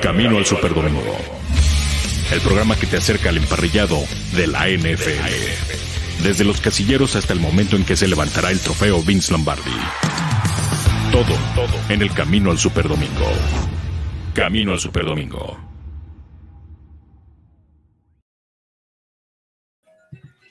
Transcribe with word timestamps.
Camino 0.00 0.38
al 0.38 0.46
Superdomingo. 0.46 1.14
El 2.32 2.40
programa 2.40 2.74
que 2.74 2.86
te 2.86 2.96
acerca 2.96 3.28
al 3.28 3.36
emparrillado 3.36 3.98
de 4.34 4.46
la 4.46 4.66
NFL. 4.66 6.22
Desde 6.22 6.44
los 6.44 6.60
casilleros 6.62 7.16
hasta 7.16 7.34
el 7.34 7.40
momento 7.40 7.76
en 7.76 7.84
que 7.84 7.96
se 7.96 8.08
levantará 8.08 8.50
el 8.50 8.60
trofeo 8.60 9.02
Vince 9.02 9.30
Lombardi. 9.30 9.70
Todo, 11.12 11.34
todo 11.54 11.78
en 11.90 12.00
el 12.00 12.12
Camino 12.14 12.50
al 12.50 12.58
Superdomingo. 12.58 13.26
Camino 14.32 14.72
al 14.72 14.80
Superdomingo. 14.80 15.58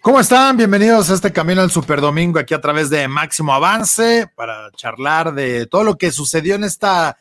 ¿Cómo 0.02 0.20
están? 0.20 0.58
Bienvenidos 0.58 1.10
a 1.10 1.16
este 1.16 1.34
Camino 1.34 1.62
al 1.62 1.72
Superdomingo 1.72 2.40
aquí 2.40 2.54
a 2.54 2.62
través 2.62 2.92
de 2.92 3.08
Máximo 3.08 3.54
Avance 3.54 4.30
para 4.36 4.70
charlar 4.76 5.34
de 5.34 5.66
todo 5.66 5.84
lo 5.84 5.98
que 5.98 6.12
sucedió 6.12 6.54
en 6.56 6.64
esta 6.64 7.18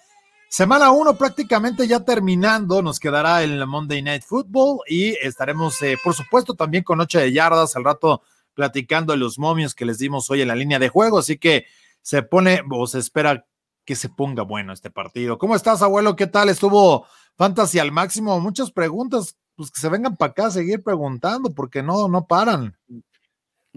Semana 0.50 0.90
1 0.90 1.18
prácticamente 1.18 1.86
ya 1.86 2.00
terminando, 2.00 2.80
nos 2.80 2.98
quedará 2.98 3.42
el 3.42 3.66
Monday 3.66 4.00
Night 4.00 4.22
Football 4.22 4.78
y 4.88 5.10
estaremos, 5.20 5.80
eh, 5.82 5.98
por 6.02 6.14
supuesto, 6.14 6.54
también 6.54 6.84
con 6.84 6.96
Noche 6.96 7.18
de 7.18 7.32
Yardas 7.32 7.76
al 7.76 7.84
rato 7.84 8.22
platicando 8.54 9.12
de 9.12 9.18
los 9.18 9.38
momios 9.38 9.74
que 9.74 9.84
les 9.84 9.98
dimos 9.98 10.30
hoy 10.30 10.40
en 10.40 10.48
la 10.48 10.56
línea 10.56 10.78
de 10.78 10.88
juego, 10.88 11.18
así 11.18 11.36
que 11.36 11.66
se 12.00 12.22
pone 12.22 12.62
o 12.70 12.86
se 12.86 12.98
espera 12.98 13.46
que 13.84 13.94
se 13.94 14.08
ponga 14.08 14.42
bueno 14.42 14.72
este 14.72 14.90
partido. 14.90 15.36
¿Cómo 15.36 15.54
estás, 15.54 15.82
abuelo? 15.82 16.16
¿Qué 16.16 16.26
tal? 16.26 16.48
Estuvo 16.48 17.06
Fantasy 17.36 17.78
al 17.78 17.92
máximo, 17.92 18.40
muchas 18.40 18.70
preguntas, 18.70 19.36
pues 19.54 19.70
que 19.70 19.80
se 19.80 19.90
vengan 19.90 20.16
para 20.16 20.30
acá 20.30 20.46
a 20.46 20.50
seguir 20.50 20.82
preguntando 20.82 21.52
porque 21.52 21.82
no, 21.82 22.08
no 22.08 22.26
paran. 22.26 22.74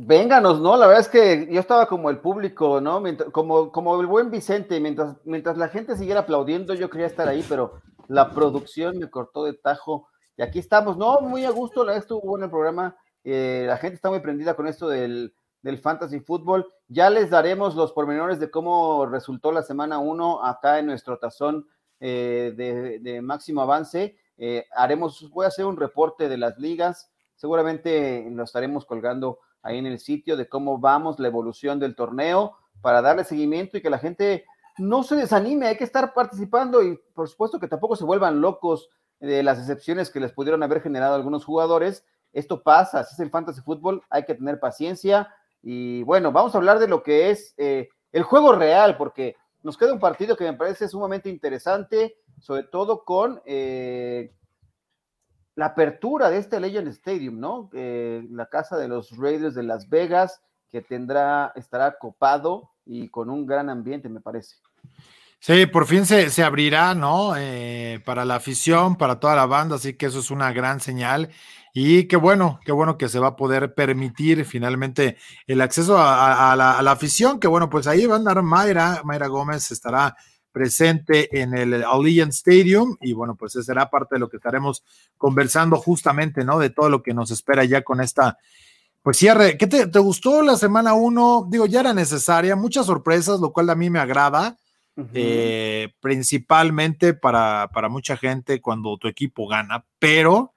Vénganos, 0.04 0.60
¿no? 0.60 0.78
La 0.78 0.88
verdad 0.88 1.02
es 1.02 1.10
que 1.10 1.48
yo 1.52 1.60
estaba 1.60 1.86
como 1.86 2.10
el 2.10 2.18
público, 2.18 2.82
¿no? 2.82 3.04
como, 3.32 3.72
como 3.72 4.02
el 4.02 4.08
buen 4.08 4.32
Vicente, 4.32 4.80
mientras, 4.80 5.16
mientras 5.26 5.58
la 5.58 5.68
gente 5.68 5.96
siguiera 5.96 6.22
aplaudiendo, 6.22 6.74
yo 6.74 6.90
quería 6.90 7.06
estar 7.06 7.28
ahí, 7.28 7.46
pero 7.48 7.74
la 8.08 8.32
producción 8.32 8.98
me 8.98 9.12
cortó 9.12 9.44
de 9.44 9.54
tajo. 9.54 10.08
Y 10.38 10.42
aquí 10.42 10.58
estamos, 10.58 10.98
¿no? 10.98 11.22
Muy 11.22 11.46
a 11.46 11.52
gusto, 11.52 11.88
estuvo 11.92 12.22
bueno 12.22 12.46
el 12.46 12.52
programa. 12.52 12.98
Eh, 13.24 13.66
la 13.68 13.78
gente 13.78 13.94
está 13.94 14.10
muy 14.10 14.22
prendida 14.22 14.56
con 14.56 14.66
esto 14.66 14.90
del, 14.90 15.36
del 15.62 15.78
fantasy 15.78 16.20
fútbol. 16.20 16.74
Ya 16.88 17.12
les 17.12 17.30
daremos 17.30 17.76
los 17.76 17.92
pormenores 17.92 18.40
de 18.40 18.50
cómo 18.50 19.06
resultó 19.06 19.52
la 19.52 19.62
semana 19.62 20.00
1 20.00 20.44
acá 20.44 20.80
en 20.80 20.88
nuestro 20.88 21.20
tazón 21.20 21.68
eh, 22.00 23.00
de, 23.04 23.22
máximo 23.22 23.62
avance. 23.62 24.18
Eh, 24.36 24.66
haremos, 24.76 25.30
voy 25.30 25.46
a 25.46 25.50
hacer 25.50 25.66
un 25.66 25.78
reporte 25.78 26.28
de 26.28 26.40
las 26.40 26.58
ligas. 26.58 27.12
Seguramente 27.36 28.28
lo 28.32 28.46
estaremos 28.46 28.86
colgando 28.86 29.38
ahí 29.64 29.78
en 29.78 29.86
el 29.86 30.00
sitio 30.00 30.38
de 30.38 30.48
cómo 30.48 30.80
vamos, 30.80 31.20
la 31.20 31.28
evolución 31.28 31.80
del 31.80 31.96
torneo, 31.96 32.58
para 32.82 33.02
darle 33.02 33.24
seguimiento 33.24 33.78
y 33.78 33.82
que 33.82 33.90
la 33.90 34.00
gente 34.00 34.46
no 34.78 35.04
se 35.04 35.16
desanime, 35.16 35.68
hay 35.68 35.78
que 35.78 35.84
estar 35.84 36.14
participando 36.14 36.82
y 36.84 37.00
por 37.14 37.28
supuesto 37.28 37.60
que 37.60 37.68
tampoco 37.68 37.96
se 37.96 38.06
vuelvan 38.06 38.42
locos 38.42 38.90
de 39.20 39.44
las 39.44 39.60
excepciones 39.60 40.10
que 40.10 40.20
les 40.20 40.32
pudieron 40.32 40.64
haber 40.64 40.82
generado 40.82 41.14
algunos 41.14 41.46
jugadores. 41.46 42.06
Esto 42.34 42.64
pasa, 42.64 43.02
así 43.02 43.14
es 43.14 43.20
el 43.20 43.30
fantasy 43.30 43.62
fútbol, 43.62 44.02
hay 44.10 44.26
que 44.26 44.36
tener 44.36 44.60
paciencia 44.60 45.30
y 45.62 46.04
bueno, 46.04 46.32
vamos 46.32 46.56
a 46.56 46.58
hablar 46.58 46.80
de 46.80 46.88
lo 46.88 47.04
que 47.04 47.30
es 47.30 47.54
eh, 47.58 47.90
el 48.12 48.24
juego 48.24 48.54
real, 48.54 48.98
porque 48.98 49.36
nos 49.64 49.78
queda 49.78 49.94
un 49.94 50.00
partido 50.00 50.36
que 50.36 50.46
me 50.46 50.54
parece 50.54 50.88
sumamente 50.88 51.30
interesante, 51.30 52.18
sobre 52.40 52.64
todo 52.64 53.04
con 53.04 53.42
eh, 53.46 54.34
la 55.56 55.68
apertura 55.68 56.30
de 56.30 56.38
este 56.38 56.60
Legend 56.60 56.88
Stadium, 56.90 57.40
¿no? 57.40 57.70
La 57.74 58.48
casa 58.48 58.78
de 58.78 58.88
los 58.88 59.18
Raiders 59.18 59.56
de 59.56 59.64
Las 59.64 59.90
Vegas, 59.90 60.42
que 60.70 60.82
tendrá, 60.82 61.52
estará 61.56 61.98
copado 61.98 62.72
y 62.86 63.10
con 63.10 63.30
un 63.30 63.46
gran 63.46 63.70
ambiente, 63.70 64.10
me 64.10 64.22
parece. 64.22 64.56
Sí, 65.40 65.66
por 65.66 65.88
fin 65.88 66.06
se, 66.06 66.30
se 66.30 66.44
abrirá, 66.44 66.94
¿no? 66.94 67.34
Eh, 67.36 68.00
para 68.06 68.26
la 68.26 68.36
afición, 68.36 68.96
para 68.96 69.20
toda 69.20 69.36
la 69.36 69.48
banda, 69.48 69.76
así 69.76 69.96
que 69.96 70.06
eso 70.06 70.20
es 70.20 70.30
una 70.30 70.54
gran 70.54 70.80
señal. 70.80 71.30
Y 71.74 72.04
qué 72.08 72.16
bueno, 72.16 72.60
qué 72.64 72.72
bueno 72.72 72.96
que 72.98 73.10
se 73.10 73.18
va 73.18 73.30
a 73.30 73.36
poder 73.36 73.74
permitir 73.74 74.46
finalmente 74.46 75.18
el 75.48 75.62
acceso 75.62 75.98
a, 75.98 76.56
la, 76.56 76.78
a 76.78 76.82
la, 76.84 76.92
afición, 76.92 77.40
que 77.40 77.48
bueno, 77.48 77.72
pues 77.72 77.88
ahí 77.88 78.06
va 78.06 78.16
a 78.16 78.18
andar 78.18 78.44
Mayra, 78.44 79.02
Mayra 79.04 79.28
Gómez 79.28 79.72
estará 79.72 80.16
presente 80.52 81.42
en 81.42 81.58
el 81.58 81.84
Allegiant 81.84 82.34
Stadium 82.34 82.98
y 83.02 83.14
bueno, 83.14 83.36
pues 83.36 83.56
esa 83.56 83.64
será 83.64 83.90
parte 83.90 84.16
de 84.16 84.20
lo 84.20 84.30
que 84.30 84.38
estaremos 84.38 84.84
conversando 85.18 85.78
justamente, 85.78 86.44
¿no? 86.44 86.60
De 86.60 86.70
todo 86.70 86.90
lo 86.90 87.02
que 87.02 87.14
nos 87.14 87.32
espera 87.32 87.64
ya 87.64 87.84
con 87.84 88.02
esta, 88.02 88.38
pues 89.02 89.18
cierre. 89.18 89.58
¿Qué 89.58 89.68
te, 89.68 89.86
gustó 90.00 90.42
la 90.42 90.58
semana 90.58 90.94
uno? 90.94 91.48
Digo, 91.50 91.66
ya 91.66 91.80
era 91.80 91.94
necesaria, 91.94 92.56
muchas 92.56 92.86
sorpresas, 92.86 93.40
lo 93.40 93.52
cual 93.54 93.70
a 93.70 93.76
mí 93.76 93.90
me 93.90 94.00
agrada, 94.00 94.58
eh, 95.14 95.94
principalmente 96.02 97.14
para, 97.14 97.70
para 97.74 97.90
mucha 97.90 98.18
gente 98.18 98.62
cuando 98.62 98.98
tu 98.98 99.08
equipo 99.08 99.48
gana, 99.48 99.86
pero 100.00 100.54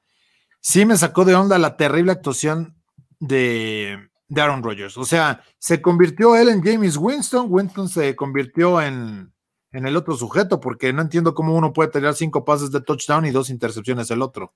sí 0.61 0.85
me 0.85 0.97
sacó 0.97 1.25
de 1.25 1.35
onda 1.35 1.59
la 1.59 1.77
terrible 1.77 2.13
actuación 2.13 2.77
de, 3.21 3.99
de 4.29 4.41
Aaron 4.41 4.63
Rodgers. 4.63 4.97
O 4.99 5.05
sea, 5.05 5.43
se 5.59 5.81
convirtió 5.81 6.37
él 6.37 6.49
en 6.49 6.63
James 6.63 6.97
Winston, 6.97 7.47
Winston 7.49 7.89
se 7.89 8.17
convirtió 8.17 8.81
en 8.81 9.34
en 9.75 9.87
el 9.87 9.97
otro 9.97 10.15
sujeto, 10.15 10.61
porque 10.61 10.93
no 10.93 11.03
entiendo 11.03 11.35
cómo 11.35 11.55
uno 11.55 11.73
puede 11.73 11.91
tener 11.91 12.15
cinco 12.15 12.45
pases 12.45 12.71
de 12.71 12.81
touchdown 12.81 13.27
y 13.27 13.33
dos 13.33 13.51
intercepciones 13.51 14.09
el 14.13 14.23
otro. 14.23 14.53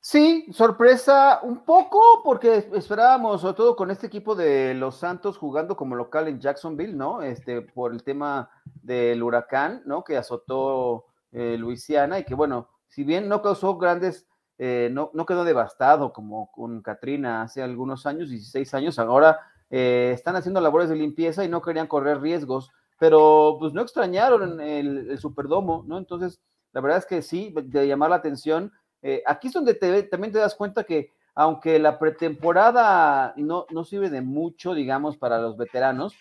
Sí, 0.00 0.46
sorpresa 0.52 1.40
un 1.42 1.64
poco, 1.64 2.22
porque 2.22 2.68
esperábamos, 2.72 3.40
sobre 3.40 3.54
todo 3.54 3.74
con 3.74 3.90
este 3.90 4.06
equipo 4.06 4.36
de 4.36 4.74
los 4.74 4.94
Santos 4.94 5.36
jugando 5.36 5.76
como 5.76 5.96
local 5.96 6.28
en 6.28 6.38
Jacksonville, 6.38 6.94
¿no? 6.94 7.20
Este, 7.20 7.62
por 7.62 7.92
el 7.92 8.04
tema 8.04 8.48
del 8.80 9.20
huracán, 9.24 9.82
¿no? 9.86 10.04
Que 10.04 10.16
azotó 10.16 11.06
eh, 11.32 11.56
Luisiana 11.58 12.20
y 12.20 12.24
que, 12.24 12.36
bueno, 12.36 12.68
si 12.86 13.02
bien 13.02 13.28
no 13.28 13.42
causó 13.42 13.76
grandes, 13.76 14.28
eh, 14.58 14.88
no, 14.92 15.10
no, 15.14 15.26
quedó 15.26 15.42
devastado 15.42 16.12
como 16.12 16.52
con 16.52 16.80
Katrina 16.80 17.42
hace 17.42 17.60
algunos 17.60 18.06
años, 18.06 18.30
16 18.30 18.72
años, 18.74 19.00
ahora 19.00 19.40
eh, 19.68 20.12
están 20.14 20.36
haciendo 20.36 20.60
labores 20.60 20.88
de 20.88 20.94
limpieza 20.94 21.44
y 21.44 21.48
no 21.48 21.60
querían 21.60 21.88
correr 21.88 22.20
riesgos 22.20 22.70
pero 22.98 23.56
pues 23.58 23.72
no 23.72 23.82
extrañaron 23.82 24.60
el, 24.60 25.18
Superdomo, 25.18 25.84
¿no? 25.86 25.98
Entonces, 25.98 26.40
la 26.72 26.80
verdad 26.80 26.98
es 26.98 27.06
que 27.06 27.22
sí, 27.22 27.54
de 27.54 27.86
llamar 27.86 28.10
la 28.10 28.16
atención. 28.16 28.72
Eh, 29.02 29.22
aquí 29.26 29.48
es 29.48 29.54
donde 29.54 29.74
te, 29.74 30.02
también 30.04 30.32
te 30.32 30.38
das 30.38 30.54
cuenta 30.54 30.84
que 30.84 31.12
aunque 31.34 31.78
la 31.78 31.98
pretemporada 31.98 33.34
no, 33.36 33.66
no 33.70 33.84
sirve 33.84 34.08
de 34.08 34.22
mucho, 34.22 34.72
digamos, 34.72 35.18
para 35.18 35.38
los 35.38 35.56
veteranos, 35.58 36.14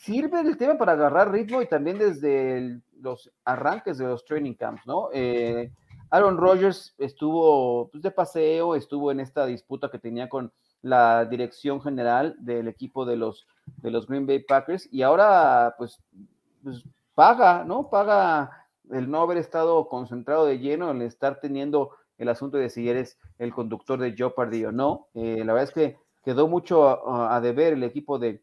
sirve 0.00 0.40
el 0.40 0.56
tema 0.56 0.78
para 0.78 0.92
agarrar 0.92 1.30
ritmo 1.30 1.60
y 1.60 1.66
también 1.66 1.98
desde 1.98 2.80
los 3.00 3.30
arranques 3.44 3.98
de 3.98 4.06
los 4.06 4.24
training 4.24 4.54
camps, 4.54 4.86
¿no? 4.86 5.10
Eh, 5.12 5.70
Aaron 6.10 6.38
Rodgers 6.38 6.94
estuvo 6.98 7.90
pues, 7.90 8.02
de 8.02 8.10
paseo, 8.10 8.74
estuvo 8.74 9.10
en 9.10 9.20
esta 9.20 9.46
disputa 9.46 9.90
que 9.90 9.98
tenía 9.98 10.28
con 10.28 10.52
la 10.84 11.24
dirección 11.24 11.80
general 11.80 12.36
del 12.38 12.68
equipo 12.68 13.06
de 13.06 13.16
los, 13.16 13.46
de 13.78 13.90
los 13.90 14.06
Green 14.06 14.26
Bay 14.26 14.40
Packers 14.40 14.86
y 14.92 15.00
ahora 15.00 15.74
pues, 15.78 15.98
pues, 16.62 16.84
paga, 17.14 17.64
¿no? 17.64 17.88
Paga 17.88 18.66
el 18.90 19.10
no 19.10 19.22
haber 19.22 19.38
estado 19.38 19.88
concentrado 19.88 20.44
de 20.44 20.58
lleno, 20.58 20.90
el 20.90 21.00
estar 21.00 21.40
teniendo 21.40 21.92
el 22.18 22.28
asunto 22.28 22.58
de 22.58 22.68
si 22.68 22.86
eres 22.86 23.18
el 23.38 23.54
conductor 23.54 23.98
de 23.98 24.12
Jeopardy 24.12 24.66
o 24.66 24.72
no. 24.72 25.08
Eh, 25.14 25.42
la 25.42 25.54
verdad 25.54 25.70
es 25.70 25.74
que 25.74 25.96
quedó 26.22 26.48
mucho 26.48 27.08
a, 27.10 27.40
deber 27.40 27.72
el 27.72 27.82
equipo 27.82 28.18
de, 28.18 28.42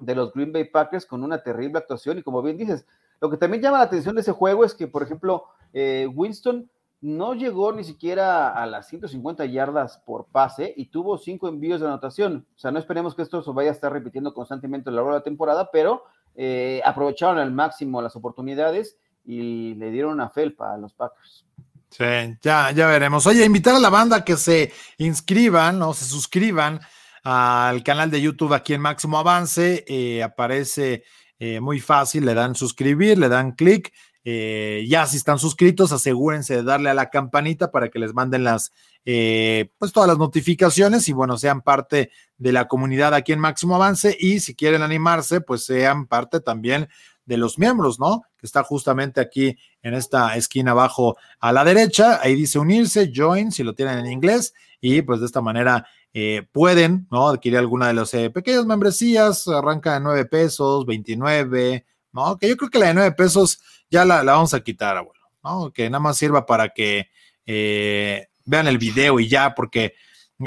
de 0.00 0.14
los 0.16 0.32
Green 0.32 0.52
Bay 0.52 0.64
Packers 0.64 1.06
con 1.06 1.22
una 1.22 1.44
terrible 1.44 1.78
actuación 1.78 2.18
y 2.18 2.24
como 2.24 2.42
bien 2.42 2.58
dices, 2.58 2.84
lo 3.20 3.30
que 3.30 3.36
también 3.36 3.62
llama 3.62 3.78
la 3.78 3.84
atención 3.84 4.16
de 4.16 4.22
ese 4.22 4.32
juego 4.32 4.64
es 4.64 4.74
que, 4.74 4.88
por 4.88 5.04
ejemplo, 5.04 5.44
eh, 5.72 6.08
Winston 6.12 6.68
no 7.02 7.34
llegó 7.34 7.72
ni 7.72 7.82
siquiera 7.82 8.50
a 8.50 8.64
las 8.64 8.88
150 8.88 9.44
yardas 9.46 9.98
por 10.06 10.26
pase 10.26 10.72
y 10.76 10.86
tuvo 10.86 11.18
cinco 11.18 11.48
envíos 11.48 11.80
de 11.80 11.88
anotación. 11.88 12.46
O 12.56 12.58
sea, 12.58 12.70
no 12.70 12.78
esperemos 12.78 13.16
que 13.16 13.22
esto 13.22 13.42
se 13.42 13.50
vaya 13.50 13.70
a 13.70 13.72
estar 13.72 13.92
repitiendo 13.92 14.32
constantemente 14.32 14.88
a 14.88 14.92
lo 14.92 14.96
largo 14.96 15.10
de 15.10 15.18
la 15.18 15.24
temporada, 15.24 15.68
pero 15.72 16.04
eh, 16.36 16.80
aprovecharon 16.84 17.38
al 17.38 17.50
máximo 17.50 18.00
las 18.00 18.14
oportunidades 18.14 18.96
y 19.24 19.74
le 19.74 19.90
dieron 19.90 20.12
una 20.12 20.30
felpa 20.30 20.72
a 20.72 20.78
los 20.78 20.94
Packers. 20.94 21.44
Sí, 21.90 22.04
ya, 22.40 22.70
ya 22.70 22.86
veremos. 22.86 23.26
Oye, 23.26 23.44
invitar 23.44 23.74
a 23.74 23.80
la 23.80 23.90
banda 23.90 24.24
que 24.24 24.36
se 24.36 24.72
inscriban 24.98 25.82
o 25.82 25.92
se 25.94 26.04
suscriban 26.04 26.80
al 27.24 27.82
canal 27.82 28.12
de 28.12 28.22
YouTube 28.22 28.54
aquí 28.54 28.74
en 28.74 28.80
Máximo 28.80 29.18
Avance. 29.18 29.84
Eh, 29.88 30.22
aparece 30.22 31.02
eh, 31.40 31.58
muy 31.58 31.80
fácil, 31.80 32.24
le 32.24 32.34
dan 32.34 32.54
suscribir, 32.54 33.18
le 33.18 33.28
dan 33.28 33.52
clic 33.52 33.92
eh, 34.24 34.84
ya 34.88 35.06
si 35.06 35.16
están 35.16 35.38
suscritos, 35.38 35.90
asegúrense 35.90 36.56
de 36.56 36.62
darle 36.62 36.90
a 36.90 36.94
la 36.94 37.10
campanita 37.10 37.72
para 37.72 37.88
que 37.88 37.98
les 37.98 38.14
manden 38.14 38.44
las, 38.44 38.72
eh, 39.04 39.70
pues 39.78 39.92
todas 39.92 40.08
las 40.08 40.18
notificaciones 40.18 41.08
y 41.08 41.12
bueno, 41.12 41.36
sean 41.38 41.60
parte 41.60 42.10
de 42.38 42.52
la 42.52 42.68
comunidad 42.68 43.14
aquí 43.14 43.32
en 43.32 43.40
Máximo 43.40 43.74
Avance 43.74 44.16
y 44.18 44.40
si 44.40 44.54
quieren 44.54 44.82
animarse, 44.82 45.40
pues 45.40 45.64
sean 45.64 46.06
parte 46.06 46.40
también 46.40 46.88
de 47.24 47.36
los 47.36 47.58
miembros, 47.58 47.98
¿no? 47.98 48.22
Que 48.36 48.46
está 48.46 48.62
justamente 48.62 49.20
aquí 49.20 49.56
en 49.82 49.94
esta 49.94 50.36
esquina 50.36 50.72
abajo 50.72 51.16
a 51.40 51.52
la 51.52 51.64
derecha, 51.64 52.20
ahí 52.22 52.34
dice 52.36 52.58
unirse, 52.58 53.12
join, 53.14 53.50
si 53.50 53.64
lo 53.64 53.74
tienen 53.74 54.00
en 54.00 54.12
inglés, 54.12 54.54
y 54.80 55.02
pues 55.02 55.20
de 55.20 55.26
esta 55.26 55.40
manera 55.40 55.86
eh, 56.14 56.46
pueden, 56.52 57.08
¿no? 57.10 57.28
Adquirir 57.28 57.58
alguna 57.58 57.88
de 57.88 57.94
las 57.94 58.10
pequeñas 58.10 58.66
membresías, 58.66 59.48
arranca 59.48 59.94
de 59.94 60.00
9 60.00 60.24
pesos, 60.26 60.86
29, 60.86 61.86
¿no? 62.12 62.36
Que 62.38 62.48
yo 62.48 62.56
creo 62.56 62.70
que 62.70 62.78
la 62.78 62.86
de 62.86 62.94
9 62.94 63.12
pesos 63.12 63.60
ya 63.90 64.04
la, 64.04 64.22
vamos 64.22 64.54
a 64.54 64.60
quitar, 64.60 64.96
abuelo. 64.96 65.20
¿no? 65.42 65.72
Que 65.72 65.90
nada 65.90 66.00
más 66.00 66.16
sirva 66.18 66.46
para 66.46 66.70
que 66.70 67.08
eh, 67.46 68.28
vean 68.44 68.66
el 68.66 68.78
video 68.78 69.20
y 69.20 69.28
ya, 69.28 69.54
porque 69.54 69.94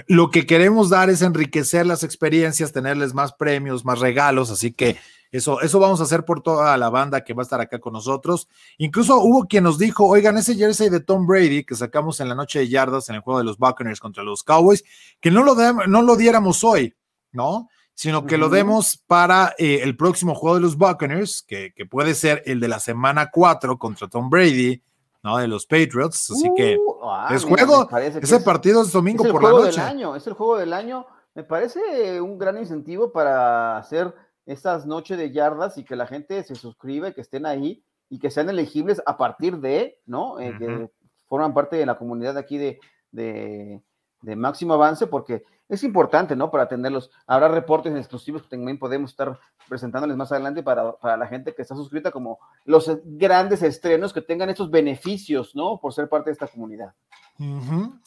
lo 0.07 0.29
que 0.29 0.45
queremos 0.45 0.89
dar 0.89 1.09
es 1.09 1.21
enriquecer 1.21 1.85
las 1.85 2.03
experiencias, 2.03 2.71
tenerles 2.71 3.13
más 3.13 3.33
premios, 3.33 3.85
más 3.85 3.99
regalos, 3.99 4.51
así 4.51 4.73
que 4.73 4.97
eso, 5.31 5.59
eso 5.61 5.79
vamos 5.79 5.99
a 5.99 6.03
hacer 6.03 6.23
por 6.23 6.41
toda 6.41 6.77
la 6.77 6.89
banda 6.89 7.23
que 7.23 7.33
va 7.33 7.41
a 7.41 7.43
estar 7.43 7.59
acá 7.59 7.79
con 7.79 7.93
nosotros. 7.93 8.47
Incluso 8.77 9.17
hubo 9.19 9.45
quien 9.45 9.65
nos 9.65 9.77
dijo, 9.77 10.05
oigan, 10.07 10.37
ese 10.37 10.55
jersey 10.55 10.89
de 10.89 11.01
Tom 11.01 11.27
Brady 11.27 11.65
que 11.65 11.75
sacamos 11.75 12.19
en 12.21 12.29
la 12.29 12.35
noche 12.35 12.59
de 12.59 12.69
yardas 12.69 13.09
en 13.09 13.15
el 13.15 13.21
juego 13.21 13.39
de 13.39 13.45
los 13.45 13.57
Buccaneers 13.57 13.99
contra 13.99 14.23
los 14.23 14.43
Cowboys, 14.43 14.83
que 15.19 15.31
no 15.31 15.43
lo, 15.43 15.55
no 15.87 16.01
lo 16.01 16.15
diéramos 16.15 16.63
hoy, 16.63 16.93
¿no? 17.33 17.67
Sino 17.95 18.25
que 18.25 18.37
lo 18.37 18.49
demos 18.49 18.97
para 19.07 19.55
eh, 19.57 19.79
el 19.81 19.95
próximo 19.95 20.35
juego 20.35 20.55
de 20.55 20.61
los 20.61 20.77
Buccaneers, 20.77 21.41
que, 21.41 21.73
que 21.73 21.85
puede 21.85 22.13
ser 22.13 22.43
el 22.45 22.59
de 22.59 22.67
la 22.67 22.79
semana 22.79 23.31
4 23.31 23.79
contra 23.79 24.07
Tom 24.09 24.29
Brady, 24.29 24.83
¿no? 25.23 25.37
De 25.37 25.47
los 25.47 25.65
Patriots. 25.65 26.29
Así 26.29 26.51
que 26.55 26.77
uh, 26.77 27.09
ah, 27.09 27.29
es 27.31 27.43
juego. 27.43 27.89
Ese 27.97 28.39
partido 28.41 28.83
es 28.83 28.91
domingo 28.91 29.23
por 29.23 29.41
la 29.41 29.49
noche. 29.49 29.81
Del 29.81 29.89
año, 29.89 30.15
es 30.15 30.27
el 30.27 30.33
juego 30.33 30.57
del 30.57 30.71
año. 30.71 31.07
Me 31.33 31.43
parece 31.43 32.21
un 32.21 32.37
gran 32.37 32.57
incentivo 32.57 33.11
para 33.11 33.77
hacer 33.77 34.13
estas 34.45 34.85
noches 34.85 35.17
de 35.17 35.31
yardas 35.31 35.77
y 35.77 35.83
que 35.83 35.95
la 35.95 36.05
gente 36.05 36.43
se 36.43 36.55
suscriba, 36.55 37.11
que 37.11 37.21
estén 37.21 37.45
ahí 37.45 37.83
y 38.09 38.19
que 38.19 38.29
sean 38.29 38.49
elegibles 38.49 39.01
a 39.05 39.17
partir 39.17 39.57
de, 39.57 39.99
¿no? 40.05 40.39
Eh, 40.39 40.55
que 40.59 40.91
forman 41.27 41.53
parte 41.53 41.75
de 41.75 41.85
la 41.85 41.97
comunidad 41.97 42.35
de 42.35 42.39
aquí 42.39 42.57
de, 42.57 42.79
de, 43.11 43.81
de 44.21 44.35
máximo 44.35 44.75
avance, 44.75 45.07
porque 45.07 45.43
es 45.67 45.83
importante, 45.83 46.35
¿no? 46.35 46.51
Para 46.51 46.67
tenerlos. 46.67 47.09
Habrá 47.25 47.47
reportes 47.47 47.95
exclusivos 47.95 48.43
que 48.43 48.49
también 48.49 48.77
podemos 48.77 49.11
estar 49.11 49.39
presentándoles 49.67 50.15
más 50.15 50.31
adelante 50.31 50.61
para, 50.61 50.95
la 51.01 51.27
gente 51.27 51.53
que 51.55 51.61
está 51.61 51.75
suscrita, 51.75 52.11
como 52.11 52.39
los 52.65 52.91
grandes 53.03 53.63
estrenos 53.63 54.13
que 54.13 54.21
tengan 54.21 54.49
estos 54.49 54.69
beneficios, 54.69 55.55
¿no? 55.55 55.79
Por 55.79 55.93
ser 55.93 56.07
parte 56.07 56.29
de 56.29 56.33
esta 56.33 56.47
comunidad. 56.47 56.93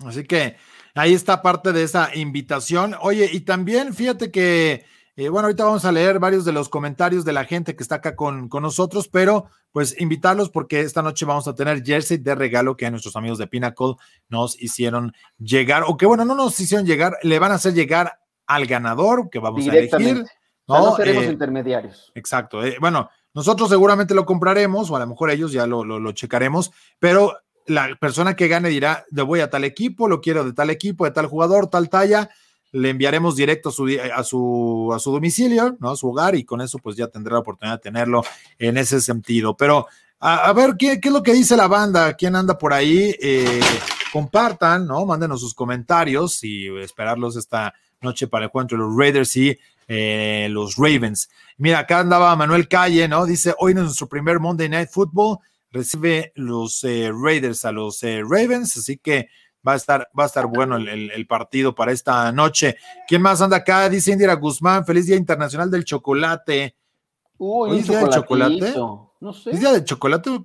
Así 0.06 0.25
que 0.25 0.56
ahí 0.94 1.14
está 1.14 1.43
parte 1.43 1.72
de 1.72 1.82
esa 1.82 2.14
invitación. 2.14 2.94
Oye, 3.00 3.28
y 3.32 3.40
también 3.40 3.93
fíjate 3.93 4.31
que 4.31 4.84
eh, 5.19 5.29
bueno, 5.31 5.47
ahorita 5.47 5.65
vamos 5.65 5.85
a 5.85 5.91
leer 5.91 6.20
varios 6.20 6.44
de 6.44 6.53
los 6.53 6.69
comentarios 6.69 7.25
de 7.25 7.32
la 7.32 7.44
gente 7.44 7.75
que 7.75 7.82
está 7.82 7.97
acá 7.97 8.15
con, 8.15 8.49
con, 8.49 8.62
nosotros, 8.62 9.09
pero 9.09 9.47
pues 9.73 10.00
invitarlos 10.00 10.49
porque 10.49 10.81
esta 10.81 11.03
noche 11.03 11.25
vamos 11.25 11.49
a 11.49 11.56
tener 11.56 11.82
jersey 11.82 12.19
de 12.19 12.37
regalo 12.37 12.76
que 12.76 12.87
a 12.87 12.91
nuestros 12.93 13.17
amigos 13.17 13.37
de 13.38 13.49
Pinnacle 13.49 13.97
nos 14.29 14.56
hicieron 14.62 15.12
llegar, 15.37 15.82
o 15.88 15.97
que 15.97 16.06
bueno, 16.06 16.25
no 16.25 16.37
nos 16.37 16.61
hicieron 16.61 16.87
llegar, 16.87 17.17
le 17.25 17.41
van 17.41 17.50
a 17.50 17.56
hacer 17.56 17.75
llegar 17.75 18.20
al 18.47 18.67
ganador 18.67 19.29
que 19.29 19.41
vamos 19.41 19.67
a 19.67 19.76
elegir. 19.76 20.25
No, 20.69 20.94
seremos 20.94 21.25
eh, 21.25 21.32
intermediarios. 21.32 22.12
Exacto. 22.14 22.64
Eh, 22.64 22.76
bueno, 22.81 23.11
nosotros 23.35 23.71
seguramente 23.71 24.14
lo 24.14 24.25
compraremos, 24.25 24.88
o 24.88 24.94
a 24.94 25.00
lo 25.00 25.09
mejor 25.09 25.32
ellos 25.32 25.50
ya 25.50 25.67
lo, 25.67 25.82
lo, 25.82 25.99
lo 25.99 26.12
checaremos, 26.12 26.71
pero 27.00 27.37
la 27.67 27.97
persona 28.00 28.37
que 28.37 28.47
gane 28.47 28.69
dirá, 28.69 29.05
le 29.11 29.23
voy 29.23 29.41
a 29.41 29.50
tal 29.50 29.64
equipo, 29.64 30.06
lo 30.06 30.21
quiero 30.21 30.44
de 30.44 30.53
tal 30.53 30.71
equipo, 30.71 31.06
de 31.06 31.11
tal 31.11 31.26
jugador, 31.26 31.67
tal 31.67 31.88
talla 31.88 32.31
le 32.73 32.91
enviaremos 32.91 33.37
directo 33.37 33.70
a 33.70 33.73
su, 33.73 33.87
a 34.15 34.23
su, 34.25 34.93
a 34.94 34.99
su 34.99 35.12
domicilio, 35.12 35.76
¿no? 35.81 35.91
A 35.91 35.97
su 35.97 36.09
hogar, 36.09 36.35
y 36.35 36.44
con 36.44 36.61
eso 36.61 36.79
pues 36.79 36.97
ya 36.97 37.09
tendrá 37.09 37.35
la 37.35 37.41
oportunidad 37.41 37.76
de 37.76 37.82
tenerlo 37.82 38.23
en 38.59 38.76
ese 38.76 39.00
sentido. 39.00 39.56
Pero 39.56 39.87
a, 40.20 40.53
ver, 40.53 40.75
¿qué, 40.76 41.00
¿qué, 41.00 41.09
es 41.09 41.15
lo 41.15 41.23
que 41.23 41.32
dice 41.32 41.56
la 41.56 41.69
banda? 41.69 42.15
¿Quién 42.15 42.35
anda 42.35 42.59
por 42.59 42.73
ahí? 42.73 43.15
Eh, 43.20 43.61
compartan, 44.12 44.87
¿no? 44.87 45.06
Mándenos 45.06 45.41
sus 45.41 45.55
comentarios 45.55 46.43
y 46.43 46.69
esperarlos 46.79 47.37
esta 47.37 47.73
noche 48.00 48.26
para 48.26 48.44
el 48.44 48.49
encuentro 48.49 48.76
de 48.76 48.85
los 48.85 48.97
Raiders 48.97 49.37
y 49.37 49.56
eh, 49.87 50.49
los 50.50 50.76
Ravens. 50.76 51.31
Mira, 51.56 51.81
acá 51.81 52.00
andaba 52.00 52.35
Manuel 52.35 52.67
Calle, 52.67 53.06
¿no? 53.06 53.26
Dice, 53.26 53.55
hoy 53.59 53.73
en 53.73 53.79
nuestro 53.79 54.09
primer 54.09 54.41
Monday 54.41 54.69
Night 54.69 54.91
Football 54.91 55.38
recibe 55.71 56.32
los 56.35 56.82
eh, 56.85 57.12
Raiders 57.14 57.64
a 57.64 57.73
los 57.73 58.00
Ravens, 58.03 58.76
así 58.76 58.97
que 58.99 59.29
Va 59.69 59.75
a 59.75 59.76
estar, 59.76 60.09
va 60.19 60.23
a 60.23 60.26
estar 60.26 60.47
bueno 60.47 60.76
el, 60.76 61.26
partido 61.26 61.75
para 61.75 61.93
esta 61.93 62.32
noche. 62.32 62.79
¿Quién 63.06 63.20
más 63.20 63.43
anda 63.43 63.59
acá? 63.59 63.87
Dice 63.91 64.12
Indira 64.12 64.32
Guzmán, 64.32 64.87
feliz 64.87 65.05
Día 65.05 65.17
Internacional 65.17 65.70
del 65.70 65.85
Chocolate. 65.85 66.75
Uy, 67.37 67.82
día 67.82 67.99
del 67.99 68.09
chocolate? 68.09 68.75
No 69.20 69.32
sé. 69.35 69.50
¿Es 69.50 69.61
día 69.61 69.73
del 69.73 69.85
chocolate? 69.85 70.43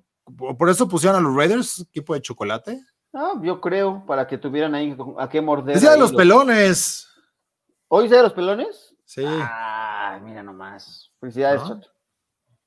¿Por 0.58 0.70
eso 0.70 0.90
pusieron 0.90 1.20
a 1.20 1.22
los 1.22 1.34
Raiders 1.34 1.80
equipo 1.88 2.14
de 2.14 2.22
chocolate? 2.22 2.84
Ah, 3.14 3.32
yo 3.42 3.62
creo, 3.62 4.04
para 4.06 4.28
que 4.28 4.38
tuvieran 4.38 4.76
ahí 4.76 4.94
a 5.18 5.30
qué 5.30 5.40
morder. 5.40 5.78
Es 5.78 5.82
día 5.82 5.92
de 5.92 6.00
los, 6.00 6.12
pelones. 6.12 7.08
¿Hoy 7.88 8.04
es 8.04 8.10
día 8.10 8.18
de 8.18 8.24
los 8.24 8.34
pelones? 8.34 8.94
Sí. 9.06 9.24
Ah, 9.26 10.20
mira 10.22 10.44
nomás. 10.44 11.14
Felicidades, 11.22 11.62
Chato. 11.62 11.88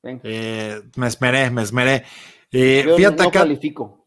Eh, 0.02 0.80
me 0.96 1.08
esmeré, 1.08 1.50
me 1.50 1.62
esmeré. 1.62 2.04
Eh, 2.50 2.94
fíjate 2.96 3.24
no 3.24 3.30
califico. 3.30 4.05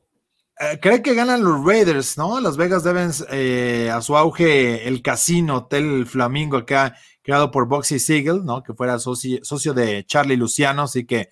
Eh, 0.59 0.77
cree 0.81 1.01
que 1.01 1.13
ganan 1.13 1.41
los 1.41 1.63
Raiders, 1.63 2.17
¿no? 2.17 2.41
Las 2.41 2.57
Vegas 2.57 2.83
deben 2.83 3.11
eh, 3.31 3.89
a 3.93 4.01
su 4.01 4.17
auge 4.17 4.85
el 4.89 5.01
casino 5.01 5.57
Hotel 5.57 6.05
Flamingo 6.05 6.57
acá, 6.57 6.97
creado 7.21 7.49
por 7.49 7.67
Boxy 7.67 7.97
Siegel, 7.97 8.43
¿no? 8.43 8.61
Que 8.61 8.73
fuera 8.73 8.99
socio, 8.99 9.73
de 9.73 10.05
Charlie 10.05 10.35
Luciano, 10.35 10.83
así 10.83 11.05
que 11.05 11.29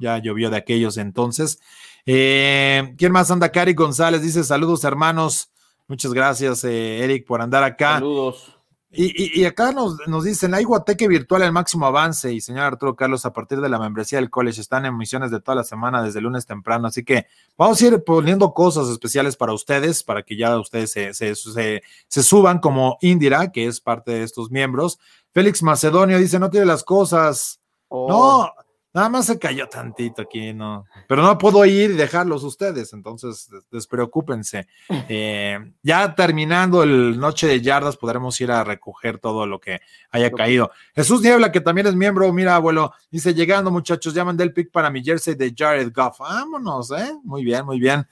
ya 0.00 0.18
llovió 0.18 0.50
de 0.50 0.56
aquellos 0.56 0.96
entonces. 0.96 1.60
Eh, 2.06 2.92
¿Quién 2.98 3.12
más 3.12 3.30
anda? 3.30 3.52
Cari 3.52 3.74
González 3.74 4.20
dice 4.20 4.42
saludos 4.42 4.82
hermanos. 4.82 5.52
Muchas 5.86 6.12
gracias, 6.12 6.64
Eric, 6.64 7.26
por 7.26 7.42
andar 7.42 7.62
acá. 7.62 7.94
Saludos. 7.94 8.59
Y, 8.92 9.44
acá 9.44 9.70
nos, 9.70 9.98
nos, 10.08 10.24
dicen, 10.24 10.52
hay 10.52 10.64
guateque 10.64 11.06
virtual 11.06 11.42
el 11.42 11.52
máximo 11.52 11.86
avance 11.86 12.32
y 12.32 12.40
señor 12.40 12.64
Arturo 12.64 12.96
Carlos, 12.96 13.24
a 13.24 13.32
partir 13.32 13.60
de 13.60 13.68
la 13.68 13.78
membresía 13.78 14.18
del 14.18 14.30
college, 14.30 14.60
están 14.60 14.84
en 14.84 14.96
misiones 14.96 15.30
de 15.30 15.40
toda 15.40 15.54
la 15.54 15.62
semana 15.62 16.02
desde 16.02 16.20
lunes 16.20 16.44
temprano, 16.44 16.88
así 16.88 17.04
que 17.04 17.26
vamos 17.56 17.80
a 17.80 17.86
ir 17.86 18.02
poniendo 18.02 18.52
cosas 18.52 18.88
especiales 18.88 19.36
para 19.36 19.52
ustedes, 19.52 20.02
para 20.02 20.24
que 20.24 20.36
ya 20.36 20.58
ustedes 20.58 20.90
se, 20.90 21.14
se, 21.14 21.36
se, 21.36 22.22
suban 22.22 22.58
como 22.58 22.98
Indira, 23.00 23.52
que 23.52 23.68
es 23.68 23.80
parte 23.80 24.10
de 24.10 24.22
estos 24.24 24.50
miembros. 24.50 24.98
Félix 25.32 25.62
Macedonio 25.62 26.18
dice, 26.18 26.40
no 26.40 26.50
tiene 26.50 26.66
las 26.66 26.82
cosas. 26.82 27.60
No, 27.90 28.40
oh. 28.40 28.50
Nada 28.92 29.08
más 29.08 29.26
se 29.26 29.38
cayó 29.38 29.68
tantito 29.68 30.22
aquí, 30.22 30.52
¿no? 30.52 30.84
Pero 31.06 31.22
no 31.22 31.38
puedo 31.38 31.64
ir 31.64 31.92
y 31.92 31.94
dejarlos 31.94 32.42
ustedes, 32.42 32.92
entonces 32.92 33.48
despreocúpense. 33.70 34.66
Eh, 35.12 35.58
ya 35.82 36.14
terminando 36.14 36.84
el 36.84 37.18
Noche 37.18 37.48
de 37.48 37.60
Yardas, 37.60 37.96
podremos 37.96 38.40
ir 38.40 38.50
a 38.52 38.62
recoger 38.62 39.18
todo 39.18 39.44
lo 39.44 39.60
que 39.60 39.80
haya 40.10 40.30
caído. 40.30 40.70
Jesús 40.94 41.20
Niebla, 41.20 41.50
que 41.50 41.60
también 41.60 41.88
es 41.88 41.96
miembro, 41.96 42.32
mira, 42.32 42.54
abuelo, 42.54 42.92
dice: 43.10 43.34
Llegando, 43.34 43.72
muchachos, 43.72 44.14
llaman 44.14 44.36
del 44.36 44.52
pick 44.52 44.70
para 44.70 44.88
mi 44.88 45.02
jersey 45.02 45.34
de 45.34 45.52
Jared 45.56 45.92
Goff. 45.92 46.20
Vámonos, 46.20 46.92
¿eh? 46.92 47.12
Muy 47.24 47.44
bien, 47.44 47.66
muy 47.66 47.80
bien. 47.80 48.06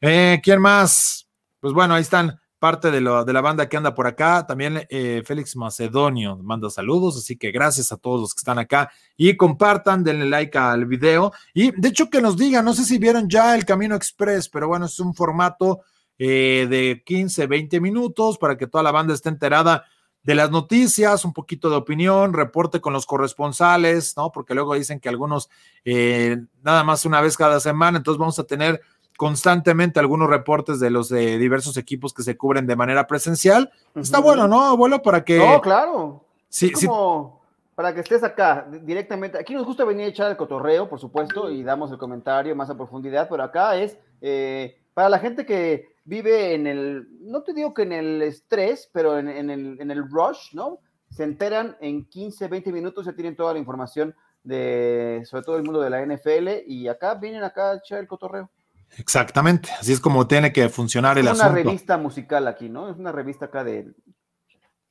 Eh, 0.00 0.40
¿Quién 0.42 0.60
más? 0.60 1.26
Pues 1.60 1.72
bueno, 1.72 1.94
ahí 1.94 2.02
están 2.02 2.38
parte 2.58 2.90
de, 2.90 3.00
lo, 3.00 3.24
de 3.24 3.32
la 3.32 3.40
banda 3.40 3.68
que 3.68 3.76
anda 3.76 3.94
por 3.94 4.06
acá. 4.06 4.46
También 4.46 4.86
eh, 4.88 5.22
Félix 5.24 5.56
Macedonio 5.56 6.36
manda 6.38 6.70
saludos, 6.70 7.16
así 7.16 7.36
que 7.36 7.50
gracias 7.50 7.92
a 7.92 7.96
todos 7.96 8.20
los 8.20 8.34
que 8.34 8.40
están 8.40 8.58
acá 8.58 8.90
y 9.16 9.36
compartan, 9.36 10.04
denle 10.04 10.26
like 10.26 10.56
al 10.56 10.86
video. 10.86 11.32
Y 11.54 11.72
de 11.78 11.88
hecho 11.88 12.10
que 12.10 12.20
nos 12.20 12.36
digan, 12.36 12.64
no 12.64 12.74
sé 12.74 12.84
si 12.84 12.98
vieron 12.98 13.28
ya 13.28 13.54
el 13.54 13.64
Camino 13.64 13.94
Express, 13.94 14.48
pero 14.48 14.68
bueno, 14.68 14.86
es 14.86 14.98
un 15.00 15.14
formato 15.14 15.80
eh, 16.18 16.66
de 16.70 17.02
15, 17.04 17.46
20 17.46 17.80
minutos 17.80 18.38
para 18.38 18.56
que 18.56 18.66
toda 18.66 18.82
la 18.82 18.92
banda 18.92 19.14
esté 19.14 19.28
enterada 19.28 19.84
de 20.26 20.34
las 20.34 20.50
noticias, 20.50 21.24
un 21.24 21.32
poquito 21.32 21.70
de 21.70 21.76
opinión, 21.76 22.32
reporte 22.32 22.80
con 22.80 22.92
los 22.92 23.06
corresponsales, 23.06 24.16
¿no? 24.16 24.32
Porque 24.32 24.54
luego 24.54 24.74
dicen 24.74 24.98
que 24.98 25.08
algunos 25.08 25.48
eh, 25.84 26.38
nada 26.62 26.82
más 26.82 27.04
una 27.04 27.20
vez 27.20 27.36
cada 27.36 27.60
semana, 27.60 27.98
entonces 27.98 28.18
vamos 28.18 28.36
a 28.40 28.44
tener 28.44 28.80
constantemente 29.16 30.00
algunos 30.00 30.28
reportes 30.28 30.80
de 30.80 30.90
los 30.90 31.08
de 31.08 31.38
diversos 31.38 31.76
equipos 31.76 32.12
que 32.14 32.22
se 32.22 32.36
cubren 32.36 32.66
de 32.66 32.76
manera 32.76 33.06
presencial. 33.06 33.72
Está 33.94 34.20
bueno, 34.20 34.48
¿no, 34.48 34.62
abuelo? 34.64 35.02
Para 35.02 35.24
que. 35.24 35.38
No, 35.38 35.60
claro. 35.60 36.24
Sí, 36.48 36.72
como 36.72 37.36
para 37.76 37.92
que 37.94 38.00
estés 38.00 38.24
acá 38.24 38.66
directamente. 38.82 39.38
Aquí 39.38 39.54
nos 39.54 39.66
gusta 39.66 39.84
venir 39.84 40.06
a 40.06 40.08
echar 40.08 40.30
el 40.30 40.36
cotorreo, 40.38 40.88
por 40.88 40.98
supuesto, 40.98 41.50
y 41.50 41.62
damos 41.62 41.92
el 41.92 41.98
comentario 41.98 42.56
más 42.56 42.70
a 42.70 42.76
profundidad, 42.76 43.28
pero 43.28 43.42
acá 43.42 43.76
es 43.76 43.98
eh, 44.22 44.78
para 44.94 45.10
la 45.10 45.18
gente 45.18 45.44
que 45.44 45.90
vive 46.04 46.54
en 46.54 46.66
el, 46.66 47.06
no 47.20 47.42
te 47.42 47.52
digo 47.52 47.74
que 47.74 47.82
en 47.82 47.92
el 47.92 48.22
estrés, 48.22 48.88
pero 48.92 49.18
en, 49.18 49.28
el, 49.28 49.78
en 49.78 49.90
el 49.90 50.08
rush, 50.08 50.54
¿no? 50.54 50.78
Se 51.10 51.22
enteran 51.22 51.76
en 51.82 52.06
15, 52.06 52.48
20 52.48 52.72
minutos, 52.72 53.04
ya 53.04 53.12
tienen 53.12 53.36
toda 53.36 53.52
la 53.52 53.58
información 53.58 54.14
de, 54.42 55.22
sobre 55.26 55.42
todo 55.42 55.58
el 55.58 55.64
mundo 55.64 55.82
de 55.82 55.90
la 55.90 56.00
NFL, 56.00 56.66
y 56.66 56.88
acá 56.88 57.14
vienen 57.14 57.44
acá 57.44 57.72
a 57.72 57.76
echar 57.76 57.98
el 57.98 58.08
cotorreo. 58.08 58.48
Exactamente, 58.98 59.70
así 59.78 59.92
es 59.92 60.00
como 60.00 60.26
tiene 60.26 60.52
que 60.52 60.68
funcionar 60.68 61.18
el 61.18 61.28
asunto. 61.28 61.44
Es 61.44 61.50
una 61.52 61.62
revista 61.62 61.98
musical 61.98 62.48
aquí, 62.48 62.68
¿no? 62.68 62.88
Es 62.88 62.96
una 62.96 63.12
revista 63.12 63.46
acá 63.46 63.62
de 63.62 63.92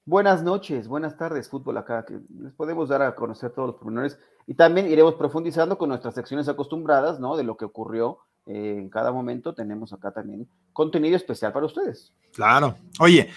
buenas 0.06 0.44
noches, 0.44 0.88
buenas 0.88 1.18
tardes, 1.18 1.50
fútbol 1.50 1.78
acá, 1.78 2.06
que 2.06 2.20
les 2.40 2.54
podemos 2.54 2.90
dar 2.90 3.02
a 3.02 3.16
conocer 3.16 3.52
todos 3.52 3.70
los 3.70 3.76
pormenores 3.78 4.20
y 4.48 4.54
también 4.54 4.90
iremos 4.92 5.16
profundizando 5.16 5.78
con 5.78 5.90
nuestras 5.90 6.14
secciones 6.14 6.48
acostumbradas, 6.48 7.20
¿no? 7.20 7.36
De 7.36 7.44
lo 7.44 7.58
que 7.58 7.66
ocurrió 7.66 8.20
eh, 8.46 8.76
en 8.78 8.90
cada 8.90 9.12
momento. 9.12 9.56
Tenemos 9.56 9.92
acá 9.92 10.12
también 10.12 10.48
contenido 10.72 11.16
especial 11.16 11.52
para 11.52 11.66
ustedes. 11.66 12.14
Claro. 12.34 12.76
Oye, 13.00 13.30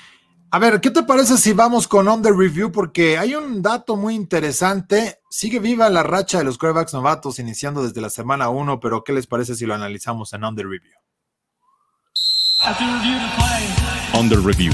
A 0.51 0.59
ver, 0.59 0.81
¿qué 0.81 0.91
te 0.91 1.03
parece 1.03 1.37
si 1.37 1.53
vamos 1.53 1.87
con 1.87 2.09
Under 2.09 2.33
Review? 2.33 2.73
Porque 2.73 3.19
hay 3.19 3.35
un 3.35 3.61
dato 3.61 3.97
muy 3.97 4.15
interesante. 4.15 5.19
Sigue 5.29 5.59
viva 5.59 5.91
la 5.91 6.03
racha 6.03 6.39
de 6.39 6.45
los 6.45 6.57
quarterbacks 6.57 6.95
novatos 6.95 7.39
iniciando 7.39 7.83
desde 7.83 8.01
la 8.01 8.09
semana 8.09 8.49
1, 8.49 8.81
pero 8.81 9.05
¿qué 9.05 9.13
les 9.13 9.27
parece 9.27 9.55
si 9.55 9.67
lo 9.67 9.75
analizamos 9.75 10.33
en 10.33 10.45
Under 10.45 10.67
Review? 10.67 10.95
Under 14.19 14.41
Review. 14.41 14.73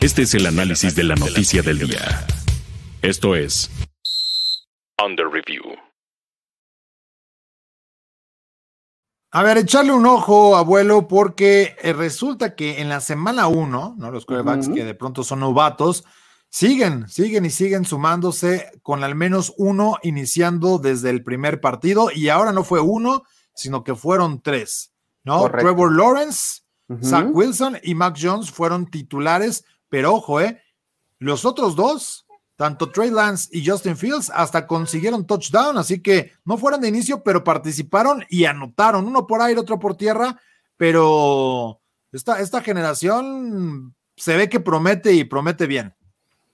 Este 0.00 0.22
es 0.22 0.34
el 0.34 0.46
análisis 0.46 0.96
de 0.96 1.04
la 1.04 1.14
noticia 1.14 1.62
del 1.62 1.78
día. 1.78 2.26
Esto 3.00 3.36
es 3.36 3.70
Under 5.04 5.26
Review. 5.28 5.62
A 9.34 9.42
ver, 9.42 9.56
echarle 9.56 9.92
un 9.92 10.04
ojo, 10.04 10.56
abuelo, 10.56 11.08
porque 11.08 11.74
eh, 11.80 11.94
resulta 11.94 12.54
que 12.54 12.82
en 12.82 12.90
la 12.90 13.00
semana 13.00 13.46
uno, 13.46 13.94
¿no? 13.96 14.10
Los 14.10 14.26
quarterbacks 14.26 14.68
que 14.68 14.84
de 14.84 14.94
pronto 14.94 15.24
son 15.24 15.40
novatos, 15.40 16.04
siguen, 16.50 17.08
siguen 17.08 17.46
y 17.46 17.50
siguen 17.50 17.86
sumándose 17.86 18.70
con 18.82 19.02
al 19.02 19.14
menos 19.14 19.54
uno 19.56 19.96
iniciando 20.02 20.76
desde 20.76 21.08
el 21.08 21.24
primer 21.24 21.62
partido 21.62 22.10
y 22.14 22.28
ahora 22.28 22.52
no 22.52 22.62
fue 22.62 22.80
uno, 22.82 23.22
sino 23.54 23.82
que 23.84 23.94
fueron 23.94 24.42
tres, 24.42 24.92
¿no? 25.24 25.48
Trevor 25.48 25.96
Lawrence, 25.96 26.60
Zach 27.02 27.28
Wilson 27.32 27.78
y 27.82 27.94
Mac 27.94 28.18
Jones 28.20 28.50
fueron 28.50 28.90
titulares, 28.90 29.64
pero 29.88 30.14
ojo, 30.14 30.42
¿eh? 30.42 30.60
Los 31.18 31.46
otros 31.46 31.74
dos 31.74 32.26
tanto 32.56 32.90
Trey 32.90 33.10
Lance 33.10 33.48
y 33.52 33.66
Justin 33.66 33.96
Fields 33.96 34.30
hasta 34.34 34.66
consiguieron 34.66 35.26
touchdown, 35.26 35.78
así 35.78 36.02
que 36.02 36.32
no 36.44 36.56
fueron 36.58 36.80
de 36.80 36.88
inicio, 36.88 37.22
pero 37.22 37.44
participaron 37.44 38.24
y 38.28 38.44
anotaron, 38.44 39.06
uno 39.06 39.26
por 39.26 39.40
aire, 39.42 39.60
otro 39.60 39.78
por 39.78 39.96
tierra, 39.96 40.40
pero 40.76 41.80
esta, 42.12 42.40
esta 42.40 42.60
generación 42.60 43.94
se 44.16 44.36
ve 44.36 44.48
que 44.48 44.60
promete 44.60 45.12
y 45.12 45.24
promete 45.24 45.66
bien. 45.66 45.94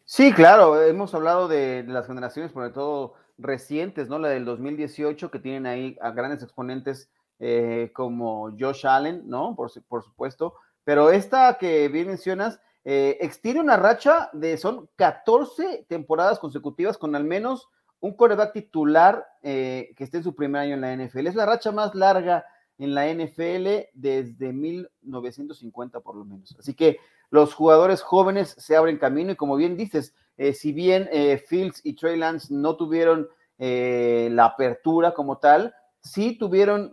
Sí, 0.05 0.33
claro, 0.33 0.83
hemos 0.83 1.14
hablado 1.14 1.49
de, 1.49 1.85
las 1.87 2.07
generaciones, 2.07 2.52
sobre 2.52 2.71
todo 2.71 3.14
recientes, 3.37 4.09
¿no? 4.09 4.19
La 4.19 4.28
del 4.28 4.47
2018, 4.47 5.31
que 5.31 5.38
tienen 5.38 5.67
ahí 5.67 5.99
a 6.00 6.12
grandes 6.12 6.43
exponentes 6.43 7.11
eh, 7.40 7.90
como 7.93 8.57
Josh 8.59 8.87
Allen, 8.87 9.25
¿no? 9.26 9.55
Por, 9.55 9.71
por 9.87 10.02
supuesto, 10.02 10.55
pero 10.85 11.11
esta 11.11 11.59
que 11.59 11.88
bien 11.88 12.07
mencionas, 12.07 12.61
eh, 12.90 13.18
extiende 13.21 13.61
una 13.61 13.76
racha 13.76 14.30
de, 14.33 14.57
son 14.57 14.88
14 14.97 15.85
temporadas 15.90 16.38
consecutivas 16.38 16.97
con 16.97 17.14
al 17.14 17.23
menos 17.23 17.68
un 18.00 18.16
coreback 18.16 18.54
titular 18.54 19.26
eh, 19.42 19.92
que 19.95 20.04
esté 20.04 20.16
en 20.16 20.23
su 20.23 20.35
primer 20.35 20.62
año 20.62 20.73
en 20.73 20.80
la 20.80 20.97
NFL. 20.97 21.26
Es 21.26 21.35
la 21.35 21.45
racha 21.45 21.71
más 21.71 21.95
larga 21.95 22.47
en 22.78 22.95
la 22.95 23.12
NFL 23.12 23.90
desde 23.92 24.54
1950 24.54 26.00
por 26.00 26.16
lo 26.16 26.25
menos. 26.25 26.57
Así 26.59 26.73
que 26.73 26.97
los 27.28 27.52
jugadores 27.52 28.00
jóvenes 28.00 28.54
se 28.57 28.75
abren 28.75 28.97
camino 28.97 29.33
y 29.33 29.37
como 29.37 29.57
bien 29.57 29.76
dices, 29.76 30.14
eh, 30.38 30.54
si 30.54 30.73
bien 30.73 31.11
Fields 31.47 31.83
y 31.85 31.92
Trey 31.92 32.16
Lance 32.16 32.54
no 32.54 32.78
tuvieron 32.78 33.28
la 33.59 34.47
apertura 34.47 35.12
como 35.12 35.37
tal, 35.37 35.75
sí 36.00 36.38
tuvieron 36.38 36.90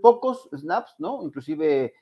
pocos 0.00 0.48
snaps, 0.56 0.94
¿no? 0.96 1.22
Inclusive 1.22 1.92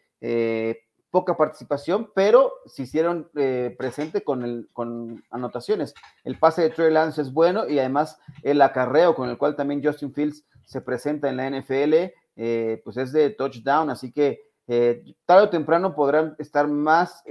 poca 1.17 1.35
participación, 1.35 2.11
pero 2.15 2.53
se 2.67 2.83
hicieron 2.83 3.31
eh, 3.37 3.75
presente 3.79 4.23
con, 4.23 4.45
el, 4.45 4.69
con 4.75 5.25
anotaciones. 5.31 5.95
El 6.25 6.39
pase 6.39 6.61
de 6.61 6.69
Trey 6.69 6.93
Lance 6.93 7.23
es 7.23 7.33
bueno 7.33 7.67
y 7.67 7.79
además 7.79 8.19
el 8.43 8.61
acarreo 8.61 9.15
con 9.15 9.31
el 9.31 9.39
cual 9.39 9.57
también 9.57 9.83
Justin 9.83 10.13
Fields 10.13 10.45
se 10.67 10.83
presenta 10.83 11.31
en 11.31 11.39
la 11.39 11.49
NFL, 11.49 12.13
eh, 12.37 12.83
pues 12.85 12.99
es 12.99 13.13
de 13.13 13.31
touchdown, 13.31 13.89
así 13.89 14.13
que 14.13 14.43
eh, 14.69 15.15
tarde 15.25 15.45
o 15.45 15.49
temprano 15.49 15.95
podrán 15.95 16.37
estar 16.39 16.69
más 16.69 17.25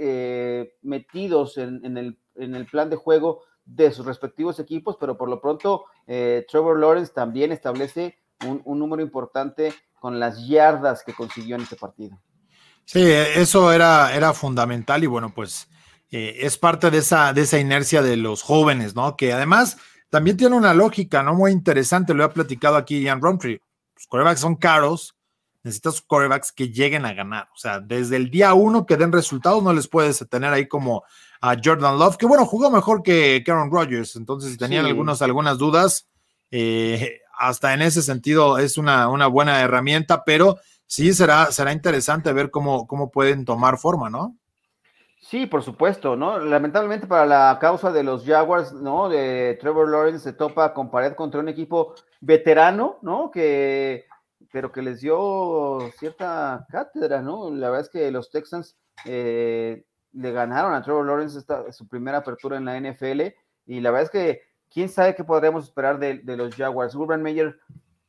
metidos 0.82 1.56
en, 1.56 1.96
el, 1.96 2.66
plan 2.68 2.90
de 2.90 2.96
juego 2.96 3.42
de 3.64 3.92
sus 3.92 4.04
respectivos 4.04 4.58
equipos, 4.58 4.96
pero 4.98 5.16
por 5.16 5.28
lo 5.28 5.40
pronto 5.40 5.84
Trevor 6.06 6.80
Lawrence 6.80 7.12
también 7.12 7.52
establece 7.52 8.18
un, 8.44 8.62
un 8.64 8.80
número 8.80 9.00
importante 9.00 9.72
con 10.00 10.18
las 10.18 10.44
yardas 10.48 11.04
que 11.04 11.14
consiguió 11.14 11.54
en 11.54 11.62
este 11.62 11.76
partido. 11.76 12.18
Sí, 12.86 13.02
eso 13.02 13.72
era, 13.72 14.14
era 14.14 14.32
fundamental 14.32 15.02
y 15.02 15.06
bueno, 15.06 15.34
pues 15.34 15.68
eh, 16.10 16.38
es 16.40 16.56
parte 16.56 16.90
de 16.90 16.98
esa, 16.98 17.32
de 17.32 17.42
esa 17.42 17.58
inercia 17.58 18.00
de 18.00 18.16
los 18.16 18.42
jóvenes, 18.42 18.94
¿no? 18.94 19.16
Que 19.16 19.32
además 19.32 19.76
también 20.08 20.36
tiene 20.36 20.56
una 20.56 20.72
lógica, 20.72 21.22
¿no? 21.24 21.34
Muy 21.34 21.50
interesante, 21.50 22.14
lo 22.14 22.24
ha 22.24 22.32
platicado 22.32 22.76
aquí 22.76 23.02
Ian 23.02 23.20
Romphrey. 23.20 23.60
Los 23.96 24.06
corebacks 24.06 24.40
son 24.40 24.54
caros, 24.54 25.16
necesitas 25.64 26.00
corebacks 26.00 26.52
que 26.52 26.68
lleguen 26.68 27.04
a 27.04 27.12
ganar. 27.12 27.48
O 27.52 27.58
sea, 27.58 27.80
desde 27.80 28.16
el 28.16 28.30
día 28.30 28.54
uno 28.54 28.86
que 28.86 28.96
den 28.96 29.10
resultados, 29.10 29.64
no 29.64 29.72
les 29.72 29.88
puedes 29.88 30.24
tener 30.30 30.52
ahí 30.52 30.68
como 30.68 31.02
a 31.40 31.56
Jordan 31.62 31.98
Love, 31.98 32.16
que 32.16 32.26
bueno, 32.26 32.46
jugó 32.46 32.70
mejor 32.70 33.02
que 33.02 33.42
Aaron 33.46 33.70
Rodgers. 33.72 34.14
Entonces, 34.14 34.52
si 34.52 34.56
tenían 34.56 34.86
algunos, 34.86 35.22
algunas 35.22 35.58
dudas, 35.58 36.08
eh, 36.52 37.20
hasta 37.36 37.74
en 37.74 37.82
ese 37.82 38.00
sentido 38.02 38.58
es 38.58 38.78
una, 38.78 39.08
una 39.08 39.26
buena 39.26 39.60
herramienta, 39.60 40.24
pero 40.24 40.58
sí 40.86 41.12
será, 41.12 41.50
será 41.52 41.72
interesante 41.72 42.32
ver 42.32 42.50
cómo, 42.50 42.86
cómo 42.86 43.10
pueden 43.10 43.44
tomar 43.44 43.78
forma, 43.78 44.10
¿no? 44.10 44.36
Sí, 45.20 45.46
por 45.46 45.64
supuesto, 45.64 46.14
¿no? 46.14 46.38
Lamentablemente 46.38 47.08
para 47.08 47.26
la 47.26 47.58
causa 47.60 47.90
de 47.90 48.04
los 48.04 48.24
Jaguars, 48.24 48.72
¿no? 48.72 49.08
De 49.08 49.58
Trevor 49.60 49.88
Lawrence 49.88 50.20
se 50.20 50.32
topa 50.32 50.72
con 50.72 50.88
pared 50.88 51.14
contra 51.14 51.40
un 51.40 51.48
equipo 51.48 51.94
veterano, 52.20 52.98
¿no? 53.02 53.32
Que, 53.32 54.06
pero 54.52 54.70
que 54.70 54.82
les 54.82 55.00
dio 55.00 55.80
cierta 55.98 56.64
cátedra, 56.70 57.22
¿no? 57.22 57.50
La 57.50 57.70
verdad 57.70 57.86
es 57.86 57.90
que 57.90 58.08
los 58.12 58.30
Texans 58.30 58.76
eh, 59.04 59.84
le 60.12 60.32
ganaron 60.32 60.74
a 60.74 60.82
Trevor 60.82 61.06
Lawrence 61.06 61.38
esta, 61.38 61.72
su 61.72 61.88
primera 61.88 62.18
apertura 62.18 62.56
en 62.56 62.64
la 62.64 62.78
NFL 62.78 63.22
y 63.66 63.80
la 63.80 63.90
verdad 63.90 64.04
es 64.04 64.10
que 64.10 64.42
quién 64.72 64.88
sabe 64.88 65.16
qué 65.16 65.24
podremos 65.24 65.64
esperar 65.64 65.98
de, 65.98 66.18
de 66.18 66.36
los 66.36 66.54
Jaguars. 66.54 66.94
Urban 66.94 67.22
Meyer 67.22 67.58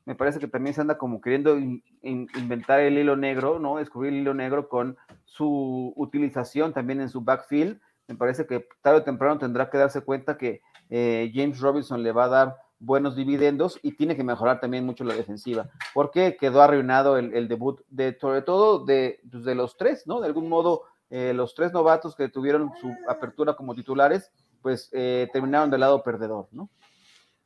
me 0.08 0.16
parece 0.16 0.40
que 0.40 0.48
también 0.48 0.74
se 0.74 0.80
anda 0.80 0.98
como 0.98 1.20
queriendo 1.20 1.60
inventar 2.02 2.80
el 2.80 2.98
hilo 2.98 3.18
negro, 3.18 3.60
¿no? 3.60 3.76
Descubrir 3.76 4.14
el 4.14 4.20
hilo 4.20 4.34
negro 4.34 4.70
con 4.70 4.96
su 5.26 5.92
utilización 5.98 6.72
también 6.72 7.02
en 7.02 7.10
su 7.10 7.20
backfield. 7.20 7.82
Me 8.08 8.16
parece 8.16 8.48
que 8.48 8.66
tarde 8.82 9.00
o 9.00 9.04
temprano 9.04 9.38
tendrá 9.38 9.70
que 9.70 9.78
darse 9.78 10.00
cuenta 10.00 10.38
que 10.38 10.62
eh, 10.90 11.30
James 11.36 11.60
Robinson 11.60 12.04
le 12.04 12.14
va 12.14 12.24
a 12.24 12.30
dar 12.30 12.56
buenos 12.80 13.18
dividendos 13.18 13.80
y 13.84 13.98
tiene 13.98 14.16
que 14.16 14.24
mejorar 14.24 14.62
también 14.62 14.86
mucho 14.86 15.04
la 15.04 15.14
defensiva, 15.14 15.68
porque 15.94 16.38
quedó 16.40 16.62
arruinado 16.62 17.18
el, 17.18 17.50
debut 17.50 17.82
de, 17.90 18.18
sobre 18.18 18.44
todo 18.44 18.86
de, 18.86 19.20
pues, 19.30 19.44
de, 19.44 19.56
los 19.56 19.76
tres, 19.76 20.08
¿no? 20.08 20.22
De 20.22 20.28
algún 20.28 20.48
modo, 20.48 20.84
eh, 21.10 21.34
los 21.34 21.54
tres 21.54 21.74
novatos 21.74 22.16
que 22.16 22.30
tuvieron 22.30 22.72
su 22.80 22.96
apertura 23.10 23.56
como 23.58 23.76
titulares, 23.76 24.32
pues 24.62 24.90
eh, 24.94 25.28
terminaron 25.34 25.70
del 25.70 25.82
lado 25.82 26.02
perdedor, 26.02 26.48
¿no? 26.54 26.70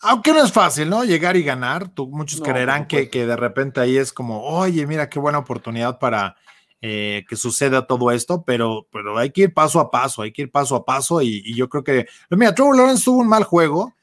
Aunque 0.03 0.33
no 0.33 0.43
es 0.43 0.51
fácil, 0.51 0.89
¿no? 0.89 1.03
Llegar 1.03 1.37
y 1.37 1.43
ganar. 1.43 1.89
Tú, 1.89 2.07
muchos 2.07 2.41
creerán 2.41 2.87
que, 2.87 3.07
de 3.07 3.35
repente 3.35 3.79
ahí 3.79 3.97
es 3.97 4.11
como, 4.11 4.43
oye, 4.43 4.87
mira 4.87 5.09
qué 5.09 5.19
buena 5.19 5.37
oportunidad 5.37 5.99
para 5.99 6.35
eh, 6.81 7.23
que 7.29 7.35
suceda 7.35 7.85
todo 7.85 8.09
esto, 8.09 8.43
pero, 8.43 8.87
pero 8.91 9.17
hay 9.17 9.29
que 9.29 9.41
ir 9.41 9.53
paso 9.53 9.79
a 9.79 9.91
paso, 9.91 10.23
hay 10.23 10.31
que 10.31 10.43
ir 10.43 10.51
paso 10.51 10.75
a 10.75 10.85
paso. 10.85 11.21
Y, 11.21 11.55
yo 11.55 11.69
creo 11.69 11.83
que, 11.83 12.07
mira, 12.31 12.55
Trevor 12.55 12.77
Lawrence 12.77 13.03
tuvo 13.03 13.19
un 13.19 13.27
mal 13.27 13.43
juego 13.43 13.93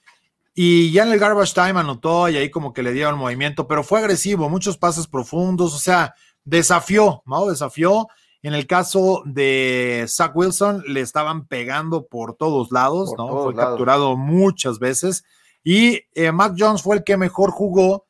y 0.55 0.93
ya 0.93 1.02
en 1.02 1.12
el 1.12 1.19
garbage 1.19 1.55
time 1.55 1.81
anotó 1.81 2.28
y 2.28 2.37
ahí 2.37 2.50
como 2.50 2.73
que 2.73 2.83
le 2.83 2.93
dieron 2.93 3.19
movimiento, 3.19 3.67
pero 3.67 3.83
fue 3.83 3.99
agresivo, 3.99 4.49
muchos 4.49 4.76
pases 4.76 5.07
profundos, 5.07 5.75
o 5.75 5.78
sea, 5.78 6.14
desafió, 6.45 7.23
¿no? 7.26 7.47
Desafió. 7.47 8.09
En 8.43 8.55
el 8.55 8.69
caso 8.69 9.23
de 9.25 10.05
Zach 10.09 10.31
Wilson, 10.35 10.85
le 10.87 11.00
estaban 11.00 11.47
pegando 11.47 12.07
por 12.07 12.35
todos 12.35 12.71
lados, 12.71 13.12
¿no? 13.19 13.43
Fue 13.43 13.55
capturado 13.55 14.17
muchas 14.17 14.78
veces. 14.78 15.25
Y 15.62 16.00
eh, 16.14 16.32
Mac 16.32 16.54
Jones 16.56 16.82
fue 16.82 16.96
el 16.96 17.04
que 17.04 17.16
mejor 17.16 17.50
jugó, 17.50 18.06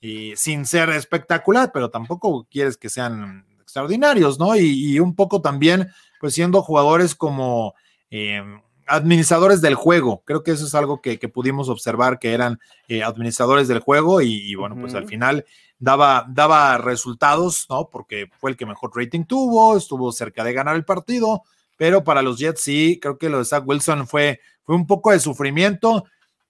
y 0.00 0.34
sin 0.36 0.66
ser 0.66 0.90
espectacular, 0.90 1.70
pero 1.72 1.90
tampoco 1.90 2.46
quieres 2.50 2.76
que 2.76 2.88
sean 2.88 3.46
extraordinarios, 3.60 4.38
¿no? 4.38 4.56
Y, 4.56 4.98
un 5.00 5.14
poco 5.14 5.42
también, 5.42 5.88
pues 6.20 6.34
siendo 6.34 6.62
jugadores 6.62 7.14
como 7.14 7.74
eh, 8.10 8.42
administradores 8.86 9.60
del 9.60 9.74
juego. 9.74 10.22
Creo 10.24 10.42
que 10.42 10.52
eso 10.52 10.66
es 10.66 10.74
algo 10.74 11.00
que, 11.00 11.18
pudimos 11.28 11.68
observar, 11.68 12.18
que 12.18 12.32
eran 12.32 12.58
eh, 12.88 13.02
administradores 13.02 13.68
del 13.68 13.80
juego 13.80 14.20
y, 14.22 14.54
bueno, 14.54 14.76
pues 14.80 14.94
al 14.94 15.06
final 15.06 15.44
daba, 15.78 16.26
daba 16.28 16.78
resultados, 16.78 17.66
¿no? 17.68 17.88
Porque 17.90 18.28
fue 18.38 18.50
el 18.50 18.56
que 18.56 18.66
mejor 18.66 18.90
rating 18.94 19.24
tuvo, 19.24 19.76
estuvo 19.76 20.10
cerca 20.12 20.42
de 20.44 20.52
ganar 20.52 20.76
el 20.76 20.84
partido, 20.84 21.42
pero 21.76 22.02
para 22.02 22.22
los 22.22 22.38
Jets 22.38 22.62
sí, 22.62 22.98
creo 23.00 23.18
que 23.18 23.28
lo 23.28 23.38
de 23.38 23.44
Zach 23.44 23.64
Wilson 23.66 24.06
fue, 24.06 24.40
fue 24.64 24.74
un 24.74 24.86
poco 24.86 25.12
de 25.12 25.20
sufrimiento 25.20 26.04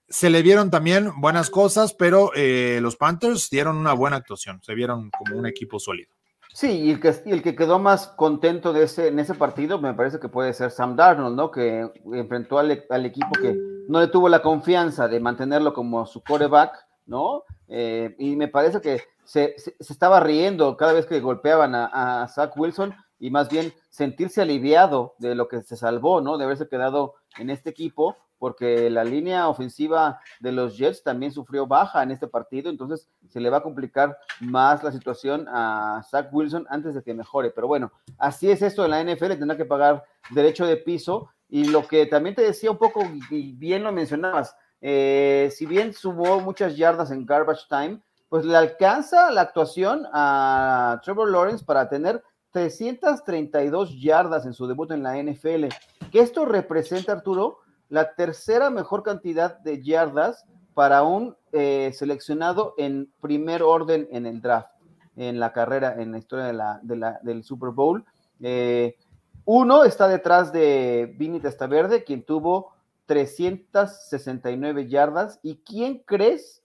se 0.09 0.31
le 0.31 0.43
vieron 0.43 0.71
también 0.71 1.13
buenas 1.21 1.51
cosas, 1.51 1.95
pero 1.95 2.31
eh, 2.35 2.79
los 2.81 2.97
Panthers 2.97 3.51
dieron 3.51 3.77
una 3.77 3.93
buena 3.93 4.17
actuación, 4.17 4.61
se 4.63 4.75
vieron 4.75 5.11
como 5.11 5.39
un 5.39 5.47
equipo 5.47 5.79
sólido. 5.79 6.11
Sí, 6.53 6.71
y 6.71 6.91
el 6.91 7.01
que, 7.01 7.15
el 7.27 7.43
que 7.43 7.55
quedó 7.55 7.79
más 7.79 8.09
contento 8.09 8.73
de 8.73 8.85
ese, 8.85 9.09
en 9.09 9.19
ese 9.19 9.35
partido 9.35 9.79
me 9.79 9.95
parece 9.95 10.19
que 10.19 10.29
puede 10.29 10.55
ser 10.55 10.71
Sam 10.71 10.97
Darnold, 10.97 11.37
¿no? 11.37 11.51
Que 11.51 11.91
enfrentó 12.13 12.59
al, 12.59 12.71
equipo 12.71 13.33
que 13.41 13.57
no 13.87 14.01
le 14.01 14.09
tuvo 14.09 14.29
la 14.29 14.43
confianza 14.43 15.09
de 15.09 15.21
mantenerlo 15.21 15.75
como 15.75 16.07
su 16.07 16.23
coreback, 16.23 16.73
¿no? 17.07 17.45
Eh, 17.69 18.17
y 18.19 18.35
me 18.35 18.49
parece 18.49 18.81
que 18.81 19.03
se, 19.25 19.55
estaba 19.79 20.21
riendo 20.21 20.77
cada 20.77 20.95
vez 20.95 21.05
que 21.05 21.21
golpeaban 21.21 21.75
a, 21.75 22.23
a 22.23 22.29
Zach 22.29 22.57
Wilson 22.57 22.95
y 23.21 23.31
más 23.31 23.51
bien 23.51 23.75
sentirse 23.91 24.41
aliviado 24.41 25.15
de 25.19 25.35
lo 25.35 25.49
que 25.49 25.63
se 25.63 25.77
salvó, 25.77 26.23
¿no? 26.23 26.39
De 26.39 26.45
haberse 26.45 26.67
quedado 26.67 27.15
en 27.37 27.51
este 27.51 27.71
equipo, 27.71 28.17
porque 28.39 28.89
la 28.91 29.05
línea 29.05 29.49
ofensiva 29.49 30.21
de 30.41 30.53
los 30.53 30.77
Jets 30.77 31.03
también 31.03 31.33
sufrió 31.33 31.67
baja 31.67 32.03
en 32.03 32.11
este 32.11 32.29
partido, 32.29 32.71
entonces 32.71 33.09
se 33.29 33.41
le 33.41 33.51
va 33.51 33.59
a 33.59 33.63
complicar 33.63 34.17
más 34.41 34.83
la 34.83 34.93
situación 34.93 35.47
a 35.49 36.03
Zach 36.09 36.29
Wilson 36.33 36.67
antes 36.71 36.95
de 36.95 37.03
que 37.03 37.15
mejore. 37.15 37.51
Pero 37.51 37.67
bueno, 37.67 37.93
así 38.19 38.51
es 38.51 38.63
esto 38.63 38.85
en 38.85 38.91
la 38.91 39.03
NFL, 39.03 39.35
tendrá 39.35 39.57
que 39.57 39.65
pagar 39.65 40.05
derecho 40.31 40.67
de 40.67 40.77
piso. 40.77 41.31
Y 41.49 41.65
lo 41.65 41.87
que 41.87 42.07
también 42.07 42.35
te 42.35 42.43
decía 42.43 42.71
un 42.71 42.77
poco, 42.77 43.03
y 43.31 43.53
bien 43.53 43.83
lo 43.83 43.91
mencionabas, 43.91 44.55
eh, 44.81 45.51
si 45.55 45.67
bien 45.67 45.93
sumó 45.93 46.41
muchas 46.41 46.77
yardas 46.77 47.11
en 47.11 47.27
garbage 47.27 47.67
time, 47.69 48.01
pues 48.29 48.45
le 48.45 48.57
alcanza 48.57 49.31
la 49.31 49.41
actuación 49.41 50.07
a 50.13 51.01
Trevor 51.03 51.31
Lawrence 51.31 51.65
para 51.65 51.89
tener 51.89 52.23
332 52.53 54.01
yardas 54.01 54.47
en 54.47 54.53
su 54.53 54.67
debut 54.67 54.91
en 54.91 55.03
la 55.03 55.17
NFL. 55.17 55.67
Que 56.11 56.21
esto 56.21 56.45
representa, 56.45 57.13
Arturo, 57.13 57.59
la 57.89 58.15
tercera 58.15 58.71
mejor 58.71 59.03
cantidad 59.03 59.59
de 59.59 59.83
yardas 59.83 60.45
para 60.75 61.03
un 61.03 61.37
eh, 61.53 61.91
seleccionado 61.95 62.75
en 62.79 63.11
primer 63.21 63.63
orden 63.63 64.09
en 64.13 64.27
el 64.27 64.41
draft, 64.41 64.71
en 65.17 65.41
la 65.41 65.53
carrera, 65.53 66.01
en 66.01 66.13
la 66.13 66.19
historia 66.19 66.47
de 66.47 66.97
la, 66.97 67.21
del 67.23 67.43
Super 67.43 67.71
Bowl. 67.71 68.05
Eh, 68.41 68.97
uno 69.45 69.85
está 69.85 70.07
detrás 70.07 70.53
de 70.53 71.15
Vini 71.19 71.41
Testaverde, 71.41 72.05
quien 72.05 72.23
tuvo 72.23 72.73
369 73.07 74.89
yardas. 74.89 75.41
¿Y 75.43 75.57
quién 75.65 76.03
crees? 76.05 76.63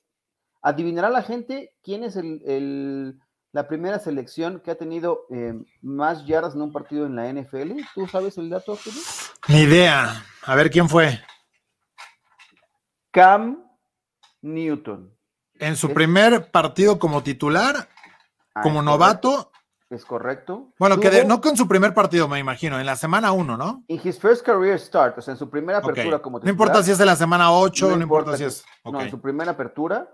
Adivinará 0.62 1.10
la 1.10 1.24
gente 1.24 1.74
quién 1.82 2.04
es 2.04 2.16
el, 2.16 3.20
la 3.52 3.68
primera 3.68 4.00
selección 4.00 4.60
que 4.60 4.72
ha 4.72 4.76
tenido 4.76 5.26
eh, 5.32 5.54
más 5.82 6.26
yardas 6.26 6.56
en 6.56 6.62
un 6.62 6.72
partido 6.72 7.06
en 7.06 7.16
la 7.16 7.32
NFL. 7.32 7.80
¿Tú 7.96 8.08
sabes 8.08 8.38
el 8.38 8.50
dato? 8.50 8.78
Ni 9.48 9.62
idea. 9.62 10.24
A 10.46 10.56
ver 10.56 10.70
quién 10.70 10.90
fue. 10.90 11.20
Cam 13.12 13.64
Newton. 14.42 15.16
En 15.56 15.76
su 15.78 15.94
primer 15.94 16.52
partido 16.52 17.00
como 17.00 17.24
titular, 17.24 17.88
ah, 18.56 18.62
como 18.62 18.82
novato. 18.82 19.52
Es 19.90 20.04
correcto. 20.04 20.74
Bueno, 20.80 21.00
que 21.00 21.24
no 21.24 21.40
con 21.40 21.56
su 21.56 21.68
primer 21.68 21.94
partido, 21.94 22.28
me 22.28 22.40
imagino, 22.40 22.80
en 22.80 22.86
la 22.86 22.96
semana 22.96 23.32
1, 23.32 23.56
¿no? 23.56 23.84
En 23.88 24.02
his 24.04 24.20
first 24.20 24.44
career 24.44 24.80
start, 24.80 25.18
o 25.20 25.22
sea, 25.22 25.34
en 25.34 25.38
su 25.38 25.50
primera 25.50 25.78
apertura 25.78 26.20
como 26.20 26.40
titular. 26.40 26.46
No 26.46 26.52
importa 26.52 26.84
si 26.84 26.92
es 26.92 26.98
de 26.98 27.06
la 27.06 27.16
semana 27.16 27.52
8, 27.52 27.96
no, 27.96 28.02
importa, 28.02 28.36
si 28.36 28.44
es. 28.44 28.66
No, 28.84 29.00
en 29.00 29.12
su 29.12 29.22
primera 29.22 29.52
apertura, 29.52 30.10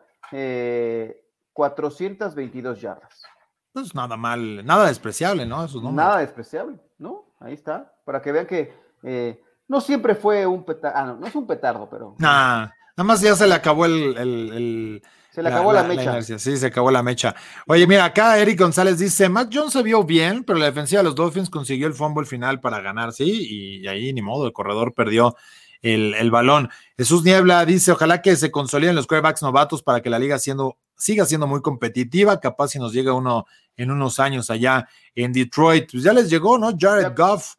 422 1.53 2.77
eh, 2.77 2.81
yardas. 2.81 3.23
Pues 3.71 3.95
nada 3.95 4.17
mal, 4.17 4.65
nada 4.65 4.87
despreciable, 4.87 5.45
¿no? 5.45 5.65
nada 5.91 6.17
despreciable, 6.19 6.79
¿no? 6.97 7.33
Ahí 7.39 7.53
está, 7.53 7.93
para 8.03 8.21
que 8.21 8.31
vean 8.33 8.45
que 8.45 8.73
eh, 9.03 9.41
no 9.69 9.79
siempre 9.79 10.15
fue 10.15 10.45
un 10.45 10.65
petardo, 10.65 10.97
ah, 10.97 11.05
no, 11.05 11.15
no 11.15 11.27
es 11.27 11.35
un 11.35 11.47
petardo, 11.47 11.87
pero... 11.89 12.15
Nah, 12.17 12.65
nada 12.65 13.03
más 13.03 13.21
ya 13.21 13.35
se 13.35 13.47
le 13.47 13.53
acabó 13.53 13.85
el... 13.85 15.01
se 15.29 15.43
le 15.43 15.47
acabó 15.47 15.71
la, 15.71 15.83
mecha. 15.83 16.21
sí, 16.21 16.57
se 16.57 16.65
acabó 16.65 16.89
la 16.89 17.03
mecha. 17.03 17.35
Oye, 17.67 17.85
mira, 17.85 18.03
acá 18.03 18.39
Eric 18.39 18.59
González 18.59 18.97
dice, 18.97 19.29
Mac 19.29 19.49
Jones 19.53 19.71
se 19.71 19.83
vio 19.83 20.03
bien, 20.03 20.43
pero 20.43 20.57
la 20.57 20.65
defensiva 20.65 21.01
de 21.01 21.05
los 21.05 21.15
Dolphins 21.15 21.51
consiguió 21.51 21.85
el 21.85 21.93
fumble 21.93 22.25
final 22.25 22.59
para 22.59 22.81
ganar, 22.81 23.13
sí, 23.13 23.81
y, 23.81 23.87
ahí 23.87 24.11
ni 24.11 24.23
modo, 24.23 24.47
el 24.47 24.53
corredor 24.53 24.95
perdió 24.95 25.35
el, 25.83 26.31
balón. 26.31 26.69
Jesús 26.97 27.23
Niebla 27.23 27.63
dice, 27.63 27.91
ojalá 27.91 28.23
que 28.23 28.35
se 28.35 28.49
consoliden 28.49 28.95
los 28.95 29.05
quarterbacks 29.05 29.43
novatos 29.43 29.83
para 29.83 30.01
que 30.01 30.09
la 30.09 30.17
liga 30.17 30.39
siendo, 30.39 30.79
siga 30.97 31.25
siendo 31.25 31.45
muy 31.45 31.61
competitiva, 31.61 32.39
capaz 32.39 32.69
si 32.69 32.79
nos 32.79 32.91
llega 32.91 33.13
uno 33.13 33.45
en 33.77 33.91
unos 33.91 34.19
años 34.19 34.49
allá 34.49 34.89
en 35.13 35.31
Detroit. 35.31 35.91
Pues 35.91 36.03
ya 36.03 36.11
les 36.11 36.27
llegó, 36.27 36.57
¿no? 36.57 36.73
Jared 36.75 37.15
Goff. 37.15 37.53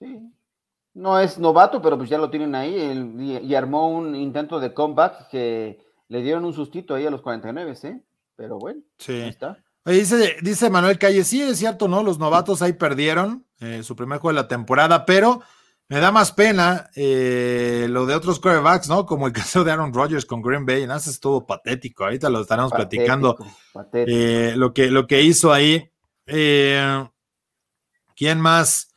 Sí. 0.00 0.32
No 0.98 1.20
es 1.20 1.38
novato, 1.38 1.80
pero 1.80 1.96
pues 1.96 2.10
ya 2.10 2.18
lo 2.18 2.30
tienen 2.30 2.54
ahí 2.54 2.74
y, 3.42 3.54
armó 3.54 3.88
un 3.88 4.14
intento 4.14 4.58
de 4.58 4.74
comeback 4.74 5.28
que 5.28 5.78
le 6.08 6.22
dieron 6.22 6.44
un 6.44 6.52
sustito 6.52 6.94
ahí 6.94 7.06
a 7.06 7.10
los 7.10 7.22
49, 7.22 7.74
¿eh? 7.84 8.00
Pero 8.34 8.58
bueno, 8.58 8.80
sí. 8.98 9.12
ahí 9.12 9.28
está. 9.28 9.58
dice, 9.84 10.36
dice 10.42 10.70
Manuel 10.70 10.98
Calle, 10.98 11.22
sí, 11.24 11.40
es 11.42 11.58
cierto, 11.58 11.86
¿no? 11.86 12.02
Los 12.02 12.18
novatos 12.18 12.62
ahí 12.62 12.72
perdieron 12.72 13.46
eh, 13.60 13.82
su 13.82 13.94
primer 13.96 14.18
juego 14.18 14.34
de 14.34 14.42
la 14.42 14.48
temporada, 14.48 15.06
pero 15.06 15.40
me 15.90 16.00
da 16.00 16.12
más 16.12 16.32
pena 16.32 16.90
eh, 16.94 17.86
lo 17.88 18.04
de 18.04 18.14
otros 18.14 18.38
quarterbacks, 18.40 18.88
¿no? 18.88 19.06
Como 19.06 19.26
el 19.26 19.32
caso 19.32 19.64
de 19.64 19.72
Aaron 19.72 19.94
Rodgers 19.94 20.26
con 20.26 20.42
Green 20.42 20.66
Bay, 20.66 20.86
¿no? 20.86 20.94
Eso 20.94 21.10
estuvo 21.10 21.46
patético. 21.46 22.04
Ahorita 22.04 22.28
lo 22.28 22.42
estaremos 22.42 22.72
platicando. 22.72 23.36
Eh, 23.94 24.52
lo, 24.56 24.74
que, 24.74 24.90
lo 24.90 25.06
que 25.06 25.22
hizo 25.22 25.52
ahí. 25.52 25.90
Eh, 26.26 27.08
¿Quién 28.14 28.40
más? 28.40 28.92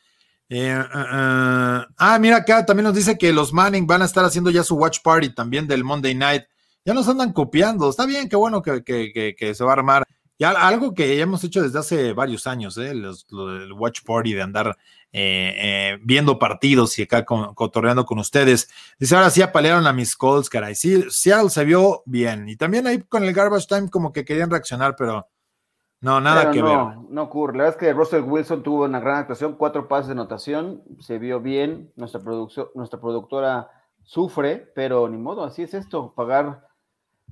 Ah, 2.14 2.18
mira 2.18 2.36
acá 2.38 2.66
también 2.66 2.84
nos 2.84 2.94
dice 2.94 3.18
que 3.18 3.32
los 3.32 3.52
Manning 3.52 3.86
van 3.86 4.02
a 4.02 4.06
estar 4.06 4.24
haciendo 4.24 4.50
ya 4.50 4.62
su 4.62 4.76
watch 4.76 5.00
party 5.02 5.34
también 5.34 5.66
del 5.66 5.84
Monday 5.84 6.14
Night. 6.14 6.44
Ya 6.84 6.94
nos 6.94 7.08
andan 7.08 7.32
copiando. 7.32 7.88
Está 7.88 8.06
bien, 8.06 8.28
qué 8.28 8.36
bueno 8.36 8.62
que, 8.62 9.36
se 9.54 9.64
va 9.64 9.70
a 9.70 9.74
armar 9.74 10.04
algo 10.44 10.94
que 10.94 11.16
ya 11.16 11.22
hemos 11.22 11.44
hecho 11.44 11.62
desde 11.62 11.78
hace 11.78 12.12
varios 12.12 12.46
años, 12.46 12.76
¿eh? 12.78 12.90
El 12.90 13.72
Watch 13.74 14.00
Party, 14.04 14.32
de 14.34 14.42
andar 14.42 14.76
eh, 15.12 15.54
eh, 15.56 15.98
viendo 16.02 16.38
partidos 16.38 16.98
y 16.98 17.02
acá 17.02 17.24
cotorreando 17.24 18.04
con 18.04 18.18
ustedes. 18.18 18.68
Dice, 18.98 19.14
ahora 19.14 19.30
sí 19.30 19.42
apalearon 19.42 19.86
a 19.86 19.92
mis 19.92 20.16
calls, 20.16 20.48
caray. 20.48 20.74
Sí, 20.74 21.04
Seattle 21.10 21.50
se 21.50 21.64
vio 21.64 22.02
bien. 22.06 22.48
Y 22.48 22.56
también 22.56 22.86
ahí 22.86 23.00
con 23.02 23.24
el 23.24 23.32
Garbage 23.32 23.66
Time 23.68 23.88
como 23.88 24.12
que 24.12 24.24
querían 24.24 24.50
reaccionar, 24.50 24.96
pero 24.96 25.28
no, 26.02 26.20
nada 26.20 26.50
que 26.50 26.62
ver. 26.62 26.78
No 27.08 27.22
ocurre. 27.22 27.56
La 27.56 27.64
verdad 27.64 27.80
es 27.80 27.86
que 27.86 27.92
Russell 27.92 28.22
Wilson 28.22 28.62
tuvo 28.62 28.84
una 28.84 29.00
gran 29.00 29.16
actuación, 29.16 29.54
cuatro 29.56 29.88
pases 29.88 30.08
de 30.08 30.12
anotación, 30.12 30.82
se 31.00 31.18
vio 31.18 31.40
bien. 31.40 31.90
Nuestra, 31.96 32.20
nuestra 32.74 33.00
productora 33.00 33.70
sufre, 34.02 34.70
pero 34.74 35.08
ni 35.08 35.16
modo, 35.16 35.44
así 35.44 35.62
es 35.62 35.72
esto, 35.72 36.12
pagar 36.14 36.66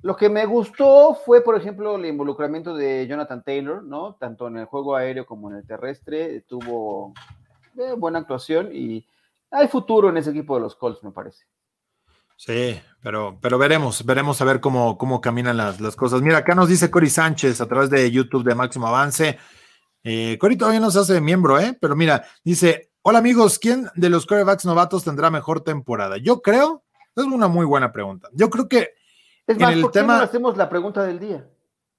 lo 0.03 0.17
que 0.17 0.31
me 0.31 0.47
gustó 0.47 1.15
fue, 1.15 1.43
por 1.43 1.57
ejemplo, 1.57 1.97
el 1.97 2.07
involucramiento 2.07 2.75
de 2.75 3.07
Jonathan 3.07 3.43
Taylor, 3.43 3.83
¿no? 3.83 4.15
Tanto 4.15 4.49
en 4.49 4.57
el 4.57 4.65
juego 4.65 4.97
aéreo 4.97 5.27
como 5.27 5.51
en 5.51 5.57
el 5.57 5.67
terrestre. 5.67 6.41
Tuvo 6.43 7.13
eh, 7.77 7.93
buena 7.99 8.21
actuación 8.21 8.71
y 8.73 9.07
hay 9.51 9.69
futuro 9.69 10.09
en 10.09 10.17
ese 10.17 10.31
equipo 10.31 10.55
de 10.55 10.63
los 10.63 10.75
Colts, 10.75 11.05
me 11.05 11.11
parece. 11.11 11.45
Sí, 12.41 12.81
pero, 13.03 13.39
pero 13.43 13.59
veremos, 13.59 14.03
veremos 14.03 14.41
a 14.41 14.47
ver 14.47 14.61
cómo, 14.61 14.97
cómo 14.97 15.21
caminan 15.21 15.59
las, 15.59 15.95
cosas. 15.95 16.23
Mira, 16.23 16.39
acá 16.39 16.55
nos 16.55 16.71
dice 16.71 16.91
Cory 16.91 17.11
Sánchez 17.11 17.61
a 17.61 17.67
través 17.67 17.91
de 17.91 18.11
YouTube 18.11 18.45
de 18.45 18.55
Máximo 18.55 18.87
Avance. 18.87 19.39
Eh, 20.05 20.39
Cory 20.41 20.57
todavía 20.57 20.81
no 20.81 20.91
se 20.91 21.01
hace 21.01 21.21
miembro, 21.21 21.61
¿eh? 21.61 21.77
Pero 21.79 21.95
mira, 21.95 22.25
dice, 22.43 22.93
hola 23.03 23.19
amigos, 23.19 23.59
¿quién 23.59 23.91
de 23.95 24.09
los 24.09 24.25
quarterbacks 24.25 24.65
novatos 24.65 25.05
tendrá 25.05 25.29
mejor 25.29 25.61
temporada? 25.61 26.17
Yo 26.17 26.41
creo, 26.41 26.83
es 27.15 27.25
una 27.25 27.47
muy 27.47 27.67
buena 27.67 27.93
pregunta. 27.93 28.31
Yo 28.33 28.49
creo 28.49 28.71
que 28.71 28.95
es 29.47 29.59
más, 29.59 29.77
¿por 29.77 29.93
qué 29.93 30.03
no 30.03 30.15
hacemos 30.15 30.57
la 30.57 30.71
pregunta 30.71 31.03
del 31.03 31.19
día? 31.19 31.47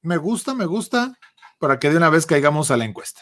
Me 0.01 0.17
gusta, 0.17 0.55
me 0.55 0.65
gusta, 0.65 1.19
para 1.59 1.77
que 1.77 1.91
de 1.91 1.97
una 1.97 2.09
vez 2.09 2.25
caigamos 2.25 2.71
a 2.71 2.77
la 2.77 2.85
encuesta. 2.85 3.21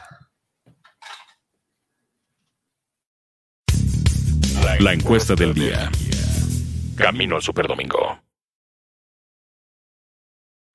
La 4.80 4.94
encuesta 4.94 5.36
del 5.36 5.54
día. 5.54 5.92
Camino 7.00 7.36
al 7.36 7.42
Superdomingo. 7.42 8.20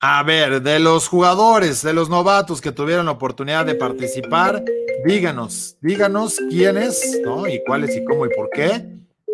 A 0.00 0.22
ver, 0.22 0.62
de 0.62 0.78
los 0.78 1.08
jugadores, 1.08 1.82
de 1.82 1.94
los 1.94 2.08
novatos 2.08 2.60
que 2.60 2.72
tuvieron 2.72 3.06
la 3.06 3.12
oportunidad 3.12 3.64
de 3.64 3.74
participar, 3.74 4.62
díganos, 5.04 5.76
díganos 5.80 6.38
quiénes, 6.50 7.20
¿no? 7.24 7.46
Y 7.46 7.62
cuáles 7.64 7.96
y 7.96 8.04
cómo 8.04 8.26
y 8.26 8.30
por 8.34 8.50
qué. 8.50 8.86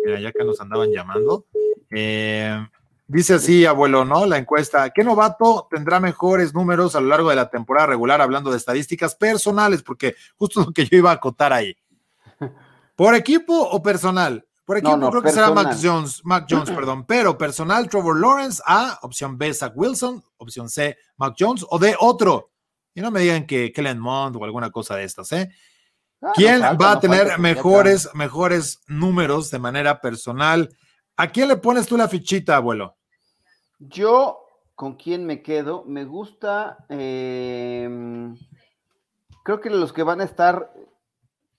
Mira, 0.05 0.19
ya 0.19 0.31
que 0.31 0.43
nos 0.43 0.61
andaban 0.61 0.91
llamando. 0.91 1.45
Eh, 1.89 2.57
Dice 3.11 3.33
así, 3.33 3.65
abuelo, 3.65 4.05
¿no? 4.05 4.25
La 4.25 4.37
encuesta. 4.37 4.89
¿Qué 4.91 5.03
novato 5.03 5.67
tendrá 5.69 5.99
mejores 5.99 6.53
números 6.53 6.95
a 6.95 7.01
lo 7.01 7.07
largo 7.07 7.29
de 7.29 7.35
la 7.35 7.49
temporada 7.49 7.87
regular, 7.87 8.21
hablando 8.21 8.51
de 8.51 8.55
estadísticas 8.55 9.15
personales? 9.15 9.83
Porque 9.83 10.15
justo 10.37 10.61
lo 10.65 10.71
que 10.71 10.85
yo 10.85 10.95
iba 10.95 11.11
a 11.11 11.15
acotar 11.15 11.51
ahí. 11.51 11.75
¿Por 12.95 13.13
equipo 13.13 13.53
o 13.53 13.83
personal? 13.83 14.47
Por 14.71 14.77
equipo 14.77 15.09
creo 15.09 15.21
que 15.21 15.31
será 15.31 15.51
Mac 15.51 15.75
Jones, 15.81 16.21
Mac 16.23 16.47
Jones, 16.49 16.69
perdón. 16.75 17.05
Pero 17.05 17.37
personal, 17.37 17.89
Trevor 17.89 18.17
Lawrence, 18.17 18.63
A, 18.65 18.97
opción 19.01 19.37
B, 19.37 19.53
Zach 19.53 19.73
Wilson, 19.75 20.23
opción 20.37 20.69
C, 20.69 20.95
Mac 21.17 21.35
Jones, 21.37 21.65
o 21.69 21.77
D, 21.77 21.93
otro. 21.99 22.51
Y 22.93 23.01
no 23.01 23.11
me 23.11 23.19
digan 23.19 23.45
que 23.45 23.73
Kellen 23.73 23.99
Mond 23.99 24.37
o 24.37 24.45
alguna 24.45 24.71
cosa 24.71 24.95
de 24.95 25.03
estas, 25.03 25.29
¿eh? 25.33 25.49
Ah, 26.21 26.31
¿Quién 26.33 26.61
va 26.61 26.93
a 26.93 26.99
tener 27.01 27.37
mejores, 27.37 28.09
mejores 28.13 28.79
números 28.87 29.51
de 29.51 29.59
manera 29.59 29.99
personal? 29.99 30.69
¿A 31.17 31.27
quién 31.27 31.49
le 31.49 31.57
pones 31.57 31.85
tú 31.85 31.97
la 31.97 32.07
fichita, 32.07 32.55
abuelo? 32.55 32.95
Yo, 33.77 34.45
¿con 34.73 34.95
quién 34.95 35.25
me 35.25 35.41
quedo? 35.41 35.83
Me 35.85 36.05
gusta, 36.05 36.77
em, 36.87 38.37
creo 39.43 39.59
que 39.59 39.69
los 39.69 39.91
que 39.91 40.03
van 40.03 40.21
a 40.21 40.23
estar 40.23 40.71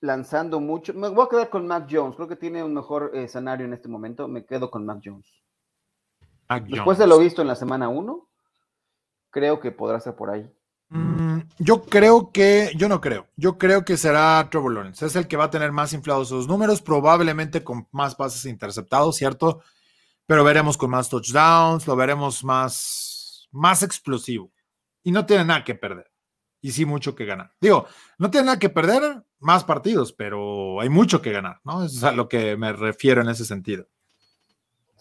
lanzando 0.02 0.60
mucho, 0.60 0.92
me 0.94 1.08
voy 1.08 1.24
a 1.24 1.28
quedar 1.28 1.48
con 1.48 1.66
Mac 1.66 1.86
Jones, 1.90 2.16
creo 2.16 2.28
que 2.28 2.36
tiene 2.36 2.62
un 2.62 2.74
mejor 2.74 3.12
escenario 3.14 3.64
en 3.64 3.72
este 3.72 3.88
momento, 3.88 4.28
me 4.28 4.44
quedo 4.44 4.70
con 4.70 4.84
Mac 4.84 5.00
Jones. 5.02 5.26
Después 6.68 6.98
de 6.98 7.06
lo 7.06 7.18
visto 7.18 7.40
en 7.40 7.48
la 7.48 7.54
semana 7.54 7.88
1, 7.88 8.28
creo 9.30 9.60
que 9.60 9.70
podrá 9.70 10.00
ser 10.00 10.14
por 10.14 10.30
ahí. 10.30 10.50
Mm, 10.88 11.38
Yo 11.58 11.82
creo 11.82 12.30
que, 12.32 12.72
yo 12.76 12.88
no 12.88 13.00
creo, 13.00 13.28
yo 13.36 13.56
creo 13.56 13.84
que 13.84 13.96
será 13.96 14.46
Trevor 14.50 14.74
Lawrence. 14.74 15.06
Es 15.06 15.16
el 15.16 15.28
que 15.28 15.36
va 15.36 15.44
a 15.44 15.50
tener 15.50 15.72
más 15.72 15.92
inflados 15.92 16.28
sus 16.28 16.48
números, 16.48 16.82
probablemente 16.82 17.64
con 17.64 17.88
más 17.92 18.14
pases 18.14 18.44
interceptados, 18.44 19.16
¿cierto? 19.16 19.62
Pero 20.26 20.44
veremos 20.44 20.76
con 20.76 20.90
más 20.90 21.08
touchdowns, 21.08 21.86
lo 21.86 21.96
veremos 21.96 22.44
más, 22.44 23.48
más 23.52 23.82
explosivo. 23.82 24.52
Y 25.04 25.12
no 25.12 25.24
tiene 25.24 25.44
nada 25.44 25.64
que 25.64 25.76
perder. 25.76 26.10
Y 26.60 26.72
sí 26.72 26.84
mucho 26.84 27.14
que 27.14 27.24
ganar. 27.24 27.52
Digo, 27.60 27.86
no 28.18 28.30
tiene 28.30 28.46
nada 28.46 28.58
que 28.58 28.68
perder, 28.68 29.22
más 29.42 29.64
partidos, 29.64 30.12
pero 30.12 30.80
hay 30.80 30.88
mucho 30.88 31.20
que 31.20 31.32
ganar, 31.32 31.60
¿no? 31.64 31.84
Eso 31.84 31.96
es 31.96 32.04
a 32.04 32.12
lo 32.12 32.28
que 32.28 32.56
me 32.56 32.72
refiero 32.72 33.20
en 33.20 33.28
ese 33.28 33.44
sentido. 33.44 33.86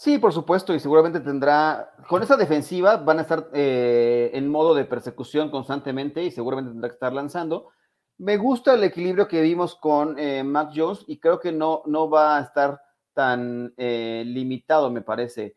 Sí, 0.01 0.17
por 0.17 0.33
supuesto, 0.33 0.73
y 0.73 0.79
seguramente 0.79 1.19
tendrá, 1.19 1.93
con 2.07 2.23
esa 2.23 2.35
defensiva 2.35 2.97
van 2.97 3.19
a 3.19 3.21
estar 3.21 3.49
eh, 3.53 4.31
en 4.33 4.49
modo 4.49 4.73
de 4.73 4.85
persecución 4.85 5.51
constantemente 5.51 6.23
y 6.23 6.31
seguramente 6.31 6.71
tendrá 6.71 6.89
que 6.89 6.95
estar 6.95 7.13
lanzando. 7.13 7.69
Me 8.17 8.37
gusta 8.37 8.73
el 8.73 8.83
equilibrio 8.83 9.27
que 9.27 9.41
vimos 9.41 9.75
con 9.75 10.17
eh, 10.17 10.43
Mac 10.43 10.71
Jones 10.75 11.05
y 11.07 11.19
creo 11.19 11.39
que 11.39 11.51
no, 11.51 11.83
no 11.85 12.09
va 12.09 12.37
a 12.37 12.41
estar 12.41 12.81
tan 13.13 13.75
eh, 13.77 14.23
limitado, 14.25 14.89
me 14.89 15.01
parece. 15.01 15.55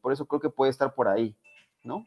por 0.00 0.12
eso 0.14 0.24
creo 0.26 0.40
que 0.40 0.48
puede 0.48 0.70
estar 0.70 0.94
por 0.94 1.08
ahí, 1.08 1.36
¿no? 1.82 2.06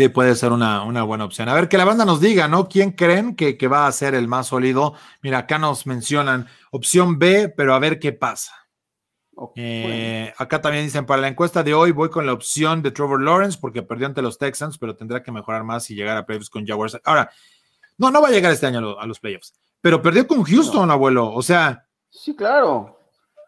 Sí, 0.00 0.08
puede 0.08 0.34
ser 0.34 0.50
una, 0.52 0.82
una, 0.82 1.02
buena 1.02 1.26
opción. 1.26 1.50
A 1.50 1.54
ver, 1.54 1.68
que 1.68 1.76
la 1.76 1.84
banda 1.84 2.06
nos 2.06 2.22
diga, 2.22 2.48
¿no? 2.48 2.68
¿Quién 2.68 2.92
creen 2.92 3.36
que, 3.36 3.58
que 3.58 3.68
va 3.68 3.86
a 3.86 3.92
ser 3.92 4.14
el 4.14 4.28
más 4.28 4.46
sólido? 4.46 4.94
Mira, 5.20 5.38
acá 5.38 5.58
nos 5.58 5.86
mencionan 5.86 6.46
opción 6.70 7.18
B, 7.18 7.52
pero 7.54 7.74
a 7.74 7.78
ver 7.78 7.98
qué 7.98 8.12
pasa. 8.12 8.54
Eh, 9.56 10.32
acá 10.38 10.62
también 10.62 10.86
dicen, 10.86 11.04
para 11.04 11.20
la 11.20 11.28
encuesta 11.28 11.62
de 11.62 11.74
hoy 11.74 11.92
voy 11.92 12.08
con 12.08 12.24
la 12.24 12.32
opción 12.32 12.80
de 12.80 12.92
Trevor 12.92 13.22
Lawrence 13.22 13.58
porque 13.60 13.82
perdió 13.82 14.06
ante 14.06 14.22
los 14.22 14.38
Texans, 14.38 14.78
pero 14.78 14.96
tendrá 14.96 15.22
que 15.22 15.32
mejorar 15.32 15.64
más 15.64 15.90
y 15.90 15.94
llegar 15.94 16.16
a 16.16 16.24
playoffs 16.24 16.48
con 16.48 16.66
Jaguars. 16.66 16.98
Ahora, 17.04 17.30
no, 17.98 18.10
no 18.10 18.22
va 18.22 18.28
a 18.28 18.32
llegar 18.32 18.52
este 18.52 18.66
año 18.66 18.98
a, 18.98 19.06
los 19.06 19.20
playoffs, 19.20 19.52
pero 19.82 20.00
perdió 20.00 20.26
con 20.26 20.42
Houston, 20.42 20.90
abuelo. 20.90 21.30
O 21.30 21.42
sea. 21.42 21.86
Sí, 22.08 22.34
claro. 22.34 22.98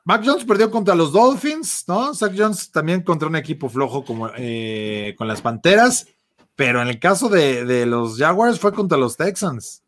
Mac 0.05 0.23
Jones 0.23 0.45
perdió 0.45 0.71
contra 0.71 0.95
los 0.95 1.13
Dolphins, 1.13 1.85
¿no? 1.87 2.13
Zach 2.13 2.35
Jones 2.37 2.73
también 2.73 3.03
contra 3.03 3.29
un 3.29 3.37
equipo 3.37 3.69
flojo 3.69 4.05
como 4.05 4.31
eh, 4.37 5.15
con 5.17 5.29
las 5.29 5.41
Panteras, 5.41 6.09
pero 6.57 6.83
en 6.83 6.89
el 6.89 6.99
caso 6.99 7.29
de, 7.29 7.65
de 7.65 7.87
los 7.87 8.19
Jaguars 8.19 8.61
fue 8.61 8.73
contra 8.73 8.99
los 8.99 9.17
Texans 9.17 9.83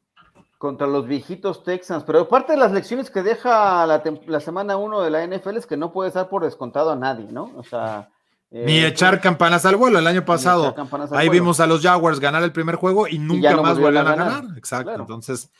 contra 0.64 0.86
los 0.86 1.06
viejitos 1.06 1.62
Texans, 1.62 2.04
pero 2.06 2.26
parte 2.26 2.54
de 2.54 2.58
las 2.58 2.72
lecciones 2.72 3.10
que 3.10 3.22
deja 3.22 3.84
la, 3.86 4.40
semana 4.40 4.78
1 4.78 5.02
de 5.02 5.10
la 5.10 5.26
NFL 5.26 5.58
es 5.58 5.66
que 5.66 5.76
no 5.76 5.92
puede 5.92 6.08
estar 6.08 6.30
por 6.30 6.42
descontado 6.42 6.90
a 6.90 6.96
nadie, 6.96 7.26
¿no? 7.30 7.52
O 7.58 7.62
sea... 7.62 8.08
ni 8.50 8.78
eh, 8.78 8.86
echar 8.86 9.20
campanas 9.20 9.66
al 9.66 9.76
vuelo. 9.76 9.98
El 9.98 10.06
año 10.06 10.24
pasado, 10.24 10.74
ahí 11.10 11.28
vimos 11.28 11.60
a 11.60 11.66
los 11.66 11.82
Jaguars 11.82 12.18
ganar 12.18 12.42
el 12.42 12.50
primer 12.50 12.76
juego 12.76 13.06
y 13.06 13.18
nunca 13.18 13.60
más 13.60 13.78
vuelven 13.78 14.06
a 14.06 14.16
ganar. 14.16 14.44
Exacto. 14.56 14.94
Entonces, 14.94 15.50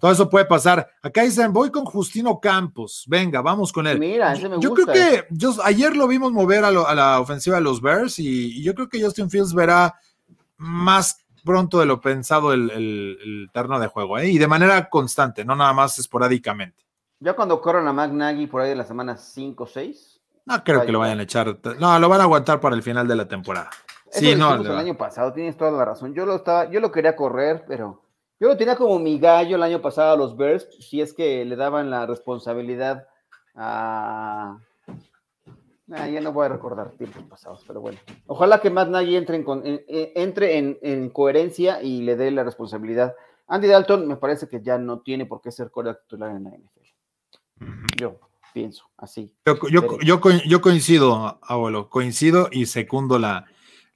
todo 0.00 0.12
eso 0.12 0.30
puede 0.30 0.44
pasar. 0.44 0.88
Acá 1.02 1.22
dicen, 1.22 1.52
voy 1.52 1.72
con 1.72 1.84
Justino 1.84 2.38
Campos. 2.38 3.02
Venga, 3.08 3.42
vamos 3.42 3.72
con 3.72 3.88
él. 3.88 3.98
Mira, 3.98 4.32
ese 4.32 4.48
me 4.48 4.60
yo, 4.60 4.74
creo 4.74 4.86
que 4.86 5.26
yo, 5.30 5.56
ayer 5.64 5.96
lo 5.96 6.06
vimos 6.06 6.30
mover 6.30 6.64
a, 6.64 6.70
la 6.70 7.18
ofensiva 7.18 7.56
de 7.56 7.62
los 7.62 7.80
Bears 7.80 8.20
y, 8.20 8.60
y, 8.60 8.62
yo 8.62 8.76
creo 8.76 8.88
que 8.88 9.02
Justin 9.02 9.28
Fields 9.28 9.54
verá 9.54 9.96
más 10.62 11.26
pronto 11.44 11.80
de 11.80 11.86
lo 11.86 12.00
pensado 12.00 12.52
el, 12.52 12.70
el, 12.70 13.50
terno 13.52 13.78
de 13.80 13.88
juego, 13.88 14.18
¿eh? 14.18 14.28
y 14.28 14.38
de 14.38 14.46
manera 14.46 14.88
constante, 14.88 15.44
no 15.44 15.56
nada 15.56 15.72
más 15.72 15.98
esporádicamente. 15.98 16.84
Ya 17.20 17.34
cuando 17.34 17.60
corran 17.60 17.86
a 17.88 17.92
McNaghy 17.92 18.46
por 18.46 18.62
ahí 18.62 18.70
de 18.70 18.76
la 18.76 18.84
semana 18.84 19.16
5 19.16 19.62
o 19.62 19.66
6. 19.66 20.20
No 20.46 20.64
creo 20.64 20.84
que 20.84 20.92
lo 20.92 20.98
vayan 20.98 21.20
a 21.20 21.22
echar. 21.22 21.56
No, 21.78 21.98
lo 21.98 22.08
van 22.08 22.20
a 22.20 22.24
aguantar 22.24 22.60
para 22.60 22.74
el 22.74 22.82
final 22.82 23.06
de 23.06 23.14
la 23.14 23.28
temporada. 23.28 23.70
sí, 24.10 24.34
no. 24.34 24.54
El 24.54 24.76
año 24.76 24.96
pasado, 24.96 25.32
tienes 25.32 25.56
toda 25.56 25.70
la 25.70 25.84
razón. 25.84 26.14
Yo 26.14 26.26
lo 26.26 26.36
estaba, 26.36 26.68
yo 26.68 26.80
lo 26.80 26.90
quería 26.90 27.14
correr, 27.14 27.64
pero 27.68 28.02
yo 28.40 28.48
lo 28.48 28.56
tenía 28.56 28.74
como 28.74 28.98
mi 28.98 29.20
gallo 29.20 29.54
el 29.54 29.62
año 29.62 29.80
pasado 29.80 30.12
a 30.12 30.16
los 30.16 30.36
Bears, 30.36 30.66
si 30.80 31.00
es 31.00 31.12
que 31.12 31.44
le 31.44 31.54
daban 31.54 31.90
la 31.90 32.06
responsabilidad 32.06 33.06
a 33.54 34.58
Ah, 35.90 36.08
ya 36.08 36.20
no 36.20 36.32
voy 36.32 36.46
a 36.46 36.50
recordar 36.50 36.92
tiempos 36.92 37.24
pasados, 37.24 37.64
pero 37.66 37.80
bueno. 37.80 37.98
Ojalá 38.26 38.60
que 38.60 38.70
Matt 38.70 38.88
Nagy 38.88 39.16
entre, 39.16 39.36
en, 39.36 39.84
entre 39.88 40.56
en, 40.80 41.10
coherencia 41.10 41.82
y 41.82 42.02
le 42.02 42.16
dé 42.16 42.30
la 42.30 42.44
responsabilidad. 42.44 43.14
Andy 43.48 43.66
Dalton 43.66 44.06
me 44.06 44.16
parece 44.16 44.48
que 44.48 44.62
ya 44.62 44.78
no 44.78 45.00
tiene 45.00 45.26
por 45.26 45.42
qué 45.42 45.50
ser 45.50 45.70
coreano 45.70 45.98
titular 45.98 46.30
en 46.30 46.44
la 46.44 46.50
NFL. 46.50 48.00
Yo 48.00 48.20
pienso 48.54 48.84
así. 48.96 49.34
Yo, 50.04 50.20
coincido, 50.60 51.38
abuelo, 51.42 51.90
coincido 51.90 52.48
y 52.52 52.66
secundo 52.66 53.18
la, 53.18 53.46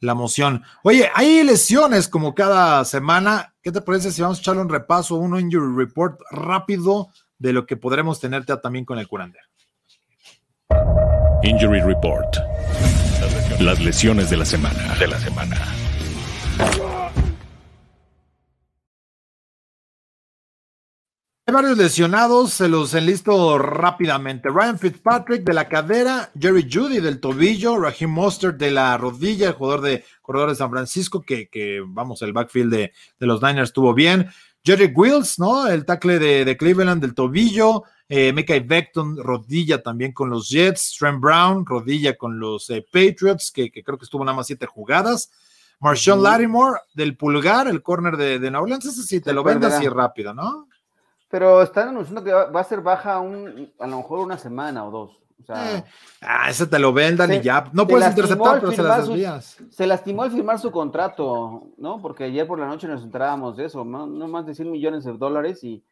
la 0.01 0.15
moción. 0.15 0.65
Oye, 0.83 1.09
hay 1.15 1.45
lesiones 1.45 2.09
como 2.09 2.35
cada 2.35 2.85
semana. 2.85 3.55
¿Qué 3.63 3.71
te 3.71 3.81
parece 3.81 4.11
si 4.11 4.23
vamos 4.23 4.39
a 4.39 4.41
echarle 4.41 4.63
un 4.63 4.69
repaso, 4.69 5.17
un 5.17 5.39
injury 5.39 5.77
report 5.77 6.21
rápido 6.31 7.09
de 7.39 7.53
lo 7.53 7.65
que 7.65 7.77
podremos 7.77 8.21
tener 8.21 8.45
también 8.45 8.85
con 8.85 8.99
el 8.99 9.09
curandero? 9.09 9.47
Injury 11.43 11.81
Report. 11.81 12.37
Las 13.61 13.81
lesiones 13.81 14.31
de 14.31 14.39
la 14.39 14.45
semana. 14.45 14.95
De 14.99 15.07
la 15.07 15.19
semana. 15.19 15.57
Hay 21.49 21.55
varios 21.55 21.79
lesionados, 21.79 22.55
se 22.55 22.69
los 22.69 22.93
enlisto 22.95 23.57
rápidamente. 23.59 24.49
Ryan 24.49 24.79
Fitzpatrick 24.79 25.45
de 25.45 25.55
la 25.55 25.69
cadera, 25.69 26.31
Jerry 26.37 26.69
Judy 26.69 26.99
del 26.99 27.21
tobillo, 27.21 27.79
Raheem 27.79 28.11
Mostert 28.11 28.57
de 28.57 28.73
la 28.73 28.99
rodilla, 28.99 29.49
el 29.49 29.55
jugador 29.55 29.83
de 29.83 30.05
corredor 30.23 30.49
de 30.49 30.57
San 30.57 30.71
Francisco, 30.71 31.23
que, 31.23 31.49
que 31.49 31.81
vamos, 31.87 32.21
el 32.23 32.33
backfield 32.33 32.73
de, 32.73 32.93
de, 33.21 33.27
los 33.27 33.43
Niners 33.43 33.69
estuvo 33.69 33.95
bien. 33.95 34.29
Jerry 34.67 34.93
Wills, 34.95 35.39
¿no? 35.39 35.69
El 35.69 35.85
tackle 35.85 36.19
de, 36.19 36.45
de 36.45 36.57
Cleveland 36.57 37.01
del 37.01 37.15
tobillo 37.15 37.85
eh, 38.09 38.33
Mekai 38.33 38.61
Beckton, 38.61 39.17
rodilla 39.17 39.83
también 39.83 40.13
con 40.13 40.31
los 40.31 40.49
Jets, 40.49 40.97
Trent 40.99 41.21
Brown, 41.21 41.67
rodilla 41.67 42.17
con 42.17 42.39
los 42.39 42.71
eh, 42.71 42.87
Patriots, 42.93 43.51
que, 43.51 43.71
creo 43.71 43.99
que 43.99 44.05
estuvo 44.05 44.25
nada 44.25 44.37
más 44.37 44.47
siete 44.47 44.67
jugadas. 44.67 45.31
Marshawn 45.81 46.23
Lattimore 46.23 46.81
del 46.95 47.17
pulgar, 47.17 47.67
el 47.67 47.83
corner 47.83 48.17
de, 48.17 48.39
de 48.39 48.51
New 48.51 48.63
Orleans, 48.63 48.85
ese 48.85 49.03
sí 49.03 49.21
te 49.21 49.33
lo 49.33 49.43
vende 49.43 49.67
así 49.67 49.89
rápido, 49.89 50.33
¿no? 50.33 50.69
Pero 51.29 51.61
están 51.61 51.89
anunciando 51.89 52.23
que 52.23 52.33
va, 52.33 52.61
a 52.61 52.65
ser 52.65 52.81
baja 52.81 53.19
un, 53.19 53.73
a 53.79 53.87
lo 53.87 53.97
mejor 53.99 54.21
una 54.21 54.39
semana 54.39 54.85
o 54.85 54.91
dos. 54.91 55.19
Eh, 55.49 55.85
ah, 56.23 56.51
ese 56.51 56.67
te 56.67 56.79
lo 56.79 56.93
vendan 56.93 57.33
y 57.33 57.41
ya. 57.41 57.69
No 57.73 57.87
puedes 57.87 58.09
interceptar, 58.09 58.61
pero 58.61 58.73
se 58.73 58.83
las 58.83 59.07
desvías. 59.07 59.57
se 59.71 59.87
lastimó 59.87 60.23
al 60.23 60.31
firmar 60.31 60.59
su 60.59 60.71
contrato, 60.71 61.69
¿no? 61.77 62.01
Porque 62.01 62.25
ayer 62.25 62.47
por 62.47 62.59
la 62.59 62.67
noche 62.67 62.89
nos 62.89 63.03
enterábamos 63.03 63.57
de 63.57 63.67
eso, 63.67 63.85
no, 63.85 64.07
no 64.07 64.29
más 64.29 64.47
de 64.47 64.55
100 64.55 64.71
millones 64.71 65.05
de 65.05 65.13
dólares 65.13 65.63
y 65.63 65.85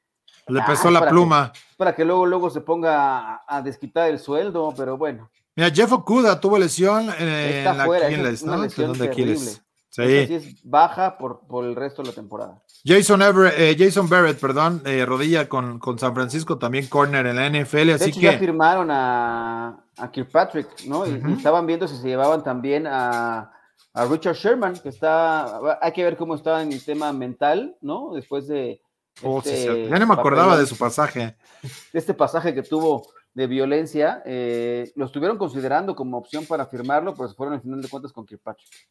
le 0.48 0.62
pesó 0.62 0.90
la 0.90 1.08
pluma. 1.08 1.52
para 1.76 1.94
que 1.94 2.04
luego, 2.04 2.26
luego 2.26 2.50
se 2.50 2.60
ponga 2.60 3.42
a, 3.46 3.62
desquitar 3.62 4.10
el 4.10 4.18
sueldo, 4.18 4.72
pero 4.76 4.96
bueno. 4.98 5.30
Mira, 5.56 5.70
Jeff 5.70 5.92
Okuda 5.92 6.40
tuvo 6.40 6.58
lesión 6.58 7.08
en 7.18 7.64
la 7.64 7.84
Aquiles, 7.84 8.44
¿no? 8.44 8.56
Lesión 8.58 9.00
Aquiles. 9.00 9.63
Sí. 9.94 10.02
es 10.02 10.60
baja 10.64 11.16
por, 11.16 11.46
por, 11.46 11.64
el 11.64 11.76
resto 11.76 12.02
de 12.02 12.08
la 12.08 12.14
temporada. 12.14 12.60
Jason, 12.84 13.22
Everett, 13.22 13.54
eh, 13.56 13.76
Jason 13.78 14.08
Barrett, 14.08 14.40
perdón, 14.40 14.82
eh, 14.84 15.06
rodilla 15.06 15.48
con, 15.48 15.78
con, 15.78 16.00
San 16.00 16.12
Francisco, 16.14 16.58
también 16.58 16.88
corner 16.88 17.24
en 17.26 17.36
la 17.36 17.48
NFL, 17.48 17.90
así 17.90 18.10
que... 18.10 18.22
ya 18.22 18.38
firmaron 18.38 18.90
a, 18.90 19.84
a 19.96 20.10
Kirkpatrick, 20.10 20.84
¿no? 20.86 21.06
y, 21.06 21.22
estaban 21.36 21.64
viendo 21.64 21.86
si 21.86 21.96
se 21.96 22.08
llevaban 22.08 22.42
también 22.42 22.88
a, 22.88 23.52
a 23.92 24.04
Richard 24.06 24.34
Sherman, 24.34 24.74
que 24.80 24.88
está, 24.88 25.60
hay 25.80 25.92
que 25.92 26.02
ver 26.02 26.16
cómo 26.16 26.34
está 26.34 26.60
en 26.60 26.72
el 26.72 26.84
tema 26.84 27.12
mental, 27.12 27.76
¿no? 27.80 28.14
Después 28.14 28.48
de, 28.48 28.82
Oh, 29.22 29.38
este 29.38 29.88
ya 29.88 29.98
no 29.98 30.06
me 30.08 30.14
acordaba 30.14 30.58
de 30.58 30.66
su 30.66 30.76
pasaje. 30.76 31.36
Este 31.92 32.14
pasaje 32.14 32.52
que 32.52 32.64
tuvo 32.64 33.06
de 33.32 33.46
violencia, 33.46 34.22
eh, 34.24 34.90
lo 34.96 35.06
estuvieron 35.06 35.38
considerando 35.38 35.94
como 35.94 36.18
opción 36.18 36.46
para 36.46 36.66
firmarlo, 36.66 37.14
pero 37.14 37.28
se 37.28 37.34
fueron 37.34 37.54
al 37.54 37.60
final 37.62 37.80
de 37.80 37.88
cuentas 37.88 38.12
con 38.12 38.26
Kirkpatrick. 38.26 38.88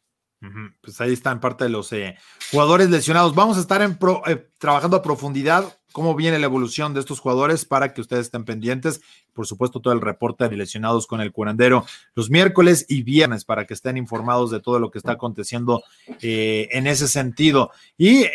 Pues 0.80 1.00
ahí 1.00 1.12
están 1.12 1.40
parte 1.40 1.64
de 1.64 1.70
los 1.70 1.92
eh, 1.92 2.16
jugadores 2.50 2.90
lesionados. 2.90 3.34
Vamos 3.34 3.56
a 3.56 3.60
estar 3.60 3.82
en 3.82 3.98
eh, 4.26 4.48
trabajando 4.58 4.96
a 4.96 5.02
profundidad 5.02 5.76
cómo 5.94 6.14
viene 6.14 6.38
la 6.38 6.46
evolución 6.46 6.92
de 6.92 7.00
estos 7.00 7.20
jugadores 7.20 7.64
para 7.64 7.94
que 7.94 8.02
ustedes 8.02 8.26
estén 8.26 8.44
pendientes. 8.44 9.00
Por 9.32 9.46
supuesto, 9.46 9.80
todo 9.80 9.94
el 9.94 10.00
reporte 10.02 10.48
de 10.48 10.56
lesionados 10.56 11.06
con 11.06 11.20
el 11.20 11.32
curandero 11.32 11.86
los 12.14 12.28
miércoles 12.28 12.84
y 12.88 13.02
viernes 13.02 13.44
para 13.44 13.66
que 13.66 13.74
estén 13.74 13.96
informados 13.96 14.50
de 14.50 14.60
todo 14.60 14.78
lo 14.78 14.90
que 14.90 14.98
está 14.98 15.12
aconteciendo 15.12 15.82
eh, 16.20 16.68
en 16.72 16.86
ese 16.86 17.08
sentido. 17.08 17.70
Y 17.96 18.26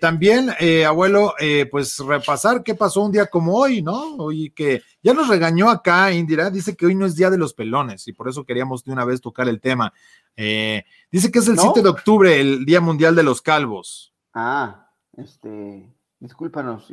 también, 0.00 0.50
abuelo, 0.86 1.34
pues 1.70 1.98
repasar 1.98 2.62
qué 2.62 2.74
pasó 2.74 3.02
un 3.02 3.12
día 3.12 3.26
como 3.26 3.56
hoy, 3.56 3.82
¿no? 3.82 4.16
Hoy 4.16 4.50
que 4.50 4.82
ya 5.02 5.12
nos 5.12 5.28
regañó 5.28 5.68
acá 5.68 6.12
Indira, 6.12 6.50
dice 6.50 6.74
que 6.74 6.86
hoy 6.86 6.94
no 6.94 7.04
es 7.04 7.14
día 7.14 7.30
de 7.30 7.38
los 7.38 7.52
pelones 7.52 8.08
y 8.08 8.12
por 8.12 8.28
eso 8.28 8.44
queríamos 8.44 8.84
de 8.84 8.92
una 8.92 9.04
vez 9.04 9.20
tocar 9.20 9.48
el 9.48 9.60
tema. 9.60 9.92
Eh, 10.36 10.84
dice 11.10 11.30
que 11.30 11.38
es 11.38 11.48
el 11.48 11.58
7 11.58 11.82
de 11.82 11.88
octubre, 11.88 12.40
el 12.40 12.64
Día 12.64 12.80
Mundial 12.80 13.14
de 13.14 13.22
los 13.22 13.40
Calvos. 13.42 14.12
Ah, 14.32 14.90
este, 15.16 15.93
discúlpanos. 16.24 16.88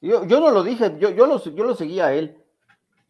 Yo, 0.00 0.24
yo 0.26 0.40
no 0.40 0.50
lo 0.50 0.62
dije, 0.62 0.96
yo, 0.98 1.10
yo, 1.10 1.26
lo, 1.26 1.42
yo 1.42 1.64
lo 1.64 1.74
seguía 1.74 2.06
a 2.06 2.14
él. 2.14 2.36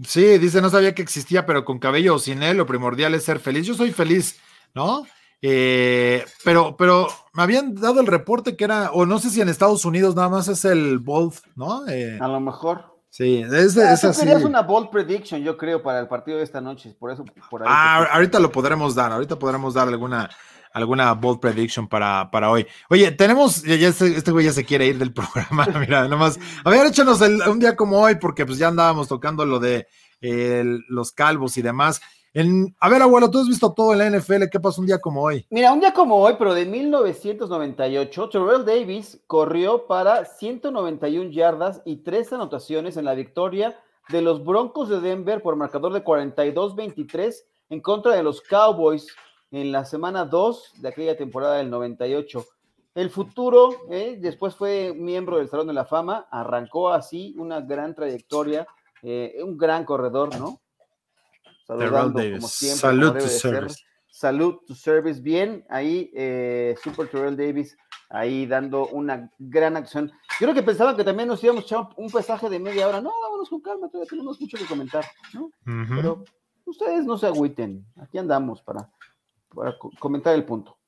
Sí, 0.04 0.38
dice, 0.38 0.60
no 0.60 0.70
sabía 0.70 0.94
que 0.94 1.02
existía, 1.02 1.46
pero 1.46 1.64
con 1.64 1.78
cabello 1.78 2.16
o 2.16 2.18
sin 2.18 2.42
él, 2.42 2.56
lo 2.56 2.66
primordial 2.66 3.14
es 3.14 3.24
ser 3.24 3.38
feliz. 3.38 3.66
Yo 3.66 3.74
soy 3.74 3.92
feliz, 3.92 4.40
¿no? 4.74 5.04
Eh, 5.40 6.24
pero, 6.44 6.76
pero 6.76 7.08
me 7.32 7.42
habían 7.42 7.74
dado 7.74 8.00
el 8.00 8.06
reporte 8.06 8.56
que 8.56 8.64
era, 8.64 8.90
o 8.92 9.06
no 9.06 9.18
sé 9.18 9.30
si 9.30 9.40
en 9.40 9.48
Estados 9.48 9.84
Unidos 9.84 10.16
nada 10.16 10.28
más 10.28 10.48
es 10.48 10.64
el 10.64 10.98
Bold, 10.98 11.34
¿no? 11.54 11.86
Eh, 11.88 12.18
a 12.20 12.28
lo 12.28 12.40
mejor. 12.40 12.98
Sí, 13.10 13.42
es, 13.42 13.76
ah, 13.78 13.94
es 13.94 14.04
así. 14.04 14.28
una 14.44 14.62
bold 14.62 14.90
prediction, 14.90 15.42
yo 15.42 15.56
creo, 15.56 15.82
para 15.82 15.98
el 15.98 16.08
partido 16.08 16.38
de 16.38 16.44
esta 16.44 16.60
noche. 16.60 16.94
Por 16.98 17.10
eso, 17.10 17.24
por 17.50 17.62
ahí 17.62 17.68
Ah, 17.70 18.04
ahorita 18.12 18.38
lo 18.38 18.52
podremos 18.52 18.94
dar, 18.94 19.12
ahorita 19.12 19.38
podremos 19.38 19.74
dar 19.74 19.88
alguna, 19.88 20.28
alguna 20.78 21.12
bold 21.14 21.40
prediction 21.40 21.88
para, 21.88 22.30
para 22.30 22.50
hoy. 22.50 22.66
Oye, 22.88 23.10
tenemos, 23.12 23.62
ya 23.62 23.74
este, 23.74 24.16
este, 24.16 24.30
güey 24.30 24.46
ya 24.46 24.52
se 24.52 24.64
quiere 24.64 24.86
ir 24.86 24.98
del 24.98 25.12
programa, 25.14 25.66
mira, 25.80 26.08
nomás, 26.08 26.38
a 26.64 26.70
ver, 26.70 26.86
échanos 26.86 27.20
un 27.20 27.58
día 27.58 27.76
como 27.76 28.00
hoy, 28.00 28.16
porque 28.16 28.46
pues 28.46 28.58
ya 28.58 28.68
andábamos 28.68 29.08
tocando 29.08 29.44
lo 29.44 29.58
de 29.58 29.86
los 30.88 31.12
calvos 31.12 31.56
y 31.58 31.62
demás 31.62 32.00
a 32.78 32.88
ver, 32.88 33.02
abuelo, 33.02 33.30
tú 33.30 33.38
has 33.38 33.48
visto 33.48 33.72
todo 33.72 33.92
en 33.92 33.98
la 33.98 34.18
NFL, 34.18 34.44
¿qué 34.50 34.60
pasó 34.60 34.80
un 34.80 34.86
día 34.86 35.00
como 35.00 35.22
hoy? 35.22 35.44
Mira, 35.50 35.72
un 35.72 35.80
día 35.80 35.92
como 35.92 36.16
hoy, 36.16 36.34
pero 36.38 36.54
de 36.54 36.66
1998, 36.66 38.28
Terrell 38.28 38.64
Davis 38.64 39.20
corrió 39.26 39.86
para 39.86 40.24
191 40.24 41.30
yardas 41.30 41.82
y 41.84 41.96
tres 41.96 42.32
anotaciones 42.32 42.96
en 42.96 43.06
la 43.06 43.14
victoria 43.14 43.80
de 44.10 44.22
los 44.22 44.44
Broncos 44.44 44.88
de 44.88 45.00
Denver 45.00 45.42
por 45.42 45.56
marcador 45.56 45.92
de 45.92 46.04
42-23 46.04 47.44
en 47.70 47.80
contra 47.80 48.14
de 48.14 48.22
los 48.22 48.40
Cowboys 48.40 49.08
en 49.50 49.72
la 49.72 49.84
semana 49.84 50.24
2 50.24 50.74
de 50.80 50.88
aquella 50.88 51.16
temporada 51.16 51.56
del 51.56 51.70
98. 51.70 52.44
El 52.94 53.10
futuro, 53.10 53.70
eh, 53.90 54.18
después 54.20 54.54
fue 54.54 54.92
miembro 54.94 55.38
del 55.38 55.48
Salón 55.48 55.68
de 55.68 55.72
la 55.72 55.84
Fama, 55.84 56.26
arrancó 56.30 56.90
así 56.90 57.34
una 57.38 57.60
gran 57.60 57.94
trayectoria, 57.94 58.66
eh, 59.02 59.38
un 59.42 59.56
gran 59.56 59.84
corredor, 59.84 60.36
¿no? 60.38 60.60
saludando 61.68 62.20
como 62.20 62.48
siempre. 62.48 62.80
Salud 62.80 63.12
to 63.12 63.28
service. 63.28 63.82
Salud 64.10 64.56
to 64.66 64.74
service. 64.74 65.20
Bien, 65.20 65.64
ahí 65.68 66.10
eh, 66.14 66.74
Super 66.82 67.08
Terrell 67.08 67.36
Davis 67.36 67.76
ahí 68.10 68.46
dando 68.46 68.86
una 68.88 69.30
gran 69.38 69.76
acción. 69.76 70.10
Yo 70.40 70.46
creo 70.46 70.54
que 70.54 70.62
pensaba 70.62 70.96
que 70.96 71.04
también 71.04 71.28
nos 71.28 71.44
íbamos 71.44 71.64
a 71.64 71.66
echar 71.66 71.88
un 71.96 72.10
pasaje 72.10 72.48
de 72.48 72.58
media 72.58 72.88
hora. 72.88 73.00
No, 73.00 73.12
vámonos 73.20 73.50
con 73.50 73.60
calma, 73.60 73.88
todavía 73.88 74.08
tenemos 74.08 74.40
mucho 74.40 74.56
que 74.56 74.64
comentar, 74.64 75.04
¿no? 75.34 75.50
Pero 75.64 76.24
ustedes 76.64 77.04
no 77.04 77.18
se 77.18 77.26
agüiten. 77.26 77.84
Aquí 77.96 78.16
andamos 78.16 78.62
para, 78.62 78.90
para 79.54 79.76
comentar 79.98 80.34
el 80.34 80.44
punto. 80.44 80.78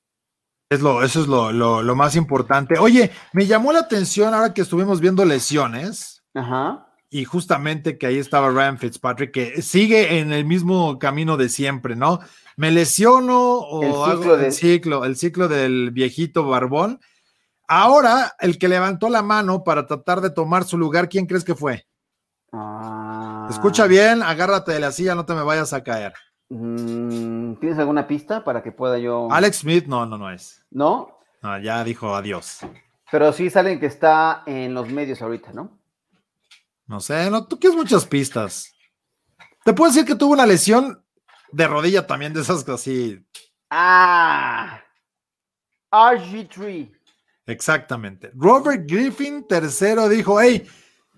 Es 0.70 0.81
lo, 0.81 1.03
eso 1.03 1.20
es 1.20 1.27
lo, 1.27 1.53
lo, 1.53 1.83
lo, 1.83 1.96
más 1.96 2.14
importante. 2.14 2.79
Oye, 2.79 3.11
me 3.33 3.46
llamó 3.46 3.73
la 3.73 3.81
atención 3.81 4.33
ahora 4.35 4.55
que 4.55 4.62
estuvimos 4.62 5.01
viendo 5.01 5.25
lesiones. 5.25 6.23
Ajá 6.35 6.87
y 7.11 7.25
justamente 7.25 7.99
que 7.99 8.07
ahí 8.07 8.18
estaba 8.18 8.51
Ryan 8.51 8.79
Fitzpatrick, 8.79 9.33
que 9.33 9.62
sigue 9.62 10.20
en 10.20 10.33
el 10.33 10.44
mismo 10.44 10.99
camino 11.01 11.37
de 11.37 11.49
siempre, 11.49 11.96
¿no? 11.96 12.20
Me 12.57 12.70
lesiono 12.70 13.59
o 13.59 13.83
el 13.83 14.16
ciclo, 14.23 14.35
el, 14.37 14.53
ciclo 14.53 15.05
el 15.05 15.16
ciclo 15.16 15.49
del 15.49 15.90
viejito 15.90 16.46
barbón. 16.46 17.01
Ahora, 17.66 18.37
el 18.38 18.59
que 18.59 18.68
levantó 18.68 19.09
la 19.09 19.23
mano 19.23 19.64
para 19.64 19.87
tratar 19.87 20.20
de 20.20 20.31
tomar 20.31 20.64
su 20.64 20.79
lugar, 20.79 21.09
¿quién 21.09 21.27
crees 21.27 21.42
que 21.42 21.57
fue? 21.57 21.85
Ah. 22.53 23.49
Escucha 23.51 23.87
bien, 23.88 24.23
agárrate 24.23 24.73
de 24.73 24.81
la 24.81 24.92
silla, 24.92 25.16
no 25.16 25.27
te 25.27 25.35
me 25.35 25.42
vayas 25.42 25.73
a 25.73 25.83
caer. 25.83 26.12
Mm, 26.50 27.54
¿Tienes 27.54 27.78
alguna 27.78 28.06
pista 28.06 28.44
para 28.44 28.62
que 28.62 28.72
pueda 28.72 28.98
yo? 28.98 29.28
Alex 29.30 29.58
Smith, 29.58 29.86
no, 29.86 30.04
no, 30.04 30.18
no 30.18 30.30
es. 30.30 30.64
¿No? 30.70 31.18
No, 31.42 31.58
ya 31.60 31.82
dijo 31.84 32.14
adiós. 32.14 32.58
Pero 33.10 33.32
sí 33.32 33.50
salen 33.50 33.80
que 33.80 33.86
está 33.86 34.42
en 34.46 34.74
los 34.74 34.88
medios 34.88 35.22
ahorita, 35.22 35.52
¿no? 35.52 35.80
No 36.86 37.00
sé, 37.00 37.30
no, 37.30 37.46
tú 37.46 37.58
quieres 37.58 37.76
muchas 37.76 38.04
pistas. 38.04 38.72
Te 39.64 39.72
puedo 39.72 39.90
decir 39.90 40.04
que 40.04 40.16
tuvo 40.16 40.32
una 40.32 40.46
lesión 40.46 41.04
de 41.52 41.68
rodilla 41.68 42.06
también, 42.06 42.32
de 42.32 42.40
esas 42.40 42.68
así. 42.68 43.24
Ah, 43.70 44.82
RG3. 45.92 46.90
Exactamente. 47.46 48.30
Robert 48.34 48.84
Griffin, 48.88 49.46
tercero, 49.46 50.08
dijo: 50.08 50.40
Hey, 50.40 50.66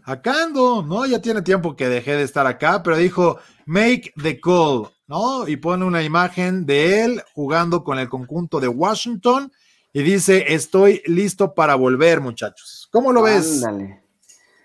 acá 0.05 0.45
ando, 0.45 0.83
¿no? 0.83 1.07
Ya 1.07 1.21
tiene 1.21 1.43
tiempo 1.43 1.77
que 1.77 1.89
dejé 1.89 2.17
de 2.17 2.23
estar 2.23 2.47
acá, 2.47 2.83
pero 2.83 2.97
dijo: 2.97 3.39
Make 3.67 4.13
the 4.23 4.41
call, 4.41 4.91
¿no? 5.13 5.47
Y 5.47 5.57
pone 5.57 5.85
una 5.85 6.03
imagen 6.03 6.65
de 6.65 7.05
él 7.05 7.23
jugando 7.35 7.85
con 7.85 7.99
el 7.99 8.09
conjunto 8.09 8.61
de 8.61 8.69
Washington 8.69 9.53
y 9.93 10.03
dice: 10.03 10.55
Estoy 10.55 11.03
listo 11.05 11.53
para 11.53 11.75
volver, 11.75 12.23
muchachos. 12.23 12.89
¿Cómo 12.91 13.13
lo 13.13 13.23
ves? 13.23 13.63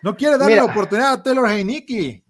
No 0.01 0.15
quiere 0.15 0.37
darle 0.37 0.55
la 0.55 0.63
oportunidad 0.63 1.11
a 1.11 1.21
Taylor 1.23 1.49
Heineke. 1.49 2.23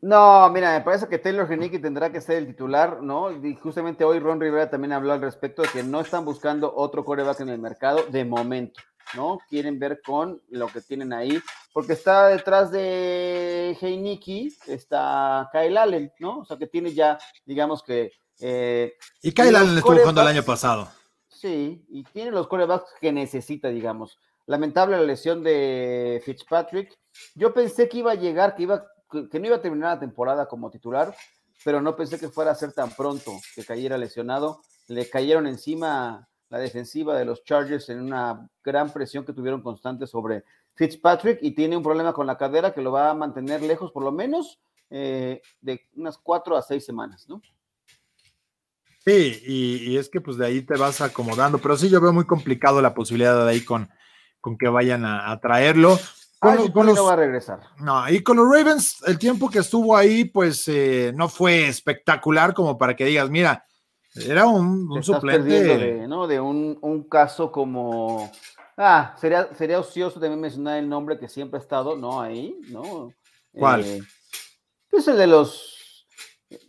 No, 0.00 0.48
mira, 0.50 0.78
me 0.78 0.84
parece 0.84 1.08
que 1.08 1.18
Taylor 1.18 1.50
Heineke 1.50 1.80
tendrá 1.80 2.12
que 2.12 2.20
ser 2.20 2.36
el 2.36 2.46
titular, 2.46 3.02
¿no? 3.02 3.32
Y 3.32 3.56
justamente 3.56 4.04
hoy 4.04 4.20
Ron 4.20 4.40
Rivera 4.40 4.70
también 4.70 4.92
habló 4.92 5.12
al 5.12 5.20
respecto 5.20 5.62
de 5.62 5.68
que 5.68 5.82
no 5.82 6.00
están 6.00 6.24
buscando 6.24 6.72
otro 6.72 7.04
coreback 7.04 7.40
en 7.40 7.48
el 7.48 7.58
mercado 7.58 8.04
de 8.12 8.24
momento, 8.24 8.80
¿no? 9.14 9.38
Quieren 9.48 9.78
ver 9.78 10.00
con 10.02 10.42
lo 10.48 10.68
que 10.68 10.80
tienen 10.80 11.12
ahí, 11.12 11.40
porque 11.72 11.92
está 11.92 12.28
detrás 12.28 12.70
de 12.70 13.76
Heineke, 13.80 14.48
está 14.66 15.48
Kyle 15.52 15.76
Allen, 15.76 16.12
¿no? 16.18 16.38
O 16.40 16.44
sea, 16.44 16.56
que 16.56 16.66
tiene 16.66 16.92
ya, 16.92 17.18
digamos 17.44 17.82
que... 17.82 18.12
Eh, 18.40 18.94
y 19.22 19.32
Kyle 19.32 19.54
Allen 19.54 19.78
estuvo 19.78 19.96
jugando 19.96 20.22
el 20.22 20.28
año 20.28 20.42
pasado. 20.42 20.88
Sí, 21.28 21.84
y 21.88 22.02
tiene 22.04 22.30
los 22.30 22.48
corebacks 22.48 22.94
que 23.00 23.12
necesita, 23.12 23.68
digamos. 23.68 24.18
Lamentable 24.46 24.96
la 24.96 25.02
lesión 25.02 25.42
de 25.42 26.22
Fitzpatrick. 26.24 26.98
Yo 27.34 27.52
pensé 27.52 27.88
que 27.88 27.98
iba 27.98 28.12
a 28.12 28.16
llegar, 28.16 28.54
que, 28.54 28.62
iba, 28.62 28.86
que 29.10 29.38
no 29.38 29.46
iba 29.46 29.56
a 29.56 29.60
terminar 29.60 29.94
la 29.94 30.00
temporada 30.00 30.46
como 30.46 30.70
titular, 30.70 31.14
pero 31.64 31.82
no 31.82 31.96
pensé 31.96 32.18
que 32.18 32.28
fuera 32.28 32.52
a 32.52 32.54
ser 32.54 32.72
tan 32.72 32.90
pronto 32.90 33.32
que 33.54 33.64
cayera 33.64 33.98
lesionado. 33.98 34.62
Le 34.88 35.10
cayeron 35.10 35.46
encima 35.46 36.28
la 36.48 36.58
defensiva 36.58 37.18
de 37.18 37.24
los 37.24 37.44
Chargers 37.44 37.88
en 37.88 38.00
una 38.00 38.48
gran 38.62 38.92
presión 38.92 39.24
que 39.24 39.32
tuvieron 39.32 39.62
constante 39.62 40.06
sobre 40.06 40.44
Fitzpatrick 40.74 41.38
y 41.42 41.52
tiene 41.52 41.76
un 41.76 41.82
problema 41.82 42.12
con 42.12 42.26
la 42.26 42.36
cadera 42.36 42.72
que 42.72 42.82
lo 42.82 42.92
va 42.92 43.10
a 43.10 43.14
mantener 43.14 43.62
lejos 43.62 43.90
por 43.92 44.04
lo 44.04 44.12
menos 44.12 44.60
eh, 44.90 45.40
de 45.60 45.88
unas 45.96 46.18
cuatro 46.18 46.56
a 46.56 46.62
seis 46.62 46.84
semanas, 46.84 47.26
¿no? 47.28 47.42
Sí, 49.04 49.40
y, 49.46 49.92
y, 49.92 49.98
es 49.98 50.08
que 50.08 50.20
pues 50.20 50.36
de 50.36 50.46
ahí 50.46 50.62
te 50.62 50.76
vas 50.76 51.00
acomodando, 51.00 51.58
pero 51.58 51.76
sí 51.76 51.88
yo 51.88 52.00
veo 52.00 52.12
muy 52.12 52.24
complicado 52.24 52.82
la 52.82 52.92
posibilidad 52.92 53.44
de 53.44 53.50
ahí 53.50 53.64
con, 53.64 53.88
con 54.40 54.58
que 54.58 54.68
vayan 54.68 55.04
a, 55.04 55.38
traerlo. 55.40 55.98
Con, 56.40 56.72
no 56.74 57.04
va 57.04 57.12
a 57.12 57.16
regresar. 57.16 57.60
No, 57.78 58.08
y 58.08 58.22
con 58.22 58.36
los 58.36 58.48
Ravens, 58.48 58.96
el 59.06 59.18
tiempo 59.18 59.48
que 59.48 59.60
estuvo 59.60 59.96
ahí, 59.96 60.24
pues 60.24 60.66
eh, 60.68 61.12
no 61.14 61.28
fue 61.28 61.68
espectacular 61.68 62.52
como 62.52 62.78
para 62.78 62.94
que 62.94 63.04
digas, 63.04 63.30
mira, 63.30 63.64
era 64.24 64.46
un, 64.46 65.02
suplente. 65.02 65.48
De, 65.48 66.08
¿no? 66.08 66.26
de 66.26 66.40
un, 66.40 67.06
caso 67.10 67.50
como. 67.52 68.30
Ah, 68.76 69.14
sería, 69.18 69.54
sería 69.54 69.80
ocioso 69.80 70.20
también 70.20 70.40
mencionar 70.40 70.78
el 70.78 70.88
nombre 70.88 71.18
que 71.18 71.28
siempre 71.28 71.58
ha 71.58 71.62
estado, 71.62 71.96
¿no? 71.96 72.20
Ahí, 72.20 72.54
¿no? 72.68 73.12
¿Cuál? 73.52 73.82
Eh, 73.84 74.02
pues 74.90 75.08
el 75.08 75.16
de 75.16 75.26
los. 75.26 76.06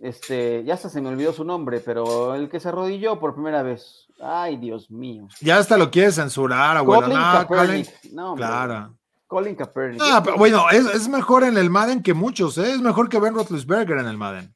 Este, 0.01 0.63
ya 0.63 0.73
hasta 0.73 0.89
se 0.89 1.01
me 1.01 1.09
olvidó 1.09 1.33
su 1.33 1.43
nombre, 1.43 1.79
pero 1.79 2.33
el 2.33 2.49
que 2.49 2.59
se 2.59 2.69
arrodilló 2.69 3.19
por 3.19 3.33
primera 3.33 3.61
vez. 3.61 4.07
Ay, 4.19 4.57
Dios 4.57 4.89
mío. 4.89 5.27
Ya 5.41 5.57
hasta 5.57 5.77
lo 5.77 5.91
quiere 5.91 6.11
censurar, 6.11 6.77
abuelo. 6.77 7.03
Colin 7.03 7.17
Kaepernick. 7.17 8.11
No, 8.11 8.35
claro. 8.35 8.97
Colin 9.27 9.55
Kaepernick. 9.55 10.01
Ah, 10.01 10.21
pero 10.23 10.37
bueno, 10.37 10.69
es, 10.71 11.07
mejor 11.07 11.43
en 11.43 11.57
el 11.57 11.69
Madden 11.69 12.01
que 12.01 12.13
muchos, 12.13 12.57
¿eh? 12.57 12.71
Es 12.71 12.81
mejor 12.81 13.09
que 13.09 13.19
Ben 13.19 13.35
Roethlisberger 13.35 13.97
en 13.97 14.07
el 14.07 14.17
Madden. 14.17 14.55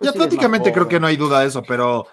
Pues 0.00 0.14
ya 0.14 0.18
prácticamente 0.18 0.72
creo 0.72 0.88
que 0.88 0.98
no 0.98 1.06
hay 1.06 1.18
duda 1.18 1.40
de 1.40 1.48
eso, 1.48 1.62
pero 1.62 2.06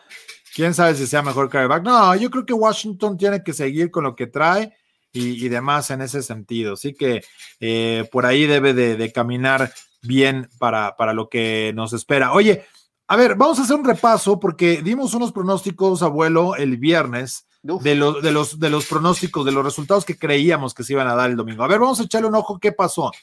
quién 0.54 0.74
sabe 0.74 0.94
si 0.94 1.08
sea 1.08 1.22
mejor 1.22 1.50
quarterback. 1.50 1.84
No, 1.84 2.14
yo 2.16 2.30
creo 2.30 2.46
que 2.46 2.52
Washington 2.52 3.18
tiene 3.18 3.42
que 3.42 3.54
seguir 3.54 3.92
con 3.92 4.04
lo 4.04 4.14
que 4.14 4.28
trae 4.28 4.76
y, 5.14 5.48
demás 5.48 5.90
en 5.90 6.02
ese 6.02 6.22
sentido. 6.22 6.74
Así 6.74 6.94
que 6.94 7.24
eh, 7.62 8.08
por 8.12 8.26
ahí 8.26 8.46
debe 8.46 8.74
de, 8.74 9.12
caminar 9.14 9.72
bien 10.02 10.50
para, 10.60 10.98
para 10.98 11.14
lo 11.14 11.30
que 11.30 11.72
nos 11.76 11.94
espera. 11.94 12.34
Oye, 12.34 12.66
a 13.08 13.16
ver, 13.16 13.36
vamos 13.36 13.58
a 13.58 13.62
hacer 13.62 13.78
un 13.78 13.86
repaso 13.86 14.38
porque 14.38 14.82
dimos 14.82 15.14
unos 15.14 15.32
pronósticos, 15.32 16.04
abuelo, 16.04 16.58
el 16.58 16.76
viernes 16.76 17.48
de 17.64 17.96
los, 17.96 18.22
de, 18.22 18.34
los, 18.34 18.60
de 18.60 18.70
los 18.70 18.86
pronósticos, 18.86 19.46
de 19.46 19.54
los 19.54 19.64
resultados 19.64 20.04
que 20.04 20.20
creíamos 20.20 20.74
que 20.74 20.84
se 20.84 20.92
iban 20.92 21.08
a 21.08 21.16
dar 21.16 21.30
el 21.30 21.38
domingo. 21.38 21.64
A 21.64 21.68
ver, 21.68 21.80
vamos 21.80 22.02
a 22.02 22.04
echarle 22.04 22.28
un 22.28 22.36
ojo 22.36 22.60
qué 22.60 22.74
pasó. 22.74 23.14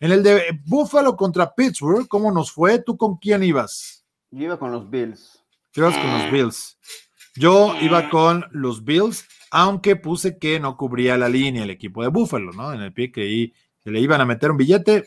En 0.00 0.10
el 0.10 0.24
de 0.24 0.60
Buffalo 0.64 1.16
contra 1.16 1.54
Pittsburgh, 1.54 2.08
¿cómo 2.08 2.32
nos 2.32 2.50
fue? 2.50 2.80
¿Tú 2.80 2.96
con 2.96 3.16
quién 3.16 3.44
ibas? 3.44 3.97
Yo 4.30 4.44
iba 4.44 4.58
con 4.58 4.72
los 4.72 4.88
Bills. 4.90 5.42
ibas 5.74 5.96
con 5.96 6.12
los 6.12 6.30
Bills. 6.30 6.78
Yo 7.34 7.74
iba 7.80 8.10
con 8.10 8.44
los 8.50 8.84
Bills, 8.84 9.26
aunque 9.50 9.96
puse 9.96 10.38
que 10.38 10.58
no 10.60 10.76
cubría 10.76 11.16
la 11.16 11.28
línea 11.28 11.64
el 11.64 11.70
equipo 11.70 12.02
de 12.02 12.08
Buffalo, 12.08 12.52
¿no? 12.52 12.72
En 12.72 12.80
el 12.80 12.92
pie 12.92 13.12
que 13.12 13.52
le 13.84 14.00
iban 14.00 14.20
a 14.20 14.26
meter 14.26 14.50
un 14.50 14.56
billete, 14.56 15.06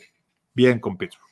bien 0.54 0.80
con 0.80 0.96
Pittsburgh. 0.96 1.30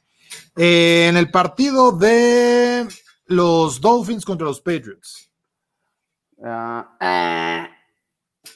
Eh, 0.57 1.07
en 1.09 1.17
el 1.17 1.31
partido 1.31 1.93
de 1.93 2.87
los 3.27 3.81
Dolphins 3.81 4.25
contra 4.25 4.47
los 4.47 4.61
Patriots. 4.61 5.31
Ah, 6.43 6.97
eh. 7.01 7.69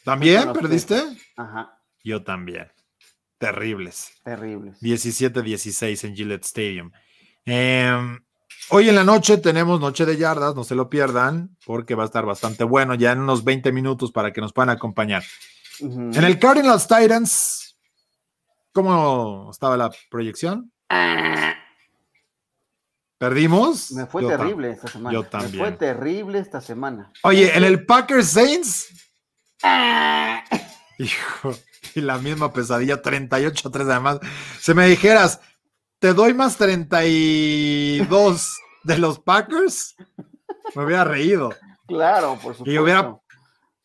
¿También 0.05 0.53
perdiste? 0.53 1.03
Ajá. 1.37 1.81
Yo 2.03 2.23
también. 2.23 2.71
Terribles. 3.39 4.13
Terribles. 4.23 4.81
17-16 4.81 6.05
en 6.05 6.17
Gillette 6.17 6.45
Stadium. 6.45 6.91
Em, 7.45 8.23
Hoy 8.71 8.89
en 8.89 8.95
la 8.95 9.05
noche 9.05 9.37
tenemos 9.39 9.79
Noche 9.79 10.07
de 10.07 10.17
Yardas, 10.17 10.55
no 10.55 10.65
se 10.65 10.75
lo 10.75 10.89
pierdan, 10.89 11.57
porque 11.67 11.95
va 11.95 12.05
a 12.05 12.07
estar 12.07 12.25
bastante 12.25 12.65
bueno, 12.65 12.95
ya 12.95 13.13
en 13.13 13.21
unos 13.21 13.45
20 13.45 13.73
minutos 13.73 14.11
para 14.11 14.33
que 14.33 14.41
nos 14.41 14.53
puedan 14.53 14.71
acompañar. 14.71 15.23
En 15.81 16.25
el 16.25 16.39
Cardinals 16.39 16.89
Titans, 16.89 17.77
¿cómo 18.73 19.51
estaba 19.51 19.77
la 19.77 19.91
proyección? 20.11 20.73
¿Perdimos? 23.19 23.93
Me 23.93 24.07
fue 24.07 24.27
terrible 24.27 24.71
esta 24.71 24.89
semana. 24.89 25.13
Yo 25.13 25.25
también. 25.25 25.53
Me 25.53 25.59
fue 25.59 25.73
terrible 25.73 26.39
esta 26.39 26.61
semana. 26.61 27.13
Oye, 27.23 27.57
en 27.57 27.65
el 27.65 27.85
Packers 27.85 28.29
Saints. 28.29 28.89
Hijo, 30.99 31.55
y 31.95 32.01
la 32.01 32.19
misma 32.19 32.53
pesadilla, 32.53 33.03
38-3 33.03 33.91
además. 33.91 34.21
Si 34.61 34.75
me 34.75 34.87
dijeras, 34.87 35.41
te 36.05 36.13
doy 36.13 36.35
más 36.35 36.59
32 36.59 38.61
de 38.83 38.99
los 38.99 39.21
Packers, 39.21 39.97
me 40.75 40.85
hubiera 40.85 41.03
reído. 41.03 41.49
Claro, 41.87 42.33
por 42.33 42.55
supuesto. 42.55 42.71
Y 42.71 42.77
hubiera, 42.77 43.19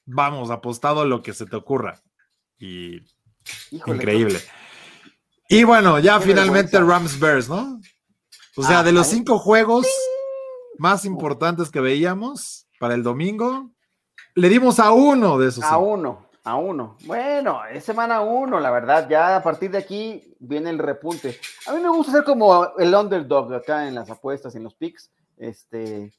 vamos, 0.06 0.52
apostado 0.52 1.06
lo 1.06 1.24
que 1.24 1.32
se 1.32 1.46
te 1.46 1.56
ocurra. 1.56 2.02
Y 2.58 3.04
increíble. 3.72 4.42
Y 5.48 5.64
bueno, 5.64 5.98
ya 6.00 6.20
finalmente 6.20 6.78
Rams 6.78 7.18
Bears, 7.22 7.48
¿no? 7.48 7.80
O 8.58 8.64
sea, 8.64 8.84
de 8.84 8.92
los 8.92 9.08
cinco 9.08 9.40
juegos 9.40 9.88
más 10.78 11.06
importantes 11.06 11.70
que 11.70 11.80
veíamos 11.80 12.68
para 12.82 12.96
el 12.96 13.04
domingo, 13.04 13.72
le 14.36 14.50
dimos 14.50 14.82
a 14.82 14.92
uno 14.92 15.40
de 15.40 15.48
esos. 15.48 15.64
A 15.64 15.78
uno, 15.78 16.29
a 16.50 16.56
uno. 16.56 16.98
Bueno, 17.06 17.62
es 17.66 17.84
semana 17.84 18.22
uno, 18.22 18.60
la 18.60 18.72
verdad. 18.72 19.08
Ya 19.10 19.36
a 19.36 19.44
partir 19.44 19.72
de 19.72 19.78
aquí 19.78 20.36
viene 20.40 20.70
el 20.70 20.80
repunte. 20.80 21.40
A 21.68 21.74
mí 21.74 21.82
me 21.82 21.90
gusta 21.90 22.12
ser 22.12 22.24
como 22.24 22.76
el 22.78 22.94
underdog 22.94 23.54
acá 23.54 23.88
en 23.88 23.96
las 23.96 24.10
apuestas, 24.10 24.56
en 24.56 24.64
los 24.64 24.74
picks. 24.74 25.12
Este, 25.38 26.12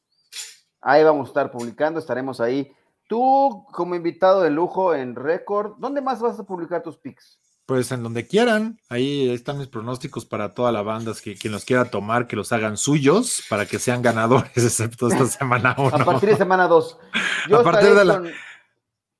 ahí 0.80 1.04
vamos 1.04 1.26
a 1.26 1.30
estar 1.30 1.50
publicando, 1.50 2.00
estaremos 2.00 2.40
ahí. 2.40 2.72
Tú, 3.08 3.66
como 3.72 3.96
invitado 3.96 4.42
de 4.42 4.50
lujo 4.50 4.94
en 4.94 5.16
Record, 5.16 5.74
¿dónde 5.78 6.00
más 6.00 6.20
vas 6.20 6.38
a 6.38 6.44
publicar 6.44 6.82
tus 6.82 6.96
picks? 6.96 7.38
Pues 7.66 7.92
en 7.92 8.02
donde 8.02 8.26
quieran, 8.26 8.80
ahí 8.88 9.30
están 9.30 9.58
mis 9.58 9.68
pronósticos 9.68 10.24
para 10.24 10.54
toda 10.54 10.72
la 10.72 10.82
banda, 10.82 11.12
que 11.22 11.36
quien 11.36 11.52
los 11.52 11.64
quiera 11.64 11.84
tomar, 11.84 12.26
que 12.26 12.36
los 12.36 12.52
hagan 12.52 12.76
suyos 12.76 13.42
para 13.48 13.66
que 13.66 13.78
sean 13.78 14.02
ganadores, 14.02 14.50
excepto 14.56 15.08
esta 15.08 15.26
semana 15.38 15.74
1. 15.78 15.88
a 15.88 16.04
partir 16.04 16.30
de 16.30 16.36
semana 16.36 16.68
2. 16.68 16.98
Yo 17.48 17.60
a 17.60 17.62
partir 17.64 17.94
de 17.94 18.04
la... 18.04 18.14
con, 18.14 18.30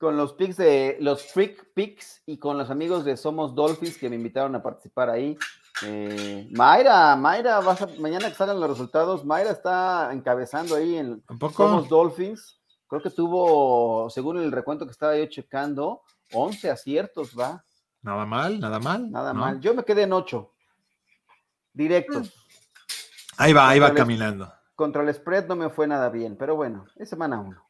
los 0.00 0.32
picks 0.32 0.56
de 0.56 0.96
los 1.00 1.22
Freak 1.22 1.74
Picks 1.74 2.22
y 2.24 2.38
con 2.38 2.56
los 2.56 2.70
amigos 2.70 3.04
de 3.04 3.16
Somos 3.16 3.54
Dolphins 3.54 3.98
que 3.98 4.08
me 4.08 4.16
invitaron 4.16 4.54
a 4.54 4.62
participar 4.62 5.10
ahí. 5.10 5.36
Eh, 5.82 6.48
Mayra, 6.52 7.16
Mayra, 7.16 7.60
vas 7.60 7.98
mañana 7.98 8.28
que 8.28 8.34
salgan 8.34 8.60
los 8.60 8.70
resultados, 8.70 9.24
Mayra 9.24 9.50
está 9.50 10.10
encabezando 10.12 10.74
ahí 10.74 10.96
en 10.96 11.22
Somos 11.54 11.88
Dolphins. 11.88 12.58
Creo 12.88 13.02
que 13.02 13.10
tuvo, 13.10 14.08
según 14.10 14.38
el 14.38 14.50
recuento 14.50 14.86
que 14.86 14.92
estaba 14.92 15.16
yo 15.16 15.26
checando, 15.26 16.02
11 16.32 16.70
aciertos, 16.70 17.38
va. 17.38 17.62
Nada 18.02 18.24
mal, 18.24 18.58
nada 18.58 18.78
mal. 18.80 19.10
Nada 19.10 19.34
mal. 19.34 19.60
Yo 19.60 19.74
me 19.74 19.84
quedé 19.84 20.02
en 20.02 20.12
ocho. 20.12 20.54
Directos. 21.72 22.32
Ahí 23.36 23.52
va, 23.52 23.68
ahí 23.68 23.78
va 23.78 23.94
caminando. 23.94 24.52
Contra 24.74 25.02
el 25.02 25.14
spread 25.14 25.46
no 25.46 25.56
me 25.56 25.68
fue 25.68 25.86
nada 25.86 26.08
bien, 26.08 26.36
pero 26.36 26.56
bueno, 26.56 26.86
es 26.96 27.08
semana 27.08 27.38
uno. 27.38 27.69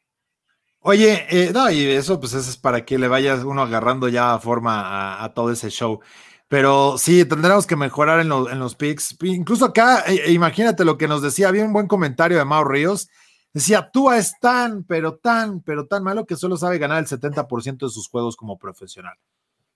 Oye, 0.83 1.27
eh, 1.29 1.51
no, 1.53 1.69
y 1.69 1.85
eso 1.85 2.19
pues 2.19 2.33
eso 2.33 2.49
es 2.49 2.57
para 2.57 2.83
que 2.83 2.97
le 2.97 3.07
vayas 3.07 3.43
uno 3.43 3.61
agarrando 3.61 4.07
ya 4.07 4.39
forma 4.39 5.23
a, 5.23 5.33
todo 5.33 5.51
ese 5.51 5.69
show. 5.69 5.99
Pero 6.47 6.97
sí, 6.97 7.23
tendremos 7.23 7.67
que 7.67 7.75
mejorar 7.75 8.19
en, 8.19 8.31
en 8.31 8.59
los 8.59 8.75
picks. 8.75 9.15
Incluso 9.21 9.65
acá, 9.65 10.03
eh, 10.07 10.21
eh, 10.25 10.31
imagínate 10.31 10.83
lo 10.83 10.97
que 10.97 11.07
nos 11.07 11.21
decía, 11.21 11.49
había 11.49 11.63
un 11.63 11.71
buen 11.71 11.87
comentario 11.87 12.37
de 12.37 12.45
Mau 12.45 12.63
Ríos. 12.63 13.09
Decía, 13.53 13.91
Tua 13.91 14.17
es 14.17 14.33
tan, 14.39 14.83
pero 14.83 15.15
tan, 15.17 15.61
pero 15.61 15.85
tan 15.85 16.03
malo 16.03 16.25
que 16.25 16.35
solo 16.35 16.57
sabe 16.57 16.79
ganar 16.79 16.97
el 16.99 17.07
70% 17.07 17.85
de 17.85 17.89
sus 17.91 18.09
juegos 18.09 18.35
como 18.35 18.57
profesional. 18.57 19.17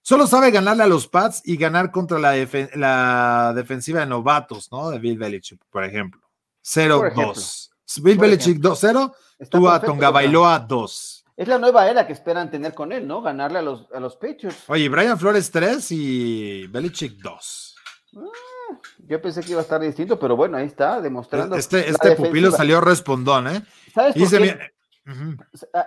Solo 0.01 0.27
sabe 0.27 0.51
ganarle 0.51 0.83
a 0.83 0.87
los 0.87 1.07
Pats 1.07 1.41
y 1.45 1.57
ganar 1.57 1.91
contra 1.91 2.17
la, 2.19 3.53
defensiva 3.53 3.99
de 3.99 4.05
novatos, 4.07 4.71
¿no? 4.71 4.89
De 4.89 4.99
Bill 4.99 5.17
Belichick, 5.17 5.61
por 5.69 5.83
ejemplo. 5.83 6.21
0-2. 6.63 7.74
Bill 8.01 8.17
Belichick 8.17 8.59
2-0, 8.59 9.13
tú 9.49 9.69
a 9.69 9.79
Tonga 9.79 10.09
Bailoa 10.09 10.59
2. 10.59 11.25
Es 11.37 11.47
la 11.47 11.57
nueva 11.57 11.89
era 11.89 12.07
que 12.07 12.13
esperan 12.13 12.49
tener 12.49 12.73
con 12.73 12.91
él, 12.91 13.05
¿no? 13.05 13.21
Ganarle 13.21 13.59
a 13.59 13.61
los, 13.61 13.87
a 13.93 13.99
los 13.99 14.15
Patriots. 14.15 14.63
Oye, 14.67 14.87
Brian 14.87 15.19
Flores 15.19 15.51
3 15.51 15.91
y 15.91 16.67
Belichick 16.67 17.21
2. 17.21 17.75
Ah, 18.15 18.79
yo 18.99 19.21
pensé 19.21 19.41
que 19.41 19.51
iba 19.51 19.59
a 19.59 19.63
estar 19.63 19.81
distinto, 19.81 20.17
pero 20.17 20.37
bueno, 20.37 20.57
ahí 20.57 20.65
está, 20.65 21.01
demostrando. 21.01 21.57
Este, 21.57 21.89
este 21.89 22.15
pupilo 22.15 22.51
salió 22.51 22.79
respondón, 22.79 23.47
¿eh? 23.47 23.61
¿Sabes 23.93 24.15
por 24.15 24.29
qué? 24.29 24.71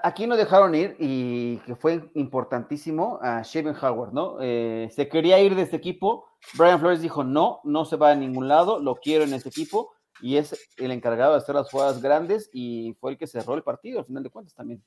Aquí 0.04 0.28
no 0.28 0.36
dejaron 0.36 0.76
ir 0.76 0.94
y 1.00 1.56
que 1.58 1.74
fue 1.74 2.08
importantísimo 2.14 3.18
a 3.20 3.42
Shaven 3.42 3.74
Howard, 3.74 4.12
¿no? 4.12 4.36
Eh, 4.40 4.88
se 4.94 5.08
quería 5.08 5.40
ir 5.40 5.56
de 5.56 5.62
este 5.62 5.74
equipo. 5.76 6.26
Brian 6.54 6.78
Flores 6.78 7.02
dijo: 7.02 7.24
No, 7.24 7.60
no 7.64 7.84
se 7.84 7.96
va 7.96 8.12
a 8.12 8.14
ningún 8.14 8.46
lado, 8.46 8.78
lo 8.78 8.94
quiero 8.94 9.24
en 9.24 9.34
este 9.34 9.48
equipo. 9.48 9.92
Y 10.20 10.36
es 10.36 10.56
el 10.76 10.90
encargado 10.90 11.32
de 11.32 11.38
hacer 11.38 11.54
las 11.54 11.70
jugadas 11.70 12.02
grandes 12.02 12.50
y 12.52 12.96
fue 13.00 13.12
el 13.12 13.18
que 13.18 13.26
cerró 13.26 13.54
el 13.54 13.62
partido, 13.62 14.00
al 14.00 14.06
final 14.06 14.22
de 14.22 14.30
cuentas 14.30 14.54
también. 14.54 14.82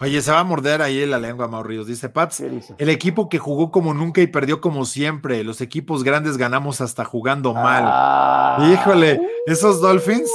Oye, 0.00 0.20
se 0.20 0.32
va 0.32 0.40
a 0.40 0.44
morder 0.44 0.82
ahí 0.82 1.06
la 1.06 1.18
lengua, 1.18 1.46
Mauricio. 1.46 1.84
Dice 1.84 2.08
Pats, 2.08 2.40
el 2.40 2.88
equipo 2.88 3.28
que 3.28 3.38
jugó 3.38 3.70
como 3.70 3.94
nunca 3.94 4.20
y 4.20 4.26
perdió 4.26 4.60
como 4.60 4.84
siempre. 4.86 5.44
Los 5.44 5.60
equipos 5.60 6.02
grandes 6.02 6.36
ganamos 6.36 6.80
hasta 6.80 7.04
jugando 7.04 7.54
mal. 7.54 7.84
Ah, 7.86 8.70
Híjole, 8.72 9.20
esos 9.46 9.80
Dolphins. 9.80 10.30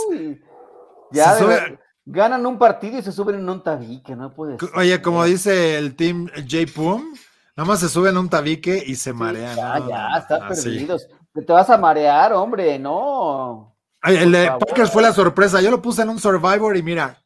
Ya, 1.11 1.35
ganan 2.05 2.45
un 2.45 2.57
partido 2.57 2.99
y 2.99 3.01
se 3.01 3.11
suben 3.11 3.35
en 3.35 3.49
un 3.49 3.61
tabique, 3.61 4.15
no 4.15 4.33
puede 4.33 4.57
ser. 4.57 4.69
Oye, 4.75 5.01
como 5.01 5.25
dice 5.25 5.77
el 5.77 5.95
team 5.95 6.27
J 6.35 6.71
Pum, 6.73 7.03
nada 7.55 7.67
más 7.67 7.79
se 7.79 7.89
suben 7.89 8.11
en 8.11 8.17
un 8.19 8.29
tabique 8.29 8.81
y 8.85 8.95
se 8.95 9.11
marean. 9.11 9.57
Ya, 9.57 9.79
ya, 9.87 10.17
están 10.19 10.47
perdidos. 10.47 11.07
Te 11.33 11.53
vas 11.53 11.69
a 11.69 11.77
marear, 11.77 12.33
hombre, 12.33 12.79
no. 12.79 13.68
El 14.03 14.31
de 14.31 14.51
Packers 14.59 14.91
fue 14.91 15.01
la 15.01 15.13
sorpresa. 15.13 15.61
Yo 15.61 15.71
lo 15.71 15.81
puse 15.81 16.01
en 16.01 16.09
un 16.09 16.19
Survivor 16.19 16.75
y 16.77 16.83
mira. 16.83 17.21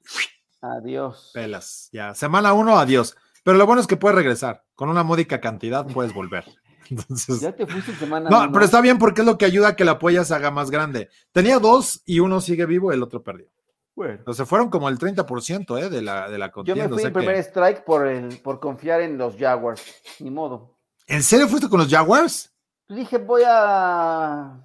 Adiós. 0.61 1.31
Pelas, 1.33 1.89
ya. 1.91 2.13
Semana 2.15 2.53
uno, 2.53 2.77
adiós. 2.77 3.15
Pero 3.43 3.57
lo 3.57 3.65
bueno 3.65 3.81
es 3.81 3.87
que 3.87 3.97
puedes 3.97 4.15
regresar. 4.15 4.63
Con 4.75 4.89
una 4.89 5.03
módica 5.03 5.41
cantidad 5.41 5.85
puedes 5.85 6.13
volver. 6.13 6.45
Entonces, 6.89 7.41
ya 7.41 7.51
te 7.53 7.67
fuiste 7.67 7.93
semana. 7.95 8.29
No, 8.29 8.51
pero 8.51 8.65
está 8.65 8.81
bien 8.81 8.97
porque 8.97 9.21
es 9.21 9.27
lo 9.27 9.37
que 9.37 9.45
ayuda 9.45 9.69
a 9.69 9.75
que 9.75 9.85
la 9.85 9.93
apoya 9.93 10.23
se 10.23 10.33
haga 10.33 10.51
más 10.51 10.71
grande. 10.71 11.09
Tenía 11.31 11.59
dos 11.59 12.01
y 12.05 12.19
uno 12.19 12.41
sigue 12.41 12.65
vivo, 12.65 12.91
el 12.91 13.03
otro 13.03 13.23
perdió. 13.23 13.47
Bueno. 13.95 14.15
Entonces 14.15 14.47
fueron 14.47 14.69
como 14.69 14.89
el 14.89 14.97
30% 14.97 15.79
¿eh? 15.79 15.89
de 15.89 16.01
la, 16.01 16.29
de 16.29 16.37
la 16.37 16.51
contienda. 16.51 16.85
Yo 16.85 16.89
me 16.89 16.95
fui 16.95 17.03
en 17.03 17.13
primer 17.13 17.35
strike 17.37 17.83
por, 17.83 18.07
el, 18.07 18.39
por 18.39 18.59
confiar 18.59 19.01
en 19.01 19.17
los 19.17 19.37
Jaguars. 19.37 19.83
Ni 20.19 20.31
modo. 20.31 20.77
¿En 21.07 21.21
serio 21.21 21.47
fuiste 21.47 21.69
con 21.69 21.79
los 21.79 21.89
Jaguars? 21.89 22.51
Dije, 22.87 23.17
voy 23.17 23.43
a. 23.45 24.59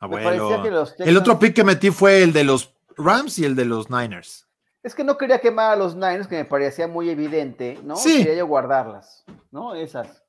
El 0.00 1.16
otro 1.16 1.38
pick 1.38 1.54
que 1.54 1.64
metí 1.64 1.90
fue 1.90 2.22
el 2.22 2.32
de 2.32 2.44
los 2.44 2.74
Rams 2.96 3.38
y 3.38 3.44
el 3.44 3.54
de 3.54 3.66
los 3.66 3.90
Niners. 3.90 4.46
Es 4.82 4.94
que 4.94 5.04
no 5.04 5.18
quería 5.18 5.40
quemar 5.40 5.72
a 5.72 5.76
los 5.76 5.94
Niners, 5.94 6.26
que 6.26 6.36
me 6.36 6.44
parecía 6.44 6.88
muy 6.88 7.10
evidente, 7.10 7.78
¿no? 7.84 7.96
Sí. 7.96 8.18
Quería 8.18 8.36
yo 8.36 8.46
guardarlas, 8.46 9.24
¿no? 9.50 9.74
Esas. 9.74 10.22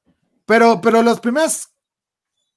Pero, 0.45 0.81
pero 0.81 1.01
las 1.01 1.21
primeras 1.21 1.73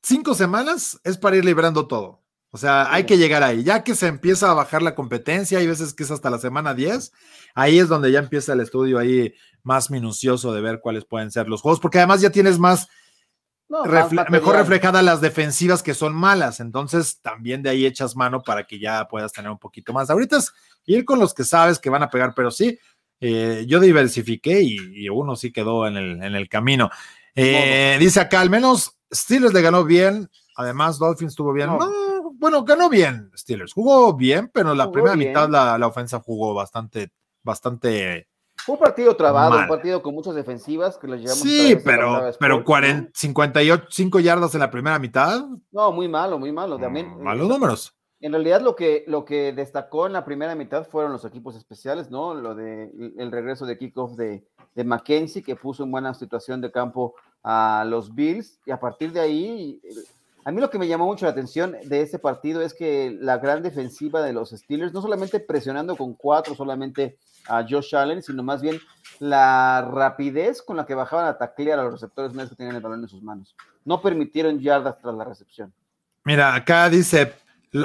cinco 0.02 0.34
semanas 0.34 1.00
es 1.04 1.16
para 1.16 1.36
ir 1.36 1.44
librando 1.44 1.86
todo. 1.86 2.24
O 2.50 2.56
sea, 2.56 2.92
hay 2.92 3.04
que 3.04 3.18
llegar 3.18 3.42
ahí. 3.42 3.64
Ya 3.64 3.82
que 3.82 3.96
se 3.96 4.06
empieza 4.06 4.50
a 4.50 4.54
bajar 4.54 4.82
la 4.82 4.94
competencia, 4.94 5.58
hay 5.58 5.66
veces 5.66 5.92
que 5.92 6.04
es 6.04 6.10
hasta 6.12 6.30
la 6.30 6.38
semana 6.38 6.72
10, 6.72 7.12
ahí 7.54 7.80
es 7.80 7.88
donde 7.88 8.12
ya 8.12 8.20
empieza 8.20 8.52
el 8.52 8.60
estudio 8.60 8.98
ahí 8.98 9.34
más 9.64 9.90
minucioso 9.90 10.52
de 10.52 10.60
ver 10.60 10.80
cuáles 10.80 11.04
pueden 11.04 11.32
ser 11.32 11.48
los 11.48 11.62
juegos, 11.62 11.80
porque 11.80 11.98
además 11.98 12.20
ya 12.20 12.30
tienes 12.30 12.60
más, 12.60 12.88
mejor 14.30 14.56
reflejadas 14.56 15.04
las 15.04 15.20
defensivas 15.20 15.82
que 15.82 15.94
son 15.94 16.14
malas. 16.14 16.60
Entonces, 16.60 17.20
también 17.20 17.62
de 17.62 17.70
ahí 17.70 17.86
echas 17.86 18.16
mano 18.16 18.42
para 18.42 18.64
que 18.64 18.78
ya 18.78 19.06
puedas 19.08 19.32
tener 19.32 19.50
un 19.50 19.58
poquito 19.58 19.92
más. 19.92 20.10
Ahorita 20.10 20.38
es 20.38 20.52
ir 20.86 21.04
con 21.04 21.18
los 21.18 21.34
que 21.34 21.44
sabes 21.44 21.78
que 21.78 21.90
van 21.90 22.02
a 22.02 22.10
pegar, 22.10 22.34
pero 22.34 22.50
sí, 22.50 22.78
eh, 23.20 23.64
yo 23.66 23.80
diversifiqué 23.80 24.60
y, 24.62 25.08
uno 25.08 25.36
sí 25.36 25.52
quedó 25.52 25.86
en 25.86 25.96
el, 25.96 26.22
en 26.22 26.34
el 26.34 26.48
camino. 26.48 26.90
Eh, 27.34 27.96
dice 27.98 28.20
acá, 28.20 28.40
al 28.40 28.50
menos 28.50 28.98
Steelers 29.12 29.54
le 29.54 29.62
ganó 29.62 29.84
bien, 29.84 30.30
además 30.56 30.98
Dolphins 30.98 31.32
estuvo 31.32 31.52
bien 31.52 31.70
bueno, 32.44 32.64
ganó 32.64 32.88
bien 32.88 33.30
Steelers, 33.34 33.72
jugó 33.72 34.14
bien, 34.14 34.50
pero 34.52 34.74
la 34.74 34.90
primera 34.90 35.16
mitad 35.16 35.48
la, 35.48 35.86
ofensa 35.86 36.20
jugó 36.20 36.52
bastante, 36.54 37.10
bastante. 37.42 38.28
Fue 38.56 38.74
un 38.74 38.80
partido 38.80 39.14
trabado, 39.16 39.58
un 39.58 39.68
partido 39.68 40.02
con 40.02 40.14
muchas 40.14 40.34
defensivas 40.34 40.96
que 40.96 41.06
los 41.06 41.20
llevamos. 41.20 41.40
Sí, 41.40 41.76
pero, 41.84 42.30
pero 42.38 42.64
58, 43.12 44.18
yardas 44.20 44.54
en 44.54 44.60
la 44.60 44.70
primera 44.70 44.98
mitad. 44.98 45.44
No, 45.70 45.92
muy 45.92 46.08
malo, 46.08 46.38
muy 46.38 46.50
malo. 46.50 46.78
También, 46.78 47.10
mm, 47.10 47.22
malos 47.22 47.48
números. 47.48 47.94
En 48.20 48.32
realidad 48.32 48.62
lo 48.62 48.74
que, 48.74 49.04
lo 49.06 49.26
que 49.26 49.52
destacó 49.52 50.06
en 50.06 50.14
la 50.14 50.24
primera 50.24 50.54
mitad 50.54 50.88
fueron 50.88 51.12
los 51.12 51.26
equipos 51.26 51.56
especiales, 51.56 52.10
¿no? 52.10 52.32
Lo 52.34 52.54
de 52.54 52.90
el 53.18 53.30
regreso 53.30 53.66
de 53.66 53.76
kickoff 53.76 54.12
de, 54.12 54.46
de 54.74 54.84
Mackenzie, 54.84 55.42
que 55.42 55.56
puso 55.56 55.84
en 55.84 55.90
buena 55.90 56.14
situación 56.14 56.62
de 56.62 56.72
campo 56.72 57.14
a 57.42 57.84
los 57.86 58.14
Bills, 58.14 58.58
y 58.64 58.70
a 58.70 58.80
partir 58.80 59.12
de 59.12 59.20
ahí 59.20 59.80
A 60.46 60.50
mí 60.50 60.60
lo 60.60 60.70
que 60.70 60.78
me 60.78 60.88
llamó 60.88 61.06
mucho 61.06 61.26
la 61.26 61.32
atención 61.32 61.76
de 61.84 62.00
este 62.00 62.18
partido 62.18 62.62
es 62.62 62.72
que 62.74 63.16
la 63.20 63.38
gran 63.38 63.62
defensiva 63.62 64.22
de 64.22 64.32
los 64.32 64.50
Steelers, 64.50 64.92
no 64.92 65.02
solamente 65.02 65.40
presionando 65.40 65.96
con 65.96 66.14
cuatro 66.14 66.54
solamente 66.54 67.18
a 67.48 67.64
Josh 67.68 67.94
Allen, 67.94 68.22
sino 68.22 68.42
más 68.42 68.62
bien 68.62 68.80
la 69.18 69.88
rapidez 69.90 70.62
con 70.62 70.76
la 70.76 70.86
que 70.86 70.94
bajaban 70.94 71.26
a 71.26 71.38
taclear 71.38 71.78
a 71.78 71.84
los 71.84 71.92
receptores 71.92 72.32
vez 72.32 72.48
que 72.48 72.56
tenían 72.56 72.76
el 72.76 72.82
balón 72.82 73.02
en 73.02 73.08
sus 73.08 73.22
manos. 73.22 73.54
No 73.84 74.00
permitieron 74.00 74.60
yardas 74.60 74.98
tras 75.00 75.14
la 75.14 75.24
recepción. 75.24 75.72
Mira, 76.24 76.54
acá 76.54 76.88
dice 76.88 77.34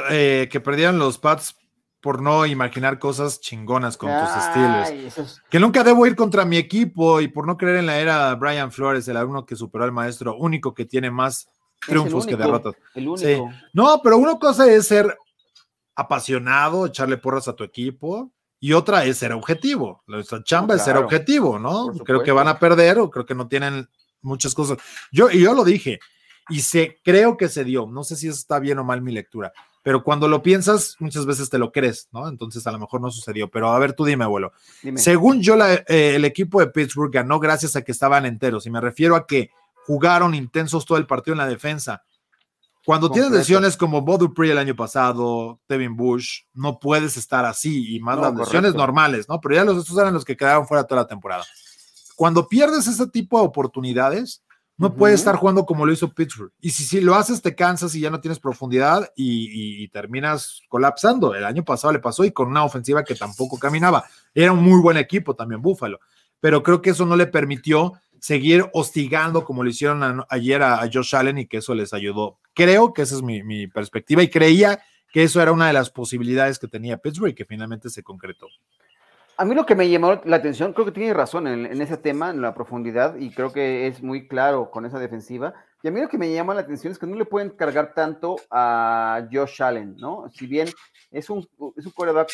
eh, 0.10 0.48
que 0.52 0.60
perdieron 0.60 0.98
los 0.98 1.18
Pats 1.18 1.56
por 2.02 2.22
no 2.22 2.46
imaginar 2.46 2.98
cosas 2.98 3.42
chingonas 3.42 3.98
con 3.98 4.10
tus 4.10 4.44
Steelers. 4.44 5.42
Que 5.50 5.60
nunca 5.60 5.84
debo 5.84 6.06
ir 6.08 6.16
contra 6.16 6.46
mi 6.46 6.58
equipo 6.58 7.20
y 7.20 7.28
por 7.28 7.46
no 7.46 7.58
creer 7.58 7.78
en 7.78 7.86
la 7.88 8.00
era 8.00 8.34
Brian 8.36 8.72
Flores, 8.72 9.08
el 9.08 9.18
alumno 9.18 9.46
que 9.46 9.56
superó 9.56 9.84
al 9.84 9.92
maestro, 9.92 10.38
único 10.38 10.74
que 10.74 10.86
tiene 10.86 11.12
más 11.12 11.50
triunfos 11.86 12.26
que 12.26 12.38
derrotas. 12.38 12.76
No, 13.74 14.02
pero 14.02 14.18
una 14.18 14.40
cosa 14.40 14.72
es 14.72 14.88
ser 14.88 15.18
apasionado, 15.96 16.86
echarle 16.86 17.18
porras 17.18 17.50
a 17.50 17.56
tu 17.56 17.66
equipo, 17.66 18.32
y 18.60 18.74
otra 18.74 19.06
es 19.06 19.18
ser 19.18 19.32
objetivo. 19.32 20.04
Nuestra 20.08 20.44
chamba 20.44 20.76
es 20.76 20.84
ser 20.84 20.98
objetivo, 20.98 21.58
¿no? 21.58 21.94
Creo 22.06 22.24
que 22.24 22.32
van 22.32 22.48
a 22.48 22.60
perder 22.60 23.00
o 23.00 23.10
creo 23.10 23.26
que 23.26 23.36
no 23.36 23.48
tienen 23.48 23.88
muchas 24.22 24.54
cosas. 24.54 24.78
Yo, 25.12 25.30
y 25.32 25.42
yo 25.42 25.54
lo 25.54 25.64
dije, 25.64 26.00
y 26.50 26.62
se, 26.62 27.00
creo 27.04 27.38
que 27.38 27.48
se 27.48 27.64
dio. 27.64 27.88
No 27.88 28.04
sé 28.04 28.16
si 28.16 28.28
está 28.28 28.60
bien 28.60 28.80
o 28.80 28.84
mal 28.84 29.02
mi 29.02 29.12
lectura, 29.12 29.54
pero 29.82 30.04
cuando 30.04 30.28
lo 30.28 30.42
piensas, 30.42 30.98
muchas 31.00 31.26
veces 31.26 31.50
te 31.50 31.58
lo 31.58 31.72
crees, 31.72 32.10
¿no? 32.12 32.28
Entonces 32.28 32.68
a 32.68 32.72
lo 32.72 32.80
mejor 32.80 33.00
no 33.02 33.12
sucedió. 33.12 33.50
Pero 33.50 33.70
a 33.70 33.80
ver, 33.80 33.94
tú 33.94 34.04
dime, 34.04 34.26
abuelo. 34.26 34.52
Según 34.96 35.42
yo, 35.42 35.56
eh, 35.66 35.84
el 36.16 36.26
equipo 36.26 36.60
de 36.60 36.68
Pittsburgh 36.68 37.12
ganó 37.12 37.40
gracias 37.40 37.76
a 37.76 37.82
que 37.84 37.92
estaban 37.92 38.26
enteros, 38.26 38.66
y 38.66 38.70
me 38.70 38.82
refiero 38.82 39.16
a 39.16 39.26
que 39.26 39.52
jugaron 39.86 40.36
intensos 40.36 40.86
todo 40.86 40.98
el 40.98 41.08
partido 41.08 41.34
en 41.34 41.40
la 41.40 41.48
defensa. 41.48 42.04
Cuando 42.90 43.12
tienes 43.12 43.30
lesiones 43.30 43.78
como 43.78 44.02
Bo 44.02 44.18
Dupree 44.18 44.50
el 44.50 44.58
año 44.58 44.76
pasado, 44.76 45.60
Devin 45.70 45.96
Bush, 45.96 46.40
no 46.56 46.80
puedes 46.80 47.18
estar 47.18 47.46
así 47.46 47.96
y 47.96 48.00
más 48.00 48.18
las 48.18 48.34
lesiones 48.34 48.74
normales, 48.74 49.30
¿no? 49.30 49.40
Pero 49.40 49.54
ya 49.54 49.64
los, 49.64 49.78
estos 49.78 49.96
eran 49.96 50.12
los 50.12 50.26
que 50.26 50.36
quedaron 50.36 50.66
fuera 50.66 50.86
toda 50.86 51.04
la 51.04 51.08
temporada. 51.08 51.46
Cuando 52.16 52.48
pierdes 52.48 52.88
ese 52.88 53.06
tipo 53.06 53.40
de 53.40 53.46
oportunidades, 53.46 54.44
no 54.76 54.96
puedes 54.96 55.20
estar 55.20 55.36
jugando 55.36 55.68
como 55.68 55.86
lo 55.86 55.94
hizo 55.94 56.12
Pittsburgh. 56.12 56.52
Y 56.60 56.72
si, 56.72 56.84
si 56.84 57.00
lo 57.00 57.14
haces, 57.14 57.44
te 57.44 57.54
cansas 57.54 57.94
y 57.94 58.00
ya 58.00 58.10
no 58.10 58.22
tienes 58.22 58.40
profundidad 58.40 59.08
y, 59.16 59.84
y, 59.84 59.88
terminas 59.90 60.60
colapsando. 60.68 61.36
El 61.36 61.46
año 61.46 61.64
pasado 61.64 61.94
le 61.94 62.00
pasó 62.00 62.24
y 62.24 62.32
con 62.32 62.48
una 62.48 62.64
ofensiva 62.64 63.04
que 63.04 63.14
tampoco 63.14 63.60
caminaba. 63.60 64.06
Era 64.34 64.52
un 64.52 64.64
muy 64.64 64.82
buen 64.82 64.98
equipo 64.98 65.36
también, 65.36 65.62
Búfalo. 65.62 66.00
Pero 66.40 66.64
creo 66.64 66.82
que 66.82 66.90
eso 66.90 67.06
no 67.06 67.16
le 67.16 67.28
permitió 67.28 67.94
seguir 68.20 68.66
hostigando 68.74 69.46
como 69.46 69.64
lo 69.64 69.70
hicieron 69.70 70.24
ayer 70.28 70.64
a, 70.64 70.90
Josh 70.92 71.16
Allen 71.16 71.38
y 71.38 71.46
que 71.46 71.58
eso 71.58 71.76
les 71.76 71.94
ayudó. 71.94 72.39
Creo 72.60 72.92
que 72.94 73.04
esa 73.04 73.16
es 73.16 73.22
mi, 73.22 73.68
perspectiva 73.68 74.22
y 74.22 74.30
creía 74.30 74.84
que 75.14 75.24
eso 75.24 75.42
era 75.42 75.54
una 75.54 75.68
de 75.68 75.74
las 75.74 75.90
posibilidades 75.90 76.60
que 76.60 76.68
tenía 76.68 76.98
Pittsburgh 76.98 77.32
y 77.32 77.34
que 77.34 77.46
finalmente 77.46 77.90
se 77.90 78.04
concretó. 78.04 78.48
A 79.38 79.46
mí 79.46 79.56
lo 79.56 79.66
que 79.66 79.76
me 79.76 79.90
llamó 79.90 80.20
la 80.26 80.36
atención, 80.36 80.74
creo 80.74 80.86
que 80.86 80.92
tiene 80.92 81.14
razón 81.14 81.48
en, 81.48 81.82
ese 81.82 81.96
tema, 81.96 82.32
en 82.32 82.42
la 82.42 82.54
profundidad, 82.54 83.16
y 83.16 83.32
creo 83.32 83.54
que 83.54 83.88
es 83.88 84.04
muy 84.04 84.28
claro 84.28 84.72
con 84.72 84.86
esa 84.86 85.00
defensiva. 85.00 85.54
Y 85.82 85.88
a 85.88 85.92
mí 85.92 86.02
lo 86.02 86.10
que 86.10 86.18
me 86.18 86.34
llama 86.34 86.54
la 86.54 86.60
atención 86.60 86.92
es 86.92 87.00
que 87.00 87.08
no 87.08 87.16
le 87.16 87.24
pueden 87.24 87.52
cargar 87.52 87.94
tanto 87.94 88.36
a 88.52 89.26
Josh 89.32 89.64
Allen, 89.64 89.96
¿no? 89.96 90.30
Si 90.30 90.46
bien 90.46 90.68
es 91.12 91.30
un, 91.30 91.48
es 91.78 91.86
un 91.86 91.94
quarterback 91.94 92.30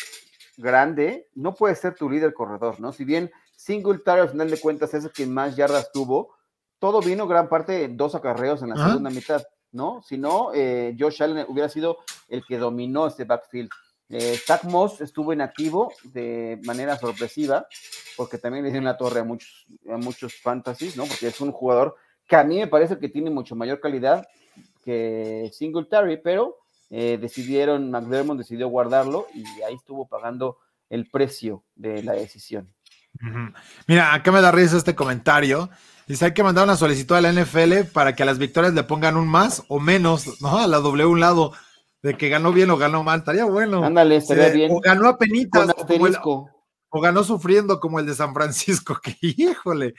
grande, 0.56 1.28
no 1.36 1.54
puede 1.54 1.76
ser 1.76 1.94
tu 1.94 2.10
líder 2.10 2.34
corredor, 2.34 2.80
¿no? 2.80 2.92
Si 2.92 3.04
bien 3.04 3.30
Singletary 3.54 4.22
al 4.22 4.30
final 4.30 4.50
de 4.50 4.58
cuentas 4.58 4.92
es 4.92 5.04
el 5.04 5.12
que 5.12 5.24
más 5.24 5.54
yardas 5.54 5.92
tuvo. 5.92 6.34
Todo 6.80 7.00
vino 7.00 7.28
gran 7.28 7.48
parte 7.48 7.72
de 7.72 7.88
dos 7.88 8.16
acarreos 8.16 8.60
en 8.62 8.70
la 8.70 8.76
segunda 8.76 9.10
mitad, 9.10 9.42
¿no? 9.76 10.02
Si 10.02 10.18
no, 10.18 10.52
eh, 10.54 10.96
Josh 10.98 11.22
Allen 11.22 11.46
hubiera 11.48 11.68
sido 11.68 11.98
el 12.28 12.44
que 12.44 12.58
dominó 12.58 13.06
este 13.06 13.24
backfield. 13.24 13.70
Eh, 14.08 14.38
Zach 14.44 14.64
Moss 14.64 15.00
estuvo 15.00 15.32
inactivo 15.32 15.92
de 16.04 16.60
manera 16.64 16.96
sorpresiva, 16.96 17.66
porque 18.16 18.38
también 18.38 18.64
le 18.64 18.70
dieron 18.70 18.84
la 18.84 18.96
torre 18.96 19.20
a 19.20 19.24
muchos, 19.24 19.66
a 19.88 19.96
muchos 19.96 20.34
fantasies, 20.40 20.96
¿no? 20.96 21.04
Porque 21.04 21.28
es 21.28 21.40
un 21.40 21.52
jugador 21.52 21.96
que 22.26 22.36
a 22.36 22.44
mí 22.44 22.58
me 22.58 22.66
parece 22.66 22.98
que 22.98 23.08
tiene 23.08 23.30
mucho 23.30 23.54
mayor 23.54 23.80
calidad 23.80 24.26
que 24.84 25.50
Singletary, 25.52 26.18
pero 26.18 26.56
eh, 26.90 27.18
decidieron, 27.20 27.90
McDermott 27.90 28.38
decidió 28.38 28.68
guardarlo 28.68 29.26
y 29.34 29.44
ahí 29.62 29.74
estuvo 29.74 30.06
pagando 30.06 30.58
el 30.88 31.10
precio 31.10 31.64
de 31.74 32.02
la 32.02 32.12
decisión. 32.12 32.72
Mira, 33.86 34.14
acá 34.14 34.32
me 34.32 34.40
da 34.40 34.52
risa 34.52 34.76
este 34.76 34.94
comentario. 34.94 35.70
Dice, 36.06 36.26
hay 36.26 36.34
que 36.34 36.42
mandar 36.42 36.64
una 36.64 36.76
solicitud 36.76 37.16
a 37.16 37.20
la 37.20 37.32
NFL 37.32 37.90
para 37.92 38.14
que 38.14 38.22
a 38.22 38.26
las 38.26 38.38
victorias 38.38 38.74
le 38.74 38.84
pongan 38.84 39.16
un 39.16 39.26
más 39.26 39.64
o 39.68 39.80
menos, 39.80 40.40
¿no? 40.40 40.58
A 40.58 40.68
la 40.68 40.78
doble 40.78 41.04
un 41.04 41.18
lado, 41.18 41.52
de 42.02 42.16
que 42.16 42.28
ganó 42.28 42.52
bien 42.52 42.70
o 42.70 42.76
ganó 42.76 43.02
mal. 43.02 43.20
Estaría 43.20 43.44
bueno. 43.44 43.82
Ándale, 43.82 44.16
estaría 44.16 44.50
bien. 44.50 44.70
O 44.72 44.80
ganó 44.80 45.08
a 45.08 45.18
penitas. 45.18 45.68
o 46.88 47.00
ganó 47.00 47.24
sufriendo 47.24 47.80
como 47.80 47.98
el 47.98 48.06
de 48.06 48.14
San 48.14 48.32
Francisco, 48.34 49.00
que 49.02 49.16
híjole, 49.20 49.94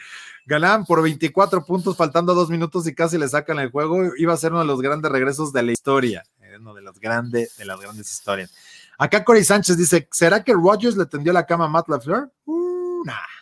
ganaban 0.45 0.85
por 0.85 1.01
24 1.01 1.65
puntos 1.65 1.97
faltando 1.97 2.33
dos 2.33 2.49
minutos 2.49 2.87
y 2.87 2.95
casi 2.95 3.17
le 3.17 3.27
sacan 3.27 3.59
el 3.59 3.69
juego. 3.69 4.15
Iba 4.17 4.33
a 4.33 4.37
ser 4.37 4.51
uno 4.51 4.61
de 4.61 4.67
los 4.67 4.81
grandes 4.81 5.11
regresos 5.11 5.51
de 5.51 5.63
la 5.63 5.73
historia, 5.73 6.23
eh, 6.39 6.55
uno 6.57 6.73
de 6.73 6.83
las 6.83 6.97
grandes, 6.99 7.57
de 7.57 7.65
las 7.65 7.81
grandes 7.81 8.09
historias. 8.09 8.53
Acá 8.97 9.23
Cory 9.23 9.43
Sánchez 9.43 9.77
dice, 9.77 10.07
¿será 10.11 10.43
que 10.43 10.53
Rogers 10.53 10.97
le 10.97 11.05
tendió 11.05 11.31
la 11.31 11.45
cama 11.45 11.65
a 11.65 11.67
Matt 11.67 11.87
LaFleur? 11.89 12.31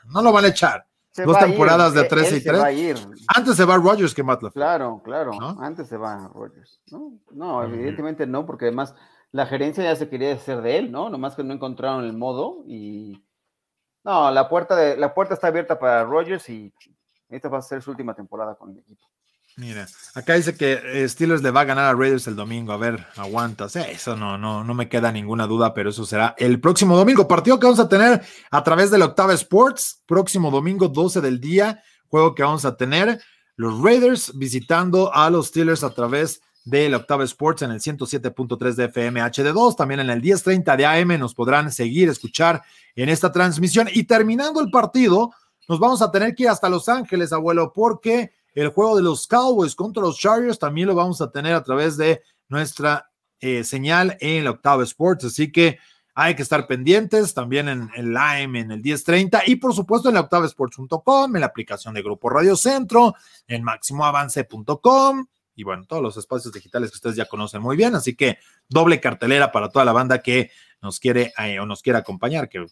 No 0.05 0.21
lo 0.21 0.31
van 0.31 0.45
a 0.45 0.47
echar. 0.49 0.85
Dos 1.23 1.39
temporadas 1.39 1.93
de 1.93 2.03
13 2.03 2.37
y 2.37 2.43
3. 2.43 3.07
Antes 3.27 3.55
se 3.55 3.63
va 3.63 3.77
Rogers 3.77 4.13
que 4.13 4.23
Matt 4.23 4.43
Claro, 4.53 5.01
claro. 5.03 5.31
Antes 5.59 5.87
se 5.87 5.97
va 5.97 6.29
Rogers. 6.33 6.81
No, 7.31 7.63
evidentemente 7.63 8.27
no, 8.27 8.45
porque 8.45 8.65
además 8.65 8.95
la 9.31 9.45
gerencia 9.45 9.83
ya 9.83 9.95
se 9.95 10.09
quería 10.09 10.33
hacer 10.33 10.61
de 10.61 10.77
él, 10.77 10.91
¿no? 10.91 11.09
Nomás 11.09 11.35
que 11.35 11.43
no 11.43 11.53
encontraron 11.53 12.03
el 12.03 12.13
modo 12.13 12.63
y. 12.67 13.21
No, 14.03 14.29
la 14.29 14.47
puerta, 14.49 14.75
de, 14.75 14.97
la 14.97 15.13
puerta 15.13 15.33
está 15.33 15.47
abierta 15.47 15.79
para 15.79 16.03
Rogers 16.03 16.47
y 16.49 16.71
esta 17.29 17.49
va 17.49 17.57
a 17.57 17.61
ser 17.61 17.81
su 17.81 17.91
última 17.91 18.13
temporada 18.13 18.55
con 18.55 18.71
el 18.71 18.79
equipo. 18.79 19.07
Mira, 19.57 19.87
acá 20.13 20.33
dice 20.33 20.57
que 20.57 20.81
eh, 20.83 21.07
Steelers 21.07 21.41
le 21.41 21.49
va 21.49 21.61
a 21.61 21.65
ganar 21.65 21.85
a 21.85 21.97
Raiders 21.97 22.27
el 22.27 22.35
domingo. 22.35 22.73
A 22.73 22.77
ver, 22.77 23.05
aguantas. 23.15 23.77
eso 23.77 24.17
no, 24.17 24.37
no, 24.37 24.65
no 24.65 24.73
me 24.73 24.89
queda 24.89 25.13
ninguna 25.13 25.47
duda, 25.47 25.73
pero 25.73 25.91
eso 25.91 26.05
será 26.05 26.35
el 26.37 26.59
próximo 26.59 26.97
domingo. 26.97 27.25
Partido 27.25 27.57
que 27.57 27.65
vamos 27.65 27.79
a 27.79 27.87
tener 27.87 28.21
a 28.51 28.63
través 28.63 28.91
del 28.91 29.03
Octava 29.03 29.33
Sports. 29.33 30.03
Próximo 30.05 30.51
domingo, 30.51 30.89
12 30.89 31.21
del 31.21 31.39
día. 31.39 31.81
Juego 32.09 32.35
que 32.35 32.43
vamos 32.43 32.65
a 32.65 32.75
tener. 32.75 33.21
Los 33.55 33.81
Raiders 33.81 34.37
visitando 34.37 35.13
a 35.13 35.29
los 35.29 35.47
Steelers 35.47 35.85
a 35.85 35.91
través 35.91 36.41
del 36.65 36.93
Octava 36.93 37.23
Sports 37.23 37.61
en 37.61 37.71
el 37.71 37.79
107.3 37.79 38.73
de 38.73 38.85
FM 38.85 39.21
HD2. 39.21 39.77
También 39.77 40.01
en 40.01 40.09
el 40.09 40.21
10:30 40.21 40.75
de 40.75 40.85
AM 40.85 41.17
nos 41.17 41.33
podrán 41.33 41.71
seguir, 41.71 42.09
escuchar 42.09 42.61
en 42.93 43.07
esta 43.07 43.31
transmisión. 43.31 43.87
Y 43.93 44.03
terminando 44.03 44.59
el 44.59 44.69
partido, 44.69 45.31
nos 45.69 45.79
vamos 45.79 46.01
a 46.01 46.11
tener 46.11 46.35
que 46.35 46.43
ir 46.43 46.49
hasta 46.49 46.67
Los 46.67 46.89
Ángeles, 46.89 47.31
abuelo, 47.31 47.71
porque 47.73 48.31
el 48.63 48.69
juego 48.69 48.95
de 48.95 49.03
los 49.03 49.27
Cowboys 49.27 49.75
contra 49.75 50.01
los 50.01 50.17
Chargers 50.17 50.57
también 50.57 50.87
lo 50.87 50.95
vamos 50.95 51.21
a 51.21 51.31
tener 51.31 51.53
a 51.53 51.63
través 51.63 51.97
de 51.97 52.21
nuestra 52.47 53.11
eh, 53.39 53.63
señal 53.63 54.17
en 54.21 54.45
la 54.45 54.51
Octava 54.51 54.83
Sports. 54.83 55.25
Así 55.25 55.51
que 55.51 55.77
hay 56.15 56.33
que 56.33 56.41
estar 56.41 56.65
pendientes 56.65 57.33
también 57.33 57.67
en 57.67 57.89
el 57.95 58.13
Lime, 58.13 58.61
en 58.61 58.71
el 58.71 58.81
1030 58.81 59.43
y 59.47 59.57
por 59.57 59.73
supuesto 59.73 60.07
en 60.07 60.15
la 60.15 60.21
octavasports.com, 60.21 61.35
en 61.35 61.41
la 61.41 61.47
aplicación 61.47 61.93
de 61.93 62.01
Grupo 62.01 62.29
Radio 62.29 62.55
Centro, 62.55 63.13
en 63.47 63.63
máximoavance.com 63.63 65.27
y 65.55 65.63
bueno, 65.63 65.85
todos 65.85 66.01
los 66.01 66.17
espacios 66.17 66.53
digitales 66.53 66.91
que 66.91 66.95
ustedes 66.95 67.15
ya 67.15 67.25
conocen 67.25 67.61
muy 67.61 67.77
bien. 67.77 67.95
Así 67.95 68.15
que 68.15 68.37
doble 68.67 68.99
cartelera 68.99 69.51
para 69.51 69.69
toda 69.69 69.85
la 69.85 69.93
banda 69.93 70.21
que 70.21 70.51
nos 70.81 70.99
quiere 70.99 71.33
eh, 71.37 71.59
o 71.59 71.65
nos 71.65 71.81
quiere 71.81 71.99
acompañar, 71.99 72.49
que 72.49 72.65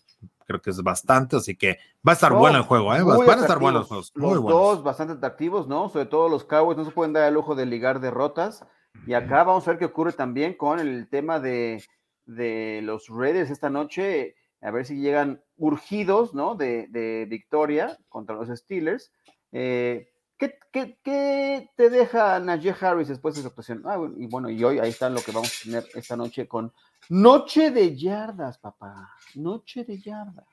creo 0.45 0.61
que 0.61 0.69
es 0.69 0.81
bastante, 0.81 1.37
así 1.37 1.55
que 1.55 1.77
va 2.07 2.11
a 2.11 2.15
estar 2.15 2.33
bueno 2.33 2.57
el 2.57 2.63
juego, 2.63 2.93
¿eh? 2.95 3.03
van 3.03 3.39
a 3.39 3.41
estar 3.41 3.59
buenos 3.59 3.89
los 3.89 4.11
Muy 4.15 4.35
los 4.35 4.43
dos 4.45 4.83
bastante 4.83 5.13
atractivos, 5.13 5.67
¿no? 5.67 5.89
Sobre 5.89 6.05
todo 6.05 6.29
los 6.29 6.43
Cowboys 6.45 6.77
no 6.77 6.85
se 6.85 6.91
pueden 6.91 7.13
dar 7.13 7.27
el 7.27 7.33
lujo 7.33 7.55
de 7.55 7.65
ligar 7.65 7.99
derrotas. 7.99 8.65
Y 9.07 9.13
acá 9.13 9.43
vamos 9.43 9.67
a 9.67 9.71
ver 9.71 9.79
qué 9.79 9.85
ocurre 9.85 10.13
también 10.13 10.53
con 10.53 10.79
el 10.79 11.09
tema 11.09 11.39
de, 11.39 11.83
de 12.25 12.81
los 12.83 13.07
Raiders 13.09 13.49
esta 13.49 13.69
noche, 13.69 14.35
a 14.61 14.71
ver 14.71 14.85
si 14.85 14.99
llegan 14.99 15.43
urgidos, 15.57 16.33
¿no? 16.33 16.55
De, 16.55 16.87
de 16.89 17.25
victoria 17.29 17.97
contra 18.09 18.35
los 18.35 18.47
Steelers. 18.49 19.11
Eh, 19.51 20.09
¿qué, 20.37 20.57
qué, 20.71 20.97
qué, 21.03 21.69
te 21.75 21.89
deja 21.89 22.39
Najee 22.39 22.75
Harris 22.79 23.07
después 23.07 23.35
de 23.35 23.41
su 23.41 23.47
actuación? 23.47 23.83
Ah, 23.85 23.97
y 24.17 24.27
bueno, 24.27 24.49
y 24.49 24.63
hoy 24.63 24.79
ahí 24.79 24.89
está 24.89 25.09
lo 25.09 25.21
que 25.21 25.31
vamos 25.31 25.61
a 25.61 25.63
tener 25.63 25.85
esta 25.95 26.15
noche 26.15 26.47
con 26.47 26.71
Noche 27.09 27.71
de 27.71 27.95
yardas, 27.97 28.57
papá. 28.57 29.09
Noche 29.35 29.83
de 29.83 29.99
yardas. 29.99 30.45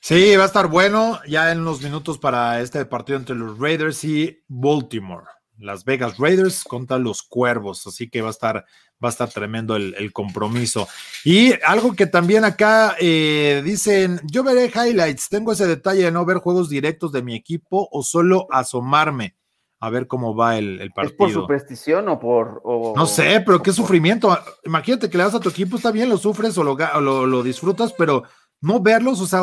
Sí, 0.00 0.34
va 0.34 0.42
a 0.42 0.46
estar 0.46 0.66
bueno 0.66 1.20
ya 1.28 1.52
en 1.52 1.60
unos 1.60 1.80
minutos 1.80 2.18
para 2.18 2.60
este 2.60 2.84
partido 2.84 3.18
entre 3.18 3.36
los 3.36 3.56
Raiders 3.58 4.02
y 4.02 4.42
Baltimore. 4.48 5.26
Las 5.58 5.84
Vegas 5.84 6.18
Raiders 6.18 6.64
contra 6.64 6.98
los 6.98 7.22
Cuervos, 7.22 7.86
así 7.86 8.10
que 8.10 8.20
va 8.20 8.26
a 8.28 8.32
estar, 8.32 8.64
va 9.02 9.08
a 9.08 9.10
estar 9.10 9.28
tremendo 9.30 9.76
el, 9.76 10.12
compromiso. 10.12 10.88
Y 11.24 11.52
algo 11.64 11.94
que 11.94 12.06
también 12.06 12.44
acá 12.44 12.96
eh, 12.98 13.62
dicen, 13.64 14.20
yo 14.24 14.42
veré 14.42 14.72
highlights, 14.74 15.28
tengo 15.28 15.52
ese 15.52 15.68
detalle 15.68 16.02
de 16.02 16.10
no 16.10 16.24
ver 16.24 16.38
juegos 16.38 16.68
directos 16.68 17.12
de 17.12 17.22
mi 17.22 17.36
equipo 17.36 17.88
o 17.92 18.02
solo 18.02 18.48
asomarme. 18.50 19.36
A 19.82 19.90
ver 19.90 20.06
cómo 20.06 20.36
va 20.36 20.58
el, 20.58 20.78
partido. 20.94 21.10
¿Es 21.10 21.12
por 21.16 21.30
superstición 21.32 22.08
o 22.08 22.20
por.? 22.20 22.62
no 22.64 23.04
sé, 23.04 23.42
pero 23.44 23.60
qué 23.60 23.72
sufrimiento. 23.72 24.36
Imagínate 24.64 25.10
que 25.10 25.18
le 25.18 25.24
das 25.24 25.34
a 25.34 25.40
tu 25.40 25.48
equipo, 25.48 25.74
está 25.74 25.90
bien, 25.90 26.08
lo 26.08 26.18
sufres 26.18 26.56
o 26.56 26.62
lo, 26.62 27.26
lo, 27.26 27.42
disfrutas, 27.42 27.92
pero 27.92 28.22
no 28.60 28.80
verlos, 28.80 29.20
o 29.20 29.26
sea, 29.26 29.42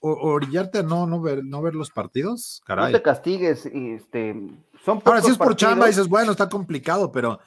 orillarte 0.00 0.78
a 0.78 0.82
no, 0.82 1.06
no, 1.06 1.20
ver, 1.20 1.44
no 1.44 1.62
ver 1.62 1.76
los 1.76 1.92
partidos, 1.92 2.62
caray. 2.66 2.92
No 2.92 2.98
te 2.98 3.02
castigues, 3.02 3.64
este, 3.66 4.34
son 4.84 5.00
Ahora, 5.04 5.22
si 5.22 5.30
es 5.30 5.38
por 5.38 5.54
chamba, 5.54 5.86
dices, 5.86 6.08
bueno, 6.08 6.32
está 6.32 6.48
complicado, 6.48 7.12
pero 7.12 7.38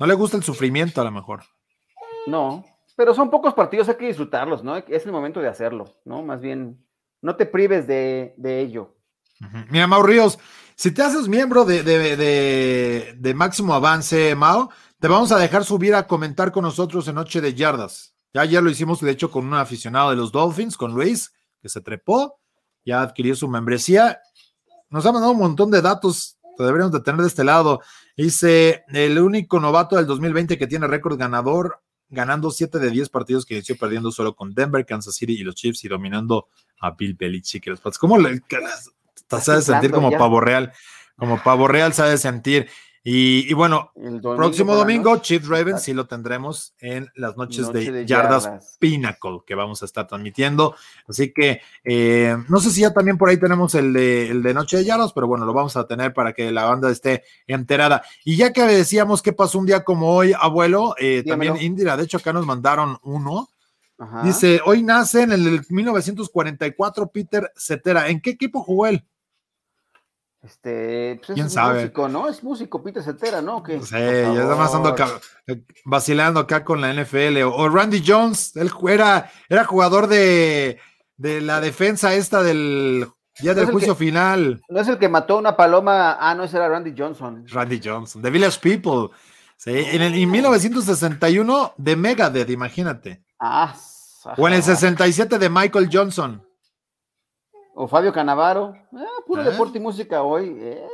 no 0.00 0.06
le 0.06 0.14
gusta 0.14 0.36
el 0.36 0.42
sufrimiento 0.42 1.00
a 1.00 1.04
lo 1.04 1.12
mejor. 1.12 1.44
No, 2.26 2.64
pero 2.96 3.14
son 3.14 3.30
pocos 3.30 3.54
partidos, 3.54 3.88
hay 3.88 3.94
que 3.94 4.08
disfrutarlos, 4.08 4.64
¿no? 4.64 4.76
Es 4.76 5.06
el 5.06 5.12
momento 5.12 5.40
de 5.40 5.46
hacerlo, 5.46 5.84
¿no? 6.04 6.22
Más 6.22 6.40
bien, 6.40 6.84
no 7.22 7.36
te 7.36 7.46
prives 7.46 7.86
de, 7.86 8.34
ello. 8.42 8.96
Mira, 9.70 9.86
Mau 9.86 10.02
Ríos, 10.02 10.38
si 10.76 10.90
te 10.92 11.02
haces 11.02 11.28
miembro 11.28 11.64
de, 11.64 11.82
de, 11.82 13.34
Máximo 13.34 13.74
Avance, 13.74 14.34
Mao, 14.34 14.70
te 14.98 15.08
vamos 15.08 15.32
a 15.32 15.38
dejar 15.38 15.64
subir 15.64 15.94
a 15.94 16.06
comentar 16.06 16.52
con 16.52 16.64
nosotros 16.64 17.08
en 17.08 17.14
Noche 17.14 17.40
de 17.40 17.54
Yardas. 17.54 18.14
Ya 18.32 18.42
ayer 18.42 18.62
lo 18.62 18.70
hicimos, 18.70 19.00
de 19.00 19.10
hecho, 19.10 19.30
con 19.30 19.46
un 19.46 19.54
aficionado 19.54 20.10
de 20.10 20.16
los 20.16 20.30
Dolphins, 20.30 20.76
con 20.76 20.94
Luis, 20.94 21.32
que 21.60 21.68
se 21.68 21.80
trepó, 21.80 22.38
ya 22.84 23.02
adquirió 23.02 23.34
su 23.34 23.48
membresía. 23.48 24.20
Nos 24.88 25.04
ha 25.06 25.12
mandado 25.12 25.32
un 25.32 25.38
montón 25.38 25.70
de 25.70 25.82
datos, 25.82 26.38
que 26.56 26.64
deberíamos 26.64 26.92
de 26.92 27.00
tener 27.00 27.20
de 27.22 27.28
este 27.28 27.44
lado. 27.44 27.80
Dice, 28.16 28.84
el 28.88 29.18
único 29.18 29.58
novato 29.58 29.96
del 29.96 30.06
2020 30.06 30.58
que 30.58 30.66
tiene 30.66 30.86
récord 30.86 31.18
ganador 31.18 31.82
ganando 32.10 32.50
7 32.50 32.78
de 32.78 32.90
10 32.90 33.08
partidos 33.08 33.46
que 33.46 33.54
inició 33.54 33.76
perdiendo 33.76 34.10
solo 34.10 34.34
con 34.34 34.52
Denver, 34.52 34.84
Kansas 34.84 35.14
City 35.14 35.34
y 35.34 35.44
los 35.44 35.54
Chiefs 35.54 35.84
y 35.84 35.88
dominando 35.88 36.48
a 36.80 36.90
Bill 36.90 37.14
Belichick 37.14 37.66
¿Cómo 37.98 38.18
le 38.18 38.40
sabes 39.38 39.64
sentir 39.64 39.90
como 39.90 40.10
pavo 40.10 40.40
real? 40.40 40.72
Como 41.16 41.42
pavo 41.42 41.68
real 41.68 41.92
sabes 41.92 42.20
sentir. 42.20 42.68
Y, 43.02 43.54
bueno, 43.54 43.92
el 43.96 44.20
próximo 44.20 44.74
domingo, 44.74 45.16
Chiefs 45.16 45.48
Ravens, 45.48 45.82
sí 45.82 45.94
lo 45.94 46.06
tendremos 46.06 46.74
en 46.80 47.10
las 47.14 47.34
noches 47.34 47.72
de, 47.72 48.04
yardas, 48.04 48.76
Pinnacle 48.78 49.38
que 49.46 49.54
vamos 49.54 49.80
a 49.80 49.86
estar 49.86 50.06
transmitiendo. 50.06 50.76
Así 51.08 51.32
que 51.32 51.62
eh, 51.82 52.36
no 52.48 52.60
sé 52.60 52.70
si 52.70 52.82
ya 52.82 52.92
también 52.92 53.16
por 53.16 53.30
ahí 53.30 53.38
tenemos 53.38 53.74
el 53.74 53.94
de, 53.94 54.28
el 54.28 54.42
de 54.42 54.52
Noche 54.52 54.76
de 54.76 54.84
Yardas, 54.84 55.14
pero 55.14 55.26
bueno, 55.26 55.46
lo 55.46 55.54
vamos 55.54 55.78
a 55.78 55.86
tener 55.86 56.12
para 56.12 56.34
que 56.34 56.50
la 56.52 56.64
banda 56.64 56.90
esté 56.90 57.24
enterada. 57.46 58.02
Y 58.22 58.36
ya 58.36 58.52
que 58.52 58.64
decíamos 58.64 59.22
que 59.22 59.32
pasó 59.32 59.58
un 59.58 59.66
día 59.66 59.82
como 59.82 60.14
hoy, 60.14 60.34
abuelo, 60.38 60.94
eh, 60.98 61.24
también 61.26 61.56
Indira, 61.56 61.96
de 61.96 62.04
hecho 62.04 62.18
acá 62.18 62.34
nos 62.34 62.44
mandaron 62.44 62.98
uno. 63.02 63.48
Dice, 64.24 64.60
hoy 64.64 64.82
nace 64.82 65.22
en 65.22 65.32
el 65.32 65.64
1944 65.68 67.08
Peter 67.08 67.52
Cetera. 67.54 68.08
¿En 68.08 68.20
qué 68.20 68.30
equipo 68.30 68.62
jugó 68.62 68.86
él? 68.86 69.04
Este, 70.42 71.20
pues 71.26 71.38
es 71.38 71.56
músico, 71.56 72.08
¿no? 72.08 72.28
Es 72.28 72.42
músico, 72.42 72.82
Peter 72.82 73.02
Cetera, 73.02 73.42
¿no? 73.42 73.62
Sí, 73.66 73.78
ya 73.90 74.32
está 74.32 74.56
más 74.56 74.74
ando 74.74 74.88
acá, 74.88 75.08
vacilando 75.84 76.40
acá 76.40 76.64
con 76.64 76.80
la 76.80 76.92
NFL. 76.94 77.42
O, 77.44 77.68
Randy 77.68 78.02
Jones, 78.06 78.56
él 78.56 78.70
era, 78.88 79.30
era 79.50 79.64
jugador 79.64 80.06
de, 80.06 80.78
de 81.18 81.42
la 81.42 81.60
defensa 81.60 82.14
esta 82.14 82.42
del 82.42 83.06
día 83.38 83.52
del 83.52 83.70
juicio 83.70 83.94
final. 83.94 84.62
No 84.70 84.80
es 84.80 84.88
el 84.88 84.98
que 84.98 85.10
mató 85.10 85.36
una 85.36 85.56
paloma, 85.56 86.16
ah, 86.18 86.34
no, 86.34 86.44
ese 86.44 86.56
era 86.56 86.70
Randy 86.70 86.94
Johnson. 86.96 87.44
Randy 87.46 87.80
Johnson, 87.84 88.22
The 88.22 88.30
Village 88.30 88.60
People. 88.60 89.14
Sí, 89.58 89.72
en, 89.72 90.00
el, 90.00 90.14
en 90.14 90.30
1961 90.30 91.74
de 91.76 91.96
Megadeth, 91.96 92.48
imagínate. 92.48 93.22
Ah, 93.38 93.74
o 94.38 94.48
en 94.48 94.54
el 94.54 94.62
67 94.62 95.38
de 95.38 95.50
Michael 95.50 95.90
Johnson. 95.92 96.42
O 97.80 97.88
Fabio 97.88 98.12
Canavaro. 98.12 98.76
Ah, 98.92 99.06
puro 99.26 99.40
ah. 99.40 99.44
deporte 99.44 99.78
y 99.78 99.80
música 99.80 100.22
hoy. 100.22 100.54
Eh, 100.60 100.86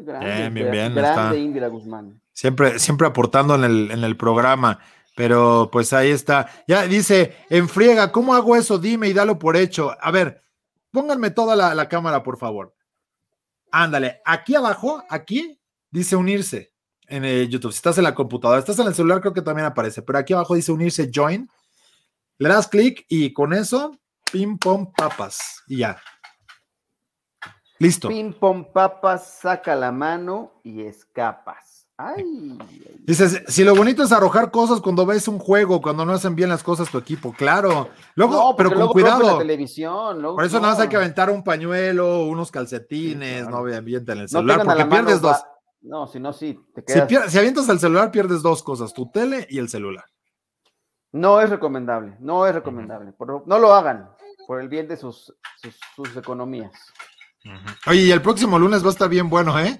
grande, 0.00 0.50
bien, 0.50 0.72
bien, 0.72 0.92
grande 0.92 1.38
Indira 1.38 1.68
Guzmán. 1.68 2.20
Siempre, 2.32 2.80
siempre 2.80 3.06
aportando 3.06 3.54
en 3.54 3.62
el, 3.62 3.90
en 3.92 4.02
el 4.02 4.16
programa. 4.16 4.80
Pero 5.14 5.68
pues 5.70 5.92
ahí 5.92 6.10
está. 6.10 6.50
Ya 6.66 6.88
dice, 6.88 7.36
en 7.50 7.68
friega, 7.68 8.10
¿cómo 8.10 8.34
hago 8.34 8.56
eso? 8.56 8.78
Dime 8.78 9.06
y 9.06 9.12
dalo 9.12 9.38
por 9.38 9.56
hecho. 9.56 9.96
A 10.00 10.10
ver, 10.10 10.42
pónganme 10.90 11.30
toda 11.30 11.54
la, 11.54 11.72
la 11.72 11.88
cámara, 11.88 12.24
por 12.24 12.36
favor. 12.36 12.74
Ándale, 13.70 14.20
aquí 14.24 14.56
abajo, 14.56 15.04
aquí 15.08 15.60
dice 15.92 16.16
unirse 16.16 16.72
en 17.06 17.24
el 17.24 17.48
YouTube. 17.48 17.70
Si 17.70 17.76
estás 17.76 17.98
en 17.98 18.04
la 18.04 18.14
computadora, 18.16 18.58
estás 18.58 18.80
en 18.80 18.88
el 18.88 18.94
celular, 18.96 19.20
creo 19.20 19.34
que 19.34 19.42
también 19.42 19.66
aparece, 19.66 20.02
pero 20.02 20.18
aquí 20.18 20.32
abajo 20.32 20.56
dice 20.56 20.72
unirse, 20.72 21.12
join. 21.14 21.48
Le 22.38 22.48
das 22.48 22.66
clic 22.66 23.06
y 23.08 23.32
con 23.32 23.52
eso, 23.52 23.96
pim 24.32 24.58
pom 24.58 24.92
papas 24.92 25.62
y 25.68 25.76
ya. 25.76 25.96
Listo. 27.84 28.08
Pim 28.08 28.32
pom 28.32 28.64
papas, 28.72 29.40
saca 29.42 29.76
la 29.76 29.92
mano 29.92 30.52
y 30.62 30.80
escapas. 30.80 31.86
Ay, 31.98 32.56
Dices, 33.00 33.44
si 33.46 33.62
lo 33.62 33.76
bonito 33.76 34.02
es 34.02 34.10
arrojar 34.10 34.50
cosas 34.50 34.80
cuando 34.80 35.04
ves 35.04 35.28
un 35.28 35.38
juego, 35.38 35.82
cuando 35.82 36.06
no 36.06 36.12
hacen 36.14 36.34
bien 36.34 36.48
las 36.48 36.62
cosas 36.62 36.90
tu 36.90 36.96
equipo, 36.96 37.34
claro. 37.34 37.90
Luego, 38.14 38.56
pero 38.56 38.72
con 38.72 38.88
cuidado. 38.88 39.36
televisión, 39.36 40.22
Por 40.22 40.44
eso 40.44 40.60
nada 40.60 40.72
más 40.72 40.80
hay 40.80 40.88
que 40.88 40.96
aventar 40.96 41.28
un 41.28 41.44
pañuelo, 41.44 42.24
unos 42.24 42.50
calcetines, 42.50 43.46
no 43.48 43.58
ambiente 43.58 44.12
en 44.12 44.20
el 44.20 44.28
celular, 44.30 44.62
porque 44.64 44.86
pierdes 44.86 45.20
dos. 45.20 45.44
No, 45.82 46.06
si 46.06 46.18
no, 46.18 46.32
sí, 46.32 46.58
te 46.74 46.82
quedas... 46.82 47.30
si 47.30 47.38
avientas 47.38 47.68
el 47.68 47.78
celular, 47.78 48.10
pierdes 48.10 48.40
dos 48.40 48.62
cosas, 48.62 48.94
tu 48.94 49.10
tele 49.10 49.46
y 49.50 49.58
el 49.58 49.68
celular. 49.68 50.06
No 51.12 51.38
es 51.42 51.50
recomendable, 51.50 52.16
no 52.18 52.46
es 52.46 52.54
recomendable. 52.54 53.12
No 53.44 53.58
lo 53.58 53.74
hagan 53.74 54.08
por 54.46 54.62
el 54.62 54.70
bien 54.70 54.88
de 54.88 54.96
sus, 54.96 55.34
sus 55.94 56.16
economías. 56.16 56.72
Oye, 57.86 58.02
y 58.02 58.10
el 58.10 58.22
próximo 58.22 58.58
lunes 58.58 58.82
va 58.82 58.88
a 58.88 58.92
estar 58.92 59.08
bien 59.08 59.28
bueno, 59.28 59.58
¿eh? 59.58 59.78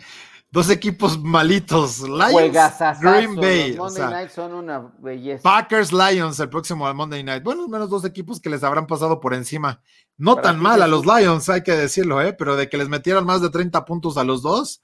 Dos 0.51 0.71
equipos 0.71 1.21
malitos. 1.21 2.01
Lions, 2.01 3.01
Green 3.01 3.35
Bay. 3.35 3.75
Monday 3.77 4.09
Night 4.09 4.31
son 4.31 4.55
una 4.55 4.93
belleza. 4.99 5.43
Packers, 5.43 5.93
Lions, 5.93 6.39
el 6.39 6.49
próximo 6.49 6.93
Monday 6.95 7.25
Night. 7.25 7.43
Bueno, 7.43 7.67
menos 7.67 7.91
dos 7.91 8.05
equipos 8.05 8.41
que 8.41 8.51
les 8.51 8.63
habrán 8.63 8.87
pasado 8.87 9.19
por 9.19 9.35
encima. 9.35 9.83
No 10.17 10.37
tan 10.37 10.61
mal 10.61 10.81
a 10.83 10.87
los 10.87 11.05
Lions, 11.07 11.49
hay 11.49 11.63
que 11.63 11.73
decirlo, 11.73 12.23
¿eh? 12.23 12.35
Pero 12.35 12.55
de 12.55 12.69
que 12.69 12.77
les 12.77 12.89
metieran 12.89 13.27
más 13.27 13.41
de 13.41 13.51
30 13.51 13.85
puntos 13.85 14.17
a 14.17 14.23
los 14.23 14.43
dos, 14.43 14.83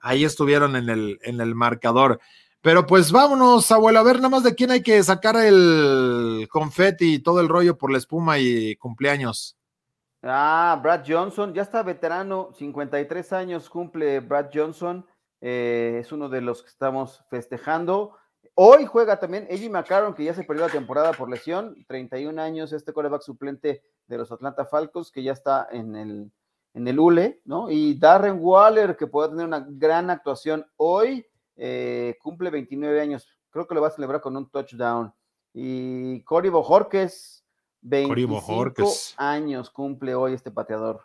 ahí 0.00 0.24
estuvieron 0.24 0.76
en 0.76 0.90
el, 0.90 1.18
en 1.22 1.40
el 1.40 1.54
marcador. 1.54 2.20
Pero 2.60 2.84
pues 2.84 3.10
vámonos, 3.12 3.70
abuelo, 3.70 4.00
a 4.00 4.02
ver 4.02 4.16
nada 4.16 4.28
más 4.28 4.42
de 4.42 4.54
quién 4.54 4.70
hay 4.70 4.82
que 4.82 5.02
sacar 5.02 5.36
el 5.36 6.46
confeti 6.50 7.14
y 7.14 7.18
todo 7.20 7.40
el 7.40 7.48
rollo 7.48 7.78
por 7.78 7.90
la 7.90 7.98
espuma 7.98 8.38
y 8.38 8.76
cumpleaños. 8.76 9.55
Ah, 10.28 10.80
Brad 10.82 11.04
Johnson, 11.06 11.54
ya 11.54 11.62
está 11.62 11.84
veterano, 11.84 12.50
53 12.52 13.32
años 13.32 13.70
cumple 13.70 14.18
Brad 14.18 14.50
Johnson, 14.52 15.06
eh, 15.40 15.98
es 16.00 16.10
uno 16.10 16.28
de 16.28 16.40
los 16.40 16.64
que 16.64 16.68
estamos 16.68 17.24
festejando. 17.30 18.16
Hoy 18.54 18.86
juega 18.86 19.20
también 19.20 19.46
Eddie 19.48 19.70
McCarron, 19.70 20.14
que 20.14 20.24
ya 20.24 20.34
se 20.34 20.42
perdió 20.42 20.66
la 20.66 20.72
temporada 20.72 21.12
por 21.12 21.30
lesión, 21.30 21.76
31 21.86 22.42
años, 22.42 22.72
este 22.72 22.92
coreback 22.92 23.22
suplente 23.22 23.84
de 24.08 24.18
los 24.18 24.32
Atlanta 24.32 24.64
Falcons, 24.64 25.12
que 25.12 25.22
ya 25.22 25.32
está 25.32 25.68
en 25.70 25.94
el, 25.94 26.32
en 26.74 26.88
el 26.88 26.98
ULE, 26.98 27.40
¿no? 27.44 27.70
Y 27.70 27.96
Darren 27.96 28.38
Waller, 28.40 28.96
que 28.96 29.06
puede 29.06 29.28
tener 29.28 29.46
una 29.46 29.64
gran 29.68 30.10
actuación 30.10 30.66
hoy, 30.76 31.24
eh, 31.54 32.16
cumple 32.20 32.50
29 32.50 33.00
años, 33.00 33.28
creo 33.50 33.68
que 33.68 33.76
lo 33.76 33.80
va 33.80 33.88
a 33.88 33.92
celebrar 33.92 34.20
con 34.20 34.36
un 34.36 34.50
touchdown. 34.50 35.14
Y 35.54 36.24
Cory 36.24 36.48
Bojorquez, 36.48 37.45
25 37.88 38.92
años 39.16 39.70
cumple 39.70 40.14
hoy 40.14 40.34
este 40.34 40.50
pateador. 40.50 41.02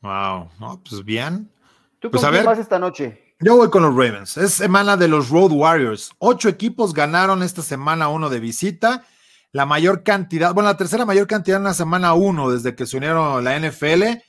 Wow, 0.00 0.48
pues 0.88 1.04
bien. 1.04 1.50
¿Tú 1.98 2.10
pues 2.10 2.22
con 2.22 2.28
a 2.28 2.36
ver, 2.36 2.44
vas 2.44 2.58
esta 2.58 2.78
noche? 2.78 3.34
Yo 3.40 3.56
voy 3.56 3.70
con 3.70 3.82
los 3.82 3.94
Ravens. 3.94 4.36
Es 4.36 4.54
semana 4.54 4.96
de 4.96 5.08
los 5.08 5.30
Road 5.30 5.52
Warriors. 5.52 6.12
Ocho 6.18 6.48
equipos 6.48 6.92
ganaron 6.92 7.42
esta 7.42 7.62
semana 7.62 8.08
uno 8.08 8.28
de 8.28 8.40
visita. 8.40 9.04
La 9.50 9.66
mayor 9.66 10.02
cantidad, 10.02 10.54
bueno, 10.54 10.70
la 10.70 10.76
tercera 10.76 11.04
mayor 11.04 11.26
cantidad 11.26 11.58
en 11.58 11.64
la 11.64 11.74
semana 11.74 12.14
uno 12.14 12.50
desde 12.50 12.74
que 12.74 12.86
se 12.86 12.96
unieron 12.96 13.38
a 13.38 13.42
la 13.42 13.58
NFL. 13.58 14.22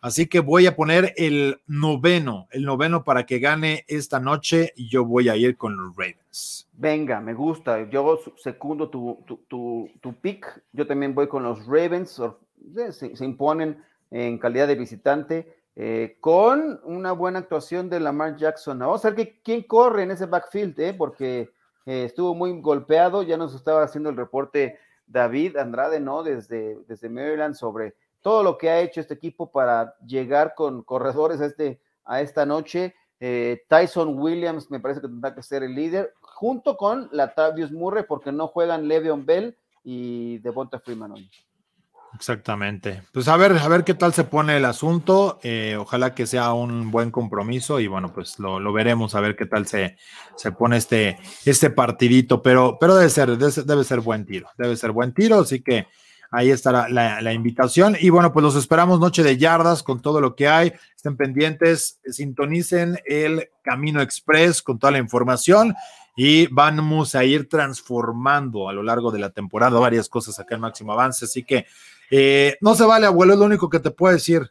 Así 0.00 0.26
que 0.26 0.40
voy 0.40 0.66
a 0.66 0.76
poner 0.76 1.14
el 1.16 1.60
noveno, 1.66 2.46
el 2.50 2.64
noveno 2.64 3.02
para 3.02 3.26
que 3.26 3.38
gane 3.38 3.84
esta 3.88 4.20
noche 4.20 4.72
y 4.76 4.88
yo 4.88 5.04
voy 5.04 5.28
a 5.28 5.36
ir 5.36 5.56
con 5.56 5.76
los 5.76 5.96
Ravens. 5.96 6.68
Venga, 6.72 7.20
me 7.20 7.34
gusta. 7.34 7.88
Yo 7.88 8.20
secundo 8.36 8.90
tu, 8.90 9.24
tu, 9.48 9.90
tu, 10.00 10.14
pick. 10.20 10.62
Yo 10.72 10.86
también 10.86 11.14
voy 11.14 11.26
con 11.28 11.42
los 11.42 11.66
Ravens. 11.66 12.20
Se, 12.90 13.24
imponen 13.24 13.82
en 14.10 14.38
calidad 14.38 14.68
de 14.68 14.74
visitante 14.74 15.56
eh, 15.74 16.18
con 16.20 16.80
una 16.84 17.12
buena 17.12 17.38
actuación 17.38 17.88
de 17.88 17.98
Lamar 17.98 18.36
Jackson. 18.36 18.78
Vamos 18.78 19.04
a 19.04 19.10
ver 19.10 19.16
que, 19.16 19.40
quién 19.42 19.62
corre 19.62 20.02
en 20.02 20.10
ese 20.10 20.26
backfield, 20.26 20.78
eh, 20.78 20.94
porque 20.94 21.50
eh, 21.86 22.04
estuvo 22.04 22.34
muy 22.34 22.60
golpeado. 22.60 23.22
Ya 23.22 23.38
nos 23.38 23.54
estaba 23.54 23.82
haciendo 23.82 24.10
el 24.10 24.16
reporte 24.16 24.78
David 25.06 25.56
Andrade, 25.56 26.00
¿no? 26.00 26.22
Desde, 26.22 26.78
desde 26.86 27.08
Maryland 27.08 27.54
sobre 27.54 27.94
todo 28.26 28.42
lo 28.42 28.58
que 28.58 28.68
ha 28.68 28.80
hecho 28.80 29.00
este 29.00 29.14
equipo 29.14 29.52
para 29.52 29.94
llegar 30.04 30.56
con 30.56 30.82
corredores 30.82 31.40
a, 31.40 31.46
este, 31.46 31.80
a 32.04 32.20
esta 32.20 32.44
noche. 32.44 32.96
Tyson 33.68 34.18
Williams 34.18 34.68
me 34.68 34.80
parece 34.80 35.00
que 35.00 35.06
tendrá 35.06 35.32
que 35.32 35.44
ser 35.44 35.62
el 35.62 35.76
líder 35.76 36.12
junto 36.20 36.76
con 36.76 37.08
Latavius 37.12 37.70
Murray, 37.70 38.02
porque 38.02 38.32
no 38.32 38.48
juegan 38.48 38.88
Le'Veon 38.88 39.24
Bell 39.24 39.56
y 39.84 40.38
Devonta 40.38 40.80
Freeman 40.80 41.12
hoy. 41.12 41.30
Exactamente. 42.16 43.04
Pues 43.12 43.28
a 43.28 43.36
ver, 43.36 43.52
a 43.52 43.68
ver 43.68 43.84
qué 43.84 43.94
tal 43.94 44.12
se 44.12 44.24
pone 44.24 44.56
el 44.56 44.64
asunto. 44.64 45.38
Eh, 45.44 45.76
ojalá 45.78 46.12
que 46.12 46.26
sea 46.26 46.52
un 46.52 46.90
buen 46.90 47.12
compromiso 47.12 47.78
y 47.78 47.86
bueno, 47.86 48.12
pues 48.12 48.40
lo, 48.40 48.72
veremos 48.72 49.14
a 49.14 49.20
ver 49.20 49.36
qué 49.36 49.46
tal 49.46 49.68
se, 49.68 49.98
se 50.34 50.50
pone 50.50 50.78
este, 50.78 51.16
este 51.44 51.70
partidito. 51.70 52.42
Pero, 52.42 52.76
pero 52.80 52.96
debe 52.96 53.08
ser, 53.08 53.38
debe, 53.38 53.84
ser 53.84 54.00
buen 54.00 54.26
tiro, 54.26 54.48
debe 54.58 54.74
ser 54.74 54.90
buen 54.90 55.14
tiro. 55.14 55.38
Así 55.38 55.62
que 55.62 55.86
ahí 56.30 56.50
estará 56.50 56.88
la, 56.88 57.20
la, 57.20 57.32
invitación. 57.32 57.96
Y 58.00 58.10
bueno, 58.10 58.32
pues 58.32 58.42
los 58.42 58.56
esperamos 58.56 59.00
noche 59.00 59.22
de 59.22 59.36
yardas 59.36 59.82
con 59.82 60.00
todo 60.00 60.20
lo 60.20 60.34
que 60.34 60.48
hay. 60.48 60.72
Estén 60.94 61.16
pendientes, 61.16 62.00
sintonicen 62.10 62.98
el 63.04 63.50
Camino 63.62 64.00
Express 64.00 64.62
con 64.62 64.78
toda 64.78 64.92
la 64.92 64.98
información 64.98 65.74
y 66.16 66.46
vamos 66.46 67.14
a 67.14 67.24
ir 67.24 67.48
transformando 67.48 68.68
a 68.68 68.72
lo 68.72 68.82
largo 68.82 69.10
de 69.10 69.18
la 69.18 69.30
temporada 69.30 69.78
varias 69.78 70.08
cosas 70.08 70.38
acá 70.40 70.54
en 70.54 70.62
Máximo 70.62 70.92
Avance. 70.92 71.26
Así 71.26 71.44
que 71.44 71.66
eh, 72.10 72.56
no 72.62 72.74
se 72.74 72.84
vale, 72.84 73.06
abuelo, 73.06 73.34
es 73.34 73.38
lo 73.38 73.44
único 73.44 73.68
que 73.68 73.80
te 73.80 73.90
puedo 73.90 74.14
decir. 74.14 74.50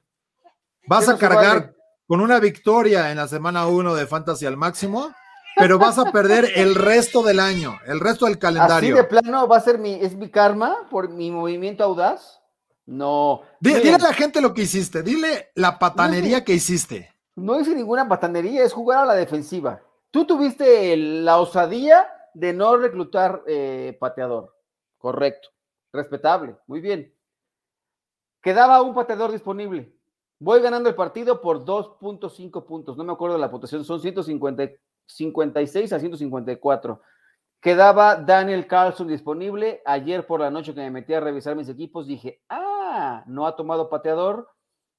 Vas 0.87 1.09
a 1.09 1.17
cargar 1.17 1.73
con 2.05 2.21
una 2.21 2.39
victoria 2.39 3.09
en 3.09 3.17
la 3.17 3.27
semana 3.27 3.65
1 3.65 3.95
de 3.95 4.05
Fantasy 4.05 4.45
al 4.45 4.57
máximo, 4.57 5.11
pero 5.55 5.79
vas 5.79 5.97
a 5.97 6.11
perder 6.11 6.51
el 6.55 6.75
resto 6.75 7.23
del 7.23 7.39
año, 7.39 7.77
el 7.87 7.99
resto 7.99 8.25
del 8.25 8.37
calendario. 8.37 8.95
¿Así 8.95 9.03
de 9.03 9.07
plano 9.07 9.47
va 9.47 9.57
a 9.57 9.61
ser 9.61 9.77
mi, 9.77 9.93
es 9.93 10.15
mi 10.15 10.29
karma 10.29 10.87
por 10.89 11.09
mi 11.09 11.31
movimiento 11.31 11.83
audaz? 11.83 12.41
No. 12.85 13.41
Dile, 13.59 13.93
a 13.93 13.97
la 13.97 14.13
gente 14.13 14.41
lo 14.41 14.53
que 14.53 14.63
hiciste, 14.63 15.01
dile 15.01 15.51
la 15.55 15.79
patanería 15.79 16.43
que 16.43 16.53
hiciste. 16.53 17.11
No 17.35 17.59
hice 17.59 17.75
ninguna 17.75 18.07
patanería, 18.07 18.63
es 18.63 18.73
jugar 18.73 18.99
a 18.99 19.05
la 19.05 19.15
defensiva. 19.15 19.81
Tú 20.11 20.25
tuviste 20.25 20.95
la 20.95 21.39
osadía 21.39 22.07
de 22.33 22.53
no 22.53 22.77
reclutar 22.77 23.43
eh, 23.47 23.97
pateador. 23.99 24.55
Correcto. 24.97 25.49
Respetable. 25.91 26.55
Muy 26.67 26.81
bien. 26.81 27.13
Quedaba 28.41 28.81
un 28.81 28.93
pateador 28.93 29.31
disponible. 29.31 29.93
Voy 30.39 30.61
ganando 30.61 30.89
el 30.89 30.95
partido 30.95 31.41
por 31.41 31.65
2.5 31.65 32.65
puntos. 32.65 32.97
No 32.97 33.03
me 33.03 33.13
acuerdo 33.13 33.35
de 33.35 33.41
la 33.41 33.47
votación. 33.47 33.83
Son 33.83 34.01
156 35.07 35.93
a 35.93 35.99
154. 35.99 37.01
Quedaba 37.61 38.15
Daniel 38.15 38.67
Carlson 38.67 39.07
disponible. 39.07 39.81
Ayer 39.85 40.25
por 40.25 40.39
la 40.39 40.51
noche 40.51 40.73
que 40.73 40.81
me 40.81 40.91
metí 40.91 41.13
a 41.13 41.19
revisar 41.19 41.55
mis 41.55 41.69
equipos, 41.69 42.07
dije, 42.07 42.41
ah, 42.49 43.23
no 43.27 43.47
ha 43.47 43.55
tomado 43.55 43.89
pateador. 43.89 44.49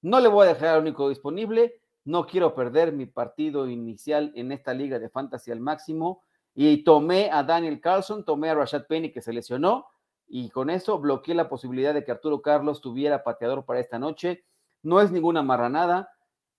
No 0.02 0.20
le 0.20 0.28
voy 0.28 0.46
a 0.46 0.54
dejar 0.54 0.68
al 0.68 0.80
único 0.80 1.09
disponible. 1.09 1.80
No 2.04 2.26
quiero 2.26 2.54
perder 2.54 2.92
mi 2.92 3.07
partido 3.07 3.68
inicial 3.68 4.32
en 4.34 4.52
esta 4.52 4.74
liga 4.74 4.98
de 4.98 5.09
fantasy 5.09 5.50
al 5.50 5.61
máximo. 5.61 6.22
Y 6.54 6.84
tomé 6.84 7.30
a 7.30 7.42
Daniel 7.42 7.80
Carlson, 7.80 8.24
tomé 8.24 8.50
a 8.50 8.54
Rashad 8.54 8.86
Penny 8.86 9.12
que 9.12 9.20
se 9.20 9.32
lesionó 9.32 9.86
y 10.28 10.50
con 10.50 10.70
eso 10.70 10.98
bloqueé 10.98 11.34
la 11.34 11.48
posibilidad 11.48 11.94
de 11.94 12.04
que 12.04 12.11
Arturo 12.11 12.42
Carlos 12.42 12.80
tuviera 12.80 13.22
pateador 13.22 13.64
para 13.64 13.80
esta 13.80 13.98
noche. 13.98 14.44
No 14.82 15.00
es 15.00 15.11
ninguna 15.11 15.42
marranada, 15.42 16.11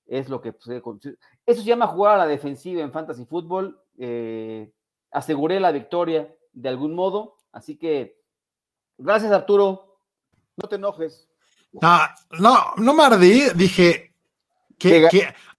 es 0.07 0.29
lo 0.29 0.41
que 0.41 0.53
Eso 1.45 1.61
se 1.61 1.67
llama 1.67 1.87
jugar 1.87 2.15
a 2.15 2.17
la 2.17 2.27
defensiva 2.27 2.81
en 2.81 2.91
fantasy 2.91 3.25
fútbol. 3.25 3.79
Eh, 3.97 4.71
aseguré 5.11 5.59
la 5.59 5.71
victoria 5.71 6.33
de 6.53 6.69
algún 6.69 6.95
modo, 6.95 7.37
así 7.51 7.77
que 7.77 8.19
gracias 8.97 9.31
Arturo, 9.31 9.99
no 10.55 10.67
te 10.67 10.75
enojes. 10.75 11.29
Ah, 11.81 12.15
no, 12.39 12.73
no 12.77 12.93
me 12.93 13.03
ardí, 13.03 13.43
dije 13.55 14.15
que, 14.77 15.07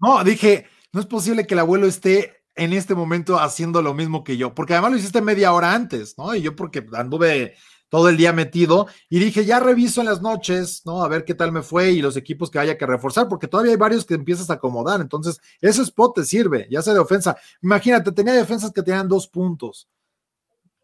no, 0.01 0.25
dije, 0.25 0.67
no 0.93 1.01
es 1.01 1.07
posible 1.07 1.47
que 1.47 1.55
el 1.55 1.61
abuelo 1.61 1.87
esté 1.87 2.43
en 2.55 2.73
este 2.73 2.95
momento 2.95 3.39
haciendo 3.39 3.83
lo 3.83 3.95
mismo 3.95 4.25
que 4.25 4.37
yo, 4.37 4.55
porque 4.55 4.73
además 4.73 4.93
lo 4.93 4.99
hiciste 4.99 5.21
media 5.21 5.53
hora 5.53 5.73
antes, 5.75 6.17
¿no? 6.19 6.35
Y 6.35 6.43
yo 6.43 6.57
porque 6.57 6.85
anduve 6.95 7.55
todo 7.89 8.09
el 8.09 8.16
día 8.16 8.32
metido 8.32 8.86
y 9.09 9.18
dije, 9.18 9.45
ya 9.45 9.61
reviso 9.61 10.01
en 10.01 10.07
las 10.07 10.22
noches, 10.22 10.82
¿no? 10.84 11.03
A 11.03 11.09
ver 11.09 11.24
qué 11.24 11.34
tal 11.34 11.53
me 11.53 11.62
fue 11.62 11.93
y 11.93 12.03
los 12.03 12.16
equipos 12.16 12.51
que 12.51 12.59
haya 12.59 12.76
que 12.76 12.86
reforzar, 12.86 13.28
porque 13.28 13.49
todavía 13.49 13.72
hay 13.72 13.78
varios 13.78 14.05
que 14.05 14.14
empiezas 14.14 14.51
a 14.51 14.55
acomodar, 14.55 15.01
entonces 15.01 15.41
ese 15.61 15.82
spot 15.82 16.16
te 16.16 16.24
sirve, 16.24 16.68
ya 16.70 16.82
sea 16.82 16.95
de 16.95 17.01
ofensa. 17.01 17.36
Imagínate, 17.62 18.12
tenía 18.12 18.34
defensas 18.34 18.72
que 18.72 18.82
tenían 18.82 19.09
dos 19.09 19.28
puntos. 19.28 19.89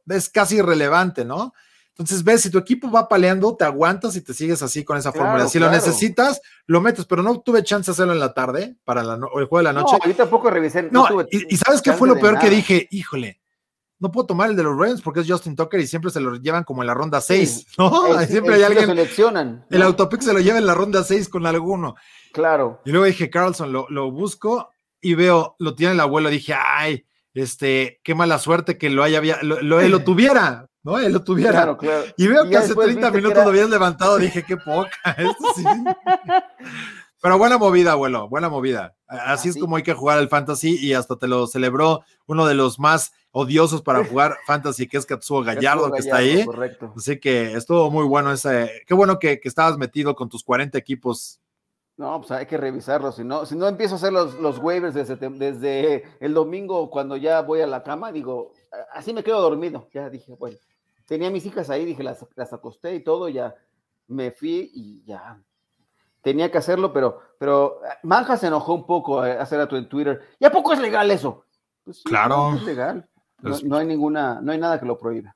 Es 0.06 0.28
casi 0.28 0.56
irrelevante, 0.56 1.24
¿no? 1.24 1.52
Entonces, 1.96 2.24
ves, 2.24 2.40
si 2.40 2.50
tu 2.50 2.58
equipo 2.58 2.90
va 2.90 3.08
paleando, 3.08 3.54
te 3.54 3.64
aguantas 3.64 4.16
y 4.16 4.20
te 4.20 4.34
sigues 4.34 4.60
así 4.62 4.82
con 4.82 4.98
esa 4.98 5.12
fórmula. 5.12 5.46
Si 5.46 5.60
lo 5.60 5.70
necesitas, 5.70 6.40
lo 6.66 6.80
metes, 6.80 7.04
pero 7.04 7.22
no 7.22 7.38
tuve 7.40 7.62
chance 7.62 7.88
de 7.88 7.92
hacerlo 7.92 8.12
en 8.12 8.18
la 8.18 8.34
tarde 8.34 8.74
para 8.82 9.02
el 9.02 9.20
juego 9.20 9.58
de 9.58 9.62
la 9.62 9.72
noche. 9.72 9.96
No, 10.02 10.10
yo 10.10 10.16
tampoco 10.16 10.50
revisé. 10.50 10.88
No, 10.90 11.06
y, 11.30 11.56
¿sabes 11.56 11.80
qué 11.80 11.92
fue 11.92 12.08
lo 12.08 12.18
peor 12.18 12.40
que 12.40 12.50
dije? 12.50 12.88
Híjole, 12.90 13.40
no 13.98 14.10
puedo 14.10 14.26
tomar 14.26 14.50
el 14.50 14.56
de 14.56 14.62
los 14.62 14.76
Ravens 14.76 15.02
porque 15.02 15.20
es 15.20 15.26
Justin 15.30 15.56
Tucker 15.56 15.80
y 15.80 15.86
siempre 15.86 16.10
se 16.10 16.20
lo 16.20 16.36
llevan 16.36 16.64
como 16.64 16.82
en 16.82 16.88
la 16.88 16.94
ronda 16.94 17.20
6, 17.20 17.66
¿no? 17.78 18.18
siempre 18.26 18.56
hay 18.56 18.62
alguien. 18.62 18.86
seleccionan. 18.86 19.66
El 19.70 19.82
autopic 19.82 20.20
se 20.20 20.32
lo 20.32 20.40
lleva 20.40 20.58
en 20.58 20.66
la 20.66 20.74
ronda 20.74 21.02
6 21.02 21.28
con 21.28 21.46
alguno. 21.46 21.94
Claro. 22.32 22.80
Y 22.84 22.90
luego 22.90 23.06
dije, 23.06 23.30
Carlson, 23.30 23.72
lo, 23.72 23.86
lo 23.90 24.10
busco 24.10 24.70
y 25.00 25.14
veo, 25.14 25.54
lo 25.58 25.74
tiene 25.74 25.92
el 25.92 26.00
abuelo. 26.00 26.28
Dije, 26.30 26.54
ay, 26.54 27.06
este, 27.34 28.00
qué 28.02 28.14
mala 28.14 28.38
suerte 28.38 28.78
que 28.78 28.90
lo 28.90 29.02
haya, 29.02 29.20
lo, 29.42 29.80
él 29.80 29.90
lo 29.90 29.98
tuviera, 30.04 30.68
¿no? 30.82 30.98
Él 30.98 31.12
lo 31.12 31.22
tuviera. 31.22 31.52
Claro, 31.52 31.76
claro. 31.76 32.04
Y 32.16 32.26
veo 32.26 32.48
que 32.48 32.56
hace 32.56 32.74
30 32.74 33.10
minutos 33.10 33.44
lo 33.44 33.50
habías 33.50 33.70
levantado. 33.70 34.18
Dije, 34.18 34.44
qué 34.44 34.56
poca. 34.56 34.90
Esto 35.18 35.44
sí. 35.56 35.64
Pero 37.20 37.38
buena 37.38 37.58
movida, 37.58 37.92
abuelo, 37.92 38.28
buena 38.28 38.48
movida. 38.48 38.94
Así 39.06 39.48
es 39.48 39.56
como 39.56 39.76
hay 39.76 39.82
que 39.82 39.94
jugar 39.94 40.18
el 40.18 40.28
fantasy 40.28 40.76
y 40.76 40.92
hasta 40.92 41.16
te 41.16 41.26
lo 41.26 41.46
celebró 41.46 42.02
uno 42.26 42.46
de 42.46 42.54
los 42.54 42.78
más 42.78 43.12
odiosos 43.36 43.82
para 43.82 44.04
jugar 44.04 44.38
fantasy, 44.46 44.86
que 44.86 44.96
es 44.96 45.04
Katsuo 45.04 45.42
Gallardo, 45.42 45.90
que 45.90 45.98
está 45.98 46.18
ahí. 46.18 46.46
Correcto. 46.46 46.94
Así 46.96 47.18
que 47.18 47.52
estuvo 47.52 47.90
muy 47.90 48.04
bueno 48.06 48.32
ese. 48.32 48.82
Qué 48.86 48.94
bueno 48.94 49.18
que, 49.18 49.40
estabas 49.44 49.76
metido 49.76 50.14
con 50.14 50.28
tus 50.28 50.42
40 50.44 50.78
equipos. 50.78 51.40
No, 51.96 52.20
pues 52.20 52.30
hay 52.30 52.46
que 52.46 52.56
revisarlo. 52.56 53.12
Si 53.12 53.22
no, 53.22 53.44
si 53.44 53.56
no 53.56 53.68
empiezo 53.68 53.94
a 53.94 53.98
hacer 53.98 54.12
los, 54.12 54.34
los 54.34 54.58
waivers 54.58 54.94
desde, 54.94 55.16
desde 55.16 56.04
el 56.20 56.32
domingo 56.32 56.90
cuando 56.90 57.16
ya 57.16 57.42
voy 57.42 57.60
a 57.60 57.66
la 57.66 57.82
cama, 57.82 58.10
digo, 58.10 58.52
así 58.92 59.12
me 59.12 59.22
quedo 59.22 59.40
dormido. 59.40 59.88
Ya 59.92 60.08
dije, 60.10 60.34
bueno, 60.38 60.56
tenía 61.06 61.30
mis 61.30 61.44
hijas 61.46 61.70
ahí, 61.70 61.84
dije, 61.84 62.02
las, 62.02 62.24
las 62.36 62.52
acosté 62.52 62.94
y 62.94 63.00
todo, 63.00 63.28
ya 63.28 63.54
me 64.08 64.30
fui 64.30 64.70
y 64.74 65.04
ya 65.04 65.40
tenía 66.22 66.50
que 66.50 66.58
hacerlo, 66.58 66.92
pero, 66.92 67.20
pero 67.38 67.80
eh, 67.84 67.88
Manja 68.02 68.36
se 68.36 68.46
enojó 68.46 68.74
un 68.74 68.86
poco 68.86 69.24
eh, 69.24 69.32
hacer 69.32 69.60
a 69.60 69.68
tu 69.68 69.76
en 69.76 69.88
Twitter. 69.88 70.22
¿Y 70.38 70.44
a 70.44 70.50
poco 70.50 70.72
es 70.72 70.80
legal 70.80 71.10
eso? 71.10 71.44
Pues 71.84 72.02
claro. 72.02 72.54
es 72.54 72.62
legal. 72.62 73.08
No, 73.44 73.76
hay 73.76 73.86
ninguna, 73.86 74.40
no 74.40 74.52
hay 74.52 74.58
nada 74.58 74.80
que 74.80 74.86
lo 74.86 74.98
prohíba. 74.98 75.34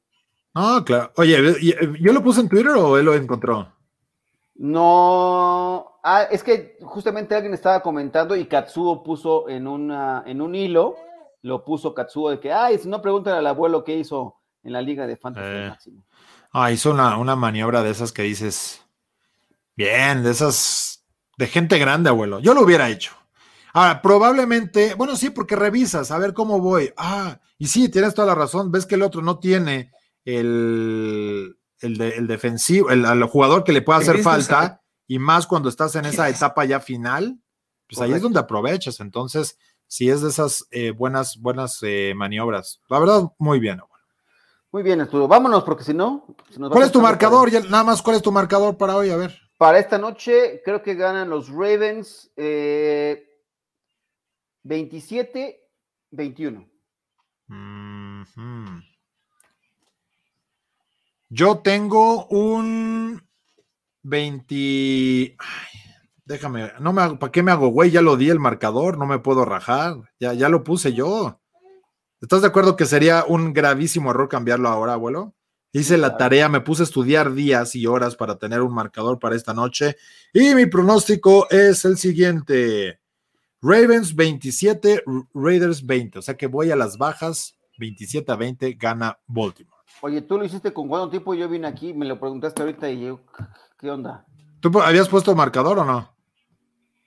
Ah, 0.54 0.82
claro. 0.84 1.12
Oye, 1.16 1.36
eh, 1.38 1.92
¿yo 2.00 2.12
lo 2.12 2.22
puse 2.22 2.40
en 2.40 2.48
Twitter 2.48 2.72
o 2.72 2.98
él 2.98 3.04
lo 3.04 3.14
encontró? 3.14 3.72
No, 4.54 6.00
ah, 6.02 6.24
es 6.30 6.42
que 6.42 6.78
justamente 6.82 7.34
alguien 7.34 7.54
estaba 7.54 7.80
comentando 7.80 8.34
y 8.34 8.46
Katsuo 8.46 9.02
puso 9.04 9.48
en, 9.48 9.66
una, 9.66 10.24
en 10.26 10.40
un 10.40 10.54
hilo, 10.54 10.96
lo 11.42 11.64
puso 11.64 11.94
Katsuo 11.94 12.30
de 12.30 12.40
que, 12.40 12.52
ay, 12.52 12.78
si 12.78 12.88
no 12.88 13.00
preguntan 13.00 13.34
al 13.34 13.46
abuelo 13.46 13.84
qué 13.84 13.96
hizo 13.96 14.36
en 14.64 14.72
la 14.72 14.82
liga 14.82 15.06
de 15.06 15.16
Fantasy 15.16 15.68
Máximo. 15.68 16.04
Ah, 16.50 16.72
hizo 16.72 16.90
una, 16.90 17.18
una 17.18 17.36
maniobra 17.36 17.82
de 17.82 17.90
esas 17.90 18.10
que 18.10 18.22
dices, 18.22 18.82
Bien, 19.78 20.24
de 20.24 20.32
esas, 20.32 21.06
de 21.36 21.46
gente 21.46 21.78
grande, 21.78 22.10
abuelo. 22.10 22.40
Yo 22.40 22.52
lo 22.52 22.62
hubiera 22.62 22.90
hecho. 22.90 23.12
Ahora, 23.78 24.02
probablemente, 24.02 24.94
bueno, 24.94 25.14
sí, 25.14 25.30
porque 25.30 25.54
revisas, 25.54 26.10
a 26.10 26.18
ver 26.18 26.34
cómo 26.34 26.58
voy. 26.58 26.92
Ah, 26.96 27.38
y 27.58 27.68
sí, 27.68 27.88
tienes 27.88 28.12
toda 28.12 28.26
la 28.26 28.34
razón. 28.34 28.72
Ves 28.72 28.86
que 28.86 28.96
el 28.96 29.02
otro 29.02 29.22
no 29.22 29.38
tiene 29.38 29.92
el, 30.24 31.56
el, 31.78 32.26
defensivo, 32.26 32.90
el, 32.90 33.22
jugador 33.26 33.62
que 33.62 33.70
le 33.70 33.82
pueda 33.82 34.00
hacer 34.00 34.18
falta, 34.18 34.82
y 35.06 35.20
más 35.20 35.46
cuando 35.46 35.68
estás 35.68 35.94
en 35.94 36.06
esa 36.06 36.28
etapa 36.28 36.64
ya 36.64 36.80
final, 36.80 37.40
pues 37.88 38.00
ahí 38.00 38.12
es 38.12 38.20
donde 38.20 38.40
aprovechas. 38.40 38.98
Entonces, 38.98 39.56
sí 39.86 40.10
es 40.10 40.22
de 40.22 40.30
esas 40.30 40.66
eh, 40.72 40.90
buenas, 40.90 41.38
buenas 41.40 41.78
eh, 41.82 42.14
maniobras. 42.16 42.80
La 42.88 42.98
verdad, 42.98 43.30
muy 43.38 43.60
bien. 43.60 43.80
Muy 44.72 44.82
bien, 44.82 45.00
Arturo. 45.02 45.28
Vámonos, 45.28 45.62
porque 45.62 45.84
si 45.84 45.94
no. 45.94 46.26
¿Cuál 46.56 46.82
es 46.82 46.90
tu 46.90 47.00
marcador? 47.00 47.48
Ya, 47.48 47.60
nada 47.60 47.84
más, 47.84 48.02
¿cuál 48.02 48.16
es 48.16 48.22
tu 48.22 48.32
marcador 48.32 48.76
para 48.76 48.96
hoy? 48.96 49.10
A 49.10 49.16
ver. 49.16 49.38
Para 49.56 49.78
esta 49.78 49.98
noche 49.98 50.62
creo 50.64 50.82
que 50.82 50.96
ganan 50.96 51.30
los 51.30 51.48
Ravens 51.48 52.32
27-21. 54.64 56.68
Eh, 57.50 58.24
Yo 61.30 61.58
tengo 61.58 62.26
un 62.26 63.22
20. 64.02 65.36
déjame, 66.24 66.72
no 66.80 66.92
me 66.92 67.16
¿para 67.16 67.32
qué 67.32 67.42
me 67.42 67.52
hago, 67.52 67.68
güey? 67.68 67.90
Ya 67.90 68.02
lo 68.02 68.16
di 68.16 68.30
el 68.30 68.40
marcador, 68.40 68.98
no 68.98 69.06
me 69.06 69.18
puedo 69.18 69.44
rajar. 69.44 69.96
Ya, 70.18 70.32
ya 70.34 70.48
lo 70.48 70.64
puse 70.64 70.92
yo. 70.94 71.40
¿Estás 72.20 72.42
de 72.42 72.48
acuerdo 72.48 72.76
que 72.76 72.86
sería 72.86 73.24
un 73.26 73.52
gravísimo 73.52 74.10
error 74.10 74.28
cambiarlo 74.28 74.68
ahora, 74.68 74.94
abuelo? 74.94 75.34
Hice 75.72 75.98
la 75.98 76.16
tarea, 76.16 76.48
me 76.48 76.62
puse 76.62 76.82
a 76.82 76.84
estudiar 76.84 77.34
días 77.34 77.74
y 77.74 77.86
horas 77.86 78.16
para 78.16 78.38
tener 78.38 78.62
un 78.62 78.74
marcador 78.74 79.18
para 79.18 79.36
esta 79.36 79.52
noche. 79.52 79.96
Y 80.32 80.54
mi 80.54 80.66
pronóstico 80.66 81.48
es 81.50 81.84
el 81.84 81.98
siguiente. 81.98 83.00
Ravens 83.60 84.14
27, 84.14 85.02
Raiders 85.34 85.84
20. 85.84 86.18
O 86.18 86.22
sea 86.22 86.36
que 86.36 86.46
voy 86.46 86.70
a 86.70 86.76
las 86.76 86.98
bajas. 86.98 87.54
27 87.78 88.30
a 88.32 88.36
20 88.36 88.72
gana 88.74 89.18
Baltimore. 89.26 89.78
Oye, 90.00 90.22
tú 90.22 90.38
lo 90.38 90.44
hiciste 90.44 90.72
con 90.72 90.88
cuánto 90.88 91.10
tiempo 91.10 91.34
yo 91.34 91.48
vine 91.48 91.66
aquí, 91.66 91.94
me 91.94 92.06
lo 92.06 92.20
preguntaste 92.20 92.62
ahorita 92.62 92.90
y 92.90 93.06
yo, 93.06 93.20
¿qué 93.78 93.90
onda? 93.90 94.26
¿Tú 94.60 94.70
habías 94.80 95.08
puesto 95.08 95.34
marcador 95.34 95.78
o 95.78 95.84
no? 95.84 96.12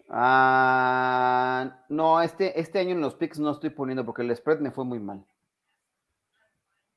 Ah, 0.10 1.84
no, 1.88 2.22
este, 2.22 2.60
este 2.60 2.80
año 2.80 2.91
en 2.91 3.02
los 3.02 3.16
picks 3.16 3.39
no 3.39 3.52
estoy 3.52 3.70
poniendo 3.70 4.06
porque 4.06 4.24
el 4.24 4.36
spread 4.36 4.60
me 4.60 4.72
fue 4.72 4.84
muy 4.84 4.99
mal. 4.99 5.26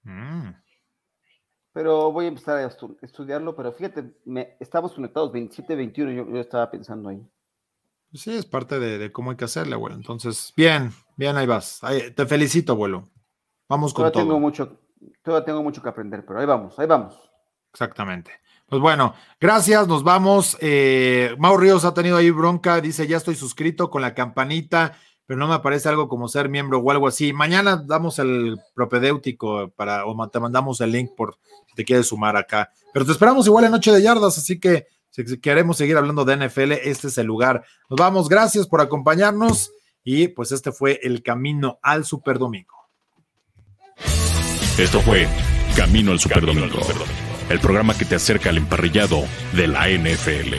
Mm. 0.02 0.50
Pero 1.72 2.12
voy 2.12 2.26
a 2.26 2.28
empezar 2.28 2.58
a 2.58 2.70
estudiarlo, 3.02 3.54
pero 3.54 3.72
fíjate, 3.72 4.14
me, 4.24 4.56
estamos 4.60 4.94
conectados 4.94 5.32
27-21, 5.32 5.94
yo, 6.14 6.28
yo, 6.28 6.40
estaba 6.40 6.70
pensando 6.70 7.08
ahí. 7.08 7.24
Sí, 8.14 8.32
es 8.32 8.46
parte 8.46 8.78
de, 8.78 9.10
cómo 9.10 9.30
hay 9.30 9.36
que 9.36 9.44
hacerle, 9.44 9.74
abuelo. 9.74 9.96
Entonces, 9.96 10.52
bien, 10.56 10.92
bien, 11.16 11.36
ahí 11.36 11.46
vas. 11.46 11.80
te 12.14 12.26
felicito, 12.26 12.72
abuelo. 12.72 13.08
Vamos 13.68 13.92
con 13.92 14.02
todavía 14.02 14.22
Tengo 14.22 14.38
mucho, 14.38 14.78
todavía 15.22 15.44
tengo 15.44 15.62
mucho 15.62 15.82
que 15.82 15.88
aprender, 15.88 16.24
pero 16.24 16.38
ahí 16.38 16.46
vamos, 16.46 16.78
ahí 16.78 16.86
vamos. 16.86 17.18
Exactamente. 17.72 18.30
Pues 18.68 18.80
bueno, 18.80 19.14
gracias, 19.40 19.88
nos 19.88 20.04
vamos. 20.04 20.56
Eh, 20.60 21.34
Mau 21.38 21.56
Ríos 21.56 21.84
ha 21.84 21.92
tenido 21.92 22.16
ahí 22.16 22.30
bronca, 22.30 22.80
dice, 22.80 23.06
ya 23.06 23.16
estoy 23.16 23.34
suscrito 23.34 23.90
con 23.90 24.00
la 24.00 24.14
campanita, 24.14 24.96
pero 25.26 25.38
no 25.38 25.48
me 25.48 25.54
aparece 25.54 25.88
algo 25.88 26.08
como 26.08 26.28
ser 26.28 26.48
miembro 26.48 26.78
o 26.78 26.90
algo 26.92 27.08
así. 27.08 27.32
Mañana 27.32 27.82
damos 27.84 28.20
el 28.20 28.58
propedéutico 28.74 29.70
para, 29.70 30.06
o 30.06 30.28
te 30.28 30.38
mandamos 30.38 30.80
el 30.80 30.92
link 30.92 31.10
por 31.16 31.36
si 31.66 31.74
te 31.74 31.84
quieres 31.84 32.06
sumar 32.06 32.36
acá. 32.36 32.70
Pero 32.92 33.04
te 33.04 33.12
esperamos 33.12 33.46
igual 33.46 33.64
en 33.64 33.72
Noche 33.72 33.90
de 33.90 34.02
Yardas, 34.02 34.38
así 34.38 34.60
que 34.60 34.86
si 35.14 35.38
queremos 35.38 35.76
seguir 35.76 35.96
hablando 35.96 36.24
de 36.24 36.36
NFL, 36.36 36.72
este 36.72 37.06
es 37.06 37.18
el 37.18 37.26
lugar. 37.26 37.64
Nos 37.88 37.98
vamos, 37.98 38.28
gracias 38.28 38.66
por 38.66 38.80
acompañarnos 38.80 39.70
y 40.02 40.28
pues 40.28 40.50
este 40.50 40.72
fue 40.72 40.98
el 41.02 41.22
camino 41.22 41.78
al 41.82 42.04
Super 42.04 42.38
Domingo. 42.38 42.74
Esto 44.76 45.00
fue 45.00 45.28
Camino 45.76 46.10
al 46.10 46.18
Super 46.18 46.44
Domingo, 46.44 46.80
el 47.48 47.60
programa 47.60 47.96
que 47.96 48.04
te 48.04 48.16
acerca 48.16 48.50
al 48.50 48.56
emparrillado 48.56 49.22
de 49.52 49.68
la 49.68 49.88
NFL. 49.88 50.54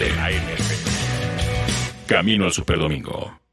Camino 2.08 2.46
al 2.46 2.54
Super 2.54 2.80
Domingo. 2.80 3.45